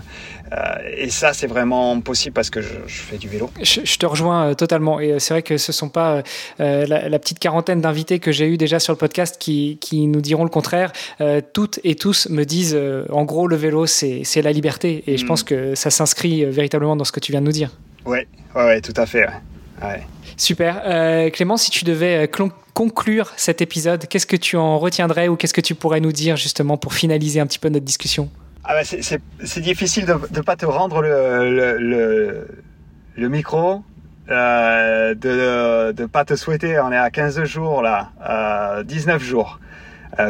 euh, 0.53 0.57
et 0.97 1.09
ça, 1.09 1.33
c'est 1.33 1.47
vraiment 1.47 2.01
possible 2.01 2.35
parce 2.35 2.51
que 2.51 2.61
je, 2.61 2.75
fais 2.89 3.17
du 3.17 3.29
vélo. 3.29 3.49
Je, 3.63 3.97
te 3.97 4.07
rejoins 4.07 4.49
euh, 4.49 4.55
totalement. 4.55 4.99
Et 4.99 5.21
c'est 5.21 5.35
vrai 5.35 5.43
que 5.43 5.57
ce 5.57 5.71
ne 5.71 5.75
sont 5.75 5.89
pas 5.89 6.25
la, 6.59 7.19
petite 7.21 7.39
quarantaine 7.39 7.81
d'invités 7.81 8.19
que 8.19 8.33
j'ai 8.33 8.49
eu 8.49 8.57
déjà 8.57 8.81
sur 8.81 8.93
le 8.93 8.99
podcast 8.99 9.37
qui, 9.39 9.79
qui 9.81 10.09
nous 10.09 10.21
diront 10.21 10.43
le 10.43 10.51
contraire. 10.51 10.91
toutes 11.53 11.79
et 11.85 11.95
tous 11.95 12.29
me 12.29 12.43
disent, 12.43 12.79
en 13.11 13.25
gros, 13.25 13.47
le 13.47 13.55
vélo, 13.55 13.87
c'est 13.87 14.43
la 14.43 14.51
liberté. 14.51 15.05
Et 15.07 15.17
je 15.17 15.25
mm. 15.25 15.29
pense 15.29 15.45
que 15.45 15.77
ça 15.77 15.91
s'inscrit 15.91 16.45
véritablement 16.45 16.97
dans 16.97 17.05
ce 17.05 17.13
que 17.13 17.21
tu 17.21 17.31
viens 17.31 17.41
de 17.41 17.47
nous 17.47 17.53
dire. 17.53 17.71
Oui, 18.05 18.19
ouais, 18.57 18.65
ouais, 18.65 18.81
tout 18.81 18.95
à 18.97 19.07
fait. 19.07 19.27
Super. 20.41 20.81
Euh, 20.87 21.29
Clément, 21.29 21.59
si 21.59 21.71
tu 21.71 21.85
devais 21.85 22.27
euh, 22.27 22.49
conclure 22.73 23.31
cet 23.37 23.61
épisode, 23.61 24.07
qu'est-ce 24.07 24.27
que 24.27 24.37
tu 24.37 24.57
en 24.57 24.79
retiendrais 24.79 25.29
ou 25.29 25.37
qu'est-ce 25.37 25.53
que 25.53 25.61
tu 25.61 25.75
pourrais 25.75 26.01
nous 26.01 26.13
dire 26.13 26.39
justement 26.39 26.79
pour 26.79 26.95
finaliser 26.95 27.41
un 27.41 27.47
petit 27.47 27.59
peu 27.59 27.69
notre 27.69 27.85
discussion? 27.85 28.31
Ah 28.65 28.73
bah, 28.73 28.81
C'est 28.83 29.61
difficile 29.61 30.07
de 30.07 30.15
ne 30.15 30.41
pas 30.41 30.57
te 30.57 30.65
rendre 30.65 31.03
le, 31.03 32.47
le, 33.17 33.29
micro, 33.29 33.83
euh, 34.31 35.15
de 35.15 35.93
ne 36.01 36.07
pas 36.07 36.25
te 36.25 36.35
souhaiter, 36.37 36.81
on 36.81 36.91
est 36.91 36.97
à 36.97 37.11
15 37.11 37.45
jours 37.45 37.83
là, 37.83 38.83
19 38.87 39.23
jours. 39.23 39.61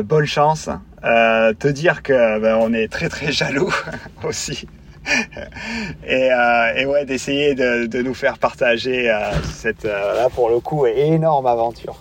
bonne 0.03 0.27
chance. 0.27 0.69
te 1.05 1.69
dire 1.69 2.03
que 2.03 2.41
ben, 2.41 2.57
on 2.61 2.73
est 2.73 2.91
très 2.91 3.09
très 3.09 3.31
jaloux 3.31 3.73
aussi 4.25 4.67
et, 6.07 6.33
euh, 6.33 6.75
et, 6.77 6.87
ouais, 6.87 7.05
d'essayer 7.05 7.55
de, 7.55 8.03
nous 8.03 8.15
faire 8.15 8.39
partager 8.39 9.11
euh, 9.11 9.33
cette, 9.55 9.85
euh, 9.85 10.15
là 10.15 10.29
pour 10.29 10.51
le 10.51 10.61
coup, 10.61 10.87
énorme 10.87 11.47
aventure. 11.47 11.97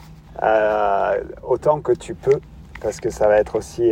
autant 1.43 1.79
que 1.79 1.91
tu 1.91 2.15
peux, 2.15 2.39
parce 2.81 2.99
que 2.99 3.09
ça 3.09 3.27
va 3.27 3.37
être 3.37 3.57
aussi 3.57 3.91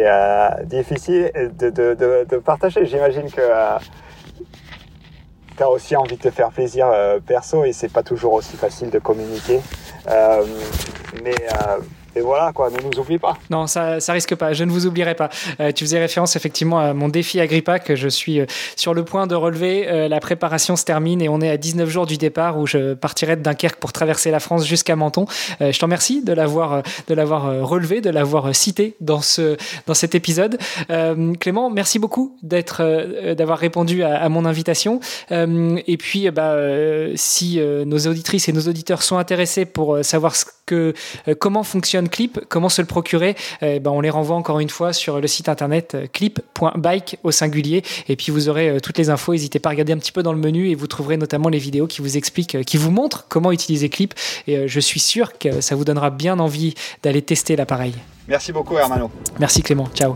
difficile 0.65 1.31
de, 1.57 1.69
de, 1.69 2.25
de 2.29 2.37
partager. 2.37 2.85
J'imagine 2.85 3.29
que 3.29 3.41
tu 5.57 5.63
as 5.63 5.69
aussi 5.69 5.95
envie 5.95 6.17
de 6.17 6.21
te 6.21 6.29
faire 6.29 6.49
plaisir 6.49 6.87
perso 7.25 7.65
et 7.65 7.73
c'est 7.73 7.91
pas 7.91 8.03
toujours 8.03 8.33
aussi 8.33 8.55
facile 8.55 8.89
de 8.89 8.99
communiquer. 8.99 9.59
mais 11.23 11.35
et 12.17 12.21
voilà, 12.21 12.51
quoi, 12.51 12.69
ne 12.69 12.77
nous 12.77 12.99
oublie 12.99 13.19
pas. 13.19 13.37
Non, 13.49 13.67
ça, 13.67 13.99
ça 13.99 14.13
risque 14.13 14.35
pas, 14.35 14.53
je 14.53 14.63
ne 14.63 14.71
vous 14.71 14.87
oublierai 14.87 15.15
pas. 15.15 15.29
Euh, 15.59 15.71
tu 15.71 15.85
faisais 15.85 15.99
référence 15.99 16.35
effectivement 16.35 16.79
à 16.79 16.93
mon 16.93 17.09
défi 17.09 17.39
Agrippa 17.39 17.79
que 17.79 17.95
je 17.95 18.07
suis 18.07 18.39
euh, 18.39 18.45
sur 18.75 18.93
le 18.93 19.05
point 19.05 19.27
de 19.27 19.35
relever. 19.35 19.87
Euh, 19.87 20.07
la 20.07 20.19
préparation 20.19 20.75
se 20.75 20.83
termine 20.83 21.21
et 21.21 21.29
on 21.29 21.41
est 21.41 21.49
à 21.49 21.57
19 21.57 21.87
jours 21.89 22.07
du 22.07 22.17
départ 22.17 22.57
où 22.57 22.65
je 22.65 22.95
partirai 22.95 23.35
de 23.35 23.41
Dunkerque 23.41 23.79
pour 23.79 23.93
traverser 23.93 24.31
la 24.31 24.39
France 24.39 24.65
jusqu'à 24.65 24.95
Menton. 24.95 25.25
je 25.59 25.77
t'en 25.77 25.85
remercie 25.85 26.23
de 26.23 26.33
l'avoir, 26.33 26.83
relevé, 27.07 28.01
de 28.01 28.09
l'avoir 28.09 28.55
cité 28.55 28.95
dans, 28.99 29.21
ce, 29.21 29.57
dans 29.85 29.93
cet 29.93 30.15
épisode. 30.15 30.57
Clément, 31.39 31.69
merci 31.69 31.99
beaucoup 31.99 32.35
d'avoir 32.41 33.59
répondu 33.59 34.03
à, 34.03 34.27
mon 34.29 34.45
invitation. 34.45 34.99
et 35.29 35.97
puis, 35.97 36.29
bah, 36.31 36.55
si 37.15 37.59
nos 37.59 37.99
auditrices 38.07 38.49
et 38.49 38.53
nos 38.53 38.67
auditeurs 38.67 39.03
sont 39.03 39.17
intéressés 39.17 39.65
pour 39.65 40.03
savoir 40.03 40.35
ce 40.35 40.45
que, 40.67 40.93
comment 41.39 41.63
fonctionne 41.63 42.09
Clip, 42.09 42.39
comment 42.49 42.69
se 42.69 42.81
le 42.81 42.87
procurer 42.87 43.35
eh 43.63 43.79
ben, 43.79 43.89
On 43.89 44.01
les 44.01 44.11
renvoie 44.11 44.35
encore 44.35 44.59
une 44.59 44.69
fois 44.69 44.93
sur 44.93 45.19
le 45.19 45.27
site 45.27 45.49
internet 45.49 45.95
euh, 45.95 46.07
clip.bike 46.11 47.17
au 47.23 47.31
singulier. 47.31 47.83
Et 48.07 48.15
puis 48.15 48.31
vous 48.31 48.49
aurez 48.49 48.69
euh, 48.69 48.79
toutes 48.79 48.97
les 48.97 49.09
infos. 49.09 49.33
N'hésitez 49.33 49.59
pas 49.59 49.69
à 49.69 49.71
regarder 49.71 49.93
un 49.93 49.97
petit 49.97 50.11
peu 50.11 50.23
dans 50.23 50.33
le 50.33 50.39
menu 50.39 50.69
et 50.69 50.75
vous 50.75 50.87
trouverez 50.87 51.17
notamment 51.17 51.49
les 51.49 51.59
vidéos 51.59 51.87
qui 51.87 52.01
vous 52.01 52.17
expliquent, 52.17 52.55
euh, 52.55 52.63
qui 52.63 52.77
vous 52.77 52.91
montrent 52.91 53.25
comment 53.29 53.51
utiliser 53.51 53.89
Clip. 53.89 54.13
Et 54.47 54.67
je 54.67 54.79
suis 54.79 54.99
sûr 54.99 55.37
que 55.37 55.61
ça 55.61 55.75
vous 55.75 55.85
donnera 55.85 56.09
bien 56.09 56.39
envie 56.39 56.73
d'aller 57.03 57.21
tester 57.21 57.55
l'appareil. 57.55 57.93
Merci 58.27 58.51
beaucoup 58.51 58.77
Hermano. 58.77 59.09
Merci 59.39 59.61
Clément. 59.61 59.87
Ciao. 59.93 60.13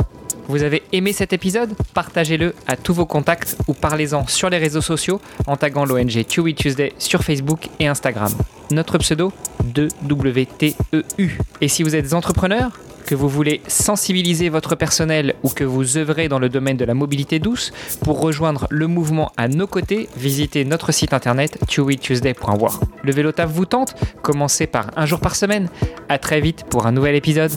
Vous 0.52 0.64
avez 0.64 0.84
aimé 0.92 1.14
cet 1.14 1.32
épisode? 1.32 1.76
Partagez-le 1.94 2.54
à 2.68 2.76
tous 2.76 2.94
vos 2.94 3.06
contacts 3.06 3.56
ou 3.70 3.74
parlez-en 3.74 4.28
sur 4.28 4.50
les 4.50 4.58
réseaux 4.58 4.82
sociaux 4.82 5.22
en 5.48 5.56
taguant 5.56 5.86
l'ONG 5.86 6.26
Tuesday 6.28 6.54
Tuesday 6.54 6.94
sur 6.98 7.24
Facebook 7.24 7.70
et 7.80 7.88
Instagram. 7.88 8.34
Notre 8.70 8.98
pseudo 8.98 9.32
2WTEU. 9.74 11.30
Et 11.62 11.68
si 11.70 11.84
vous 11.84 11.96
êtes 11.96 12.14
entrepreneur, 12.14 12.78
que 13.06 13.16
vous 13.16 13.30
voulez 13.30 13.62
sensibiliser 13.68 14.50
votre 14.50 14.76
personnel 14.76 15.36
ou 15.44 15.48
que 15.48 15.64
vous 15.64 15.96
œuvrez 15.98 16.28
dans 16.28 16.40
le 16.40 16.50
domaine 16.50 16.76
de 16.76 16.84
la 16.84 16.96
mobilité 16.96 17.40
douce, 17.40 17.72
pour 18.04 18.20
rejoindre 18.20 18.68
le 18.70 18.88
mouvement 18.88 19.32
à 19.38 19.48
nos 19.48 19.68
côtés, 19.68 20.10
visitez 20.18 20.66
notre 20.66 20.92
site 20.92 21.14
internet 21.14 21.60
tuesday.war. 21.70 22.82
Le 23.04 23.12
vélo 23.14 23.32
taf 23.32 23.50
vous 23.50 23.66
tente? 23.66 23.96
Commencez 24.22 24.68
par 24.68 24.88
un 24.98 25.06
jour 25.06 25.22
par 25.22 25.38
semaine. 25.38 25.70
À 26.10 26.18
très 26.18 26.42
vite 26.42 26.66
pour 26.70 26.88
un 26.88 26.92
nouvel 26.92 27.16
épisode. 27.16 27.54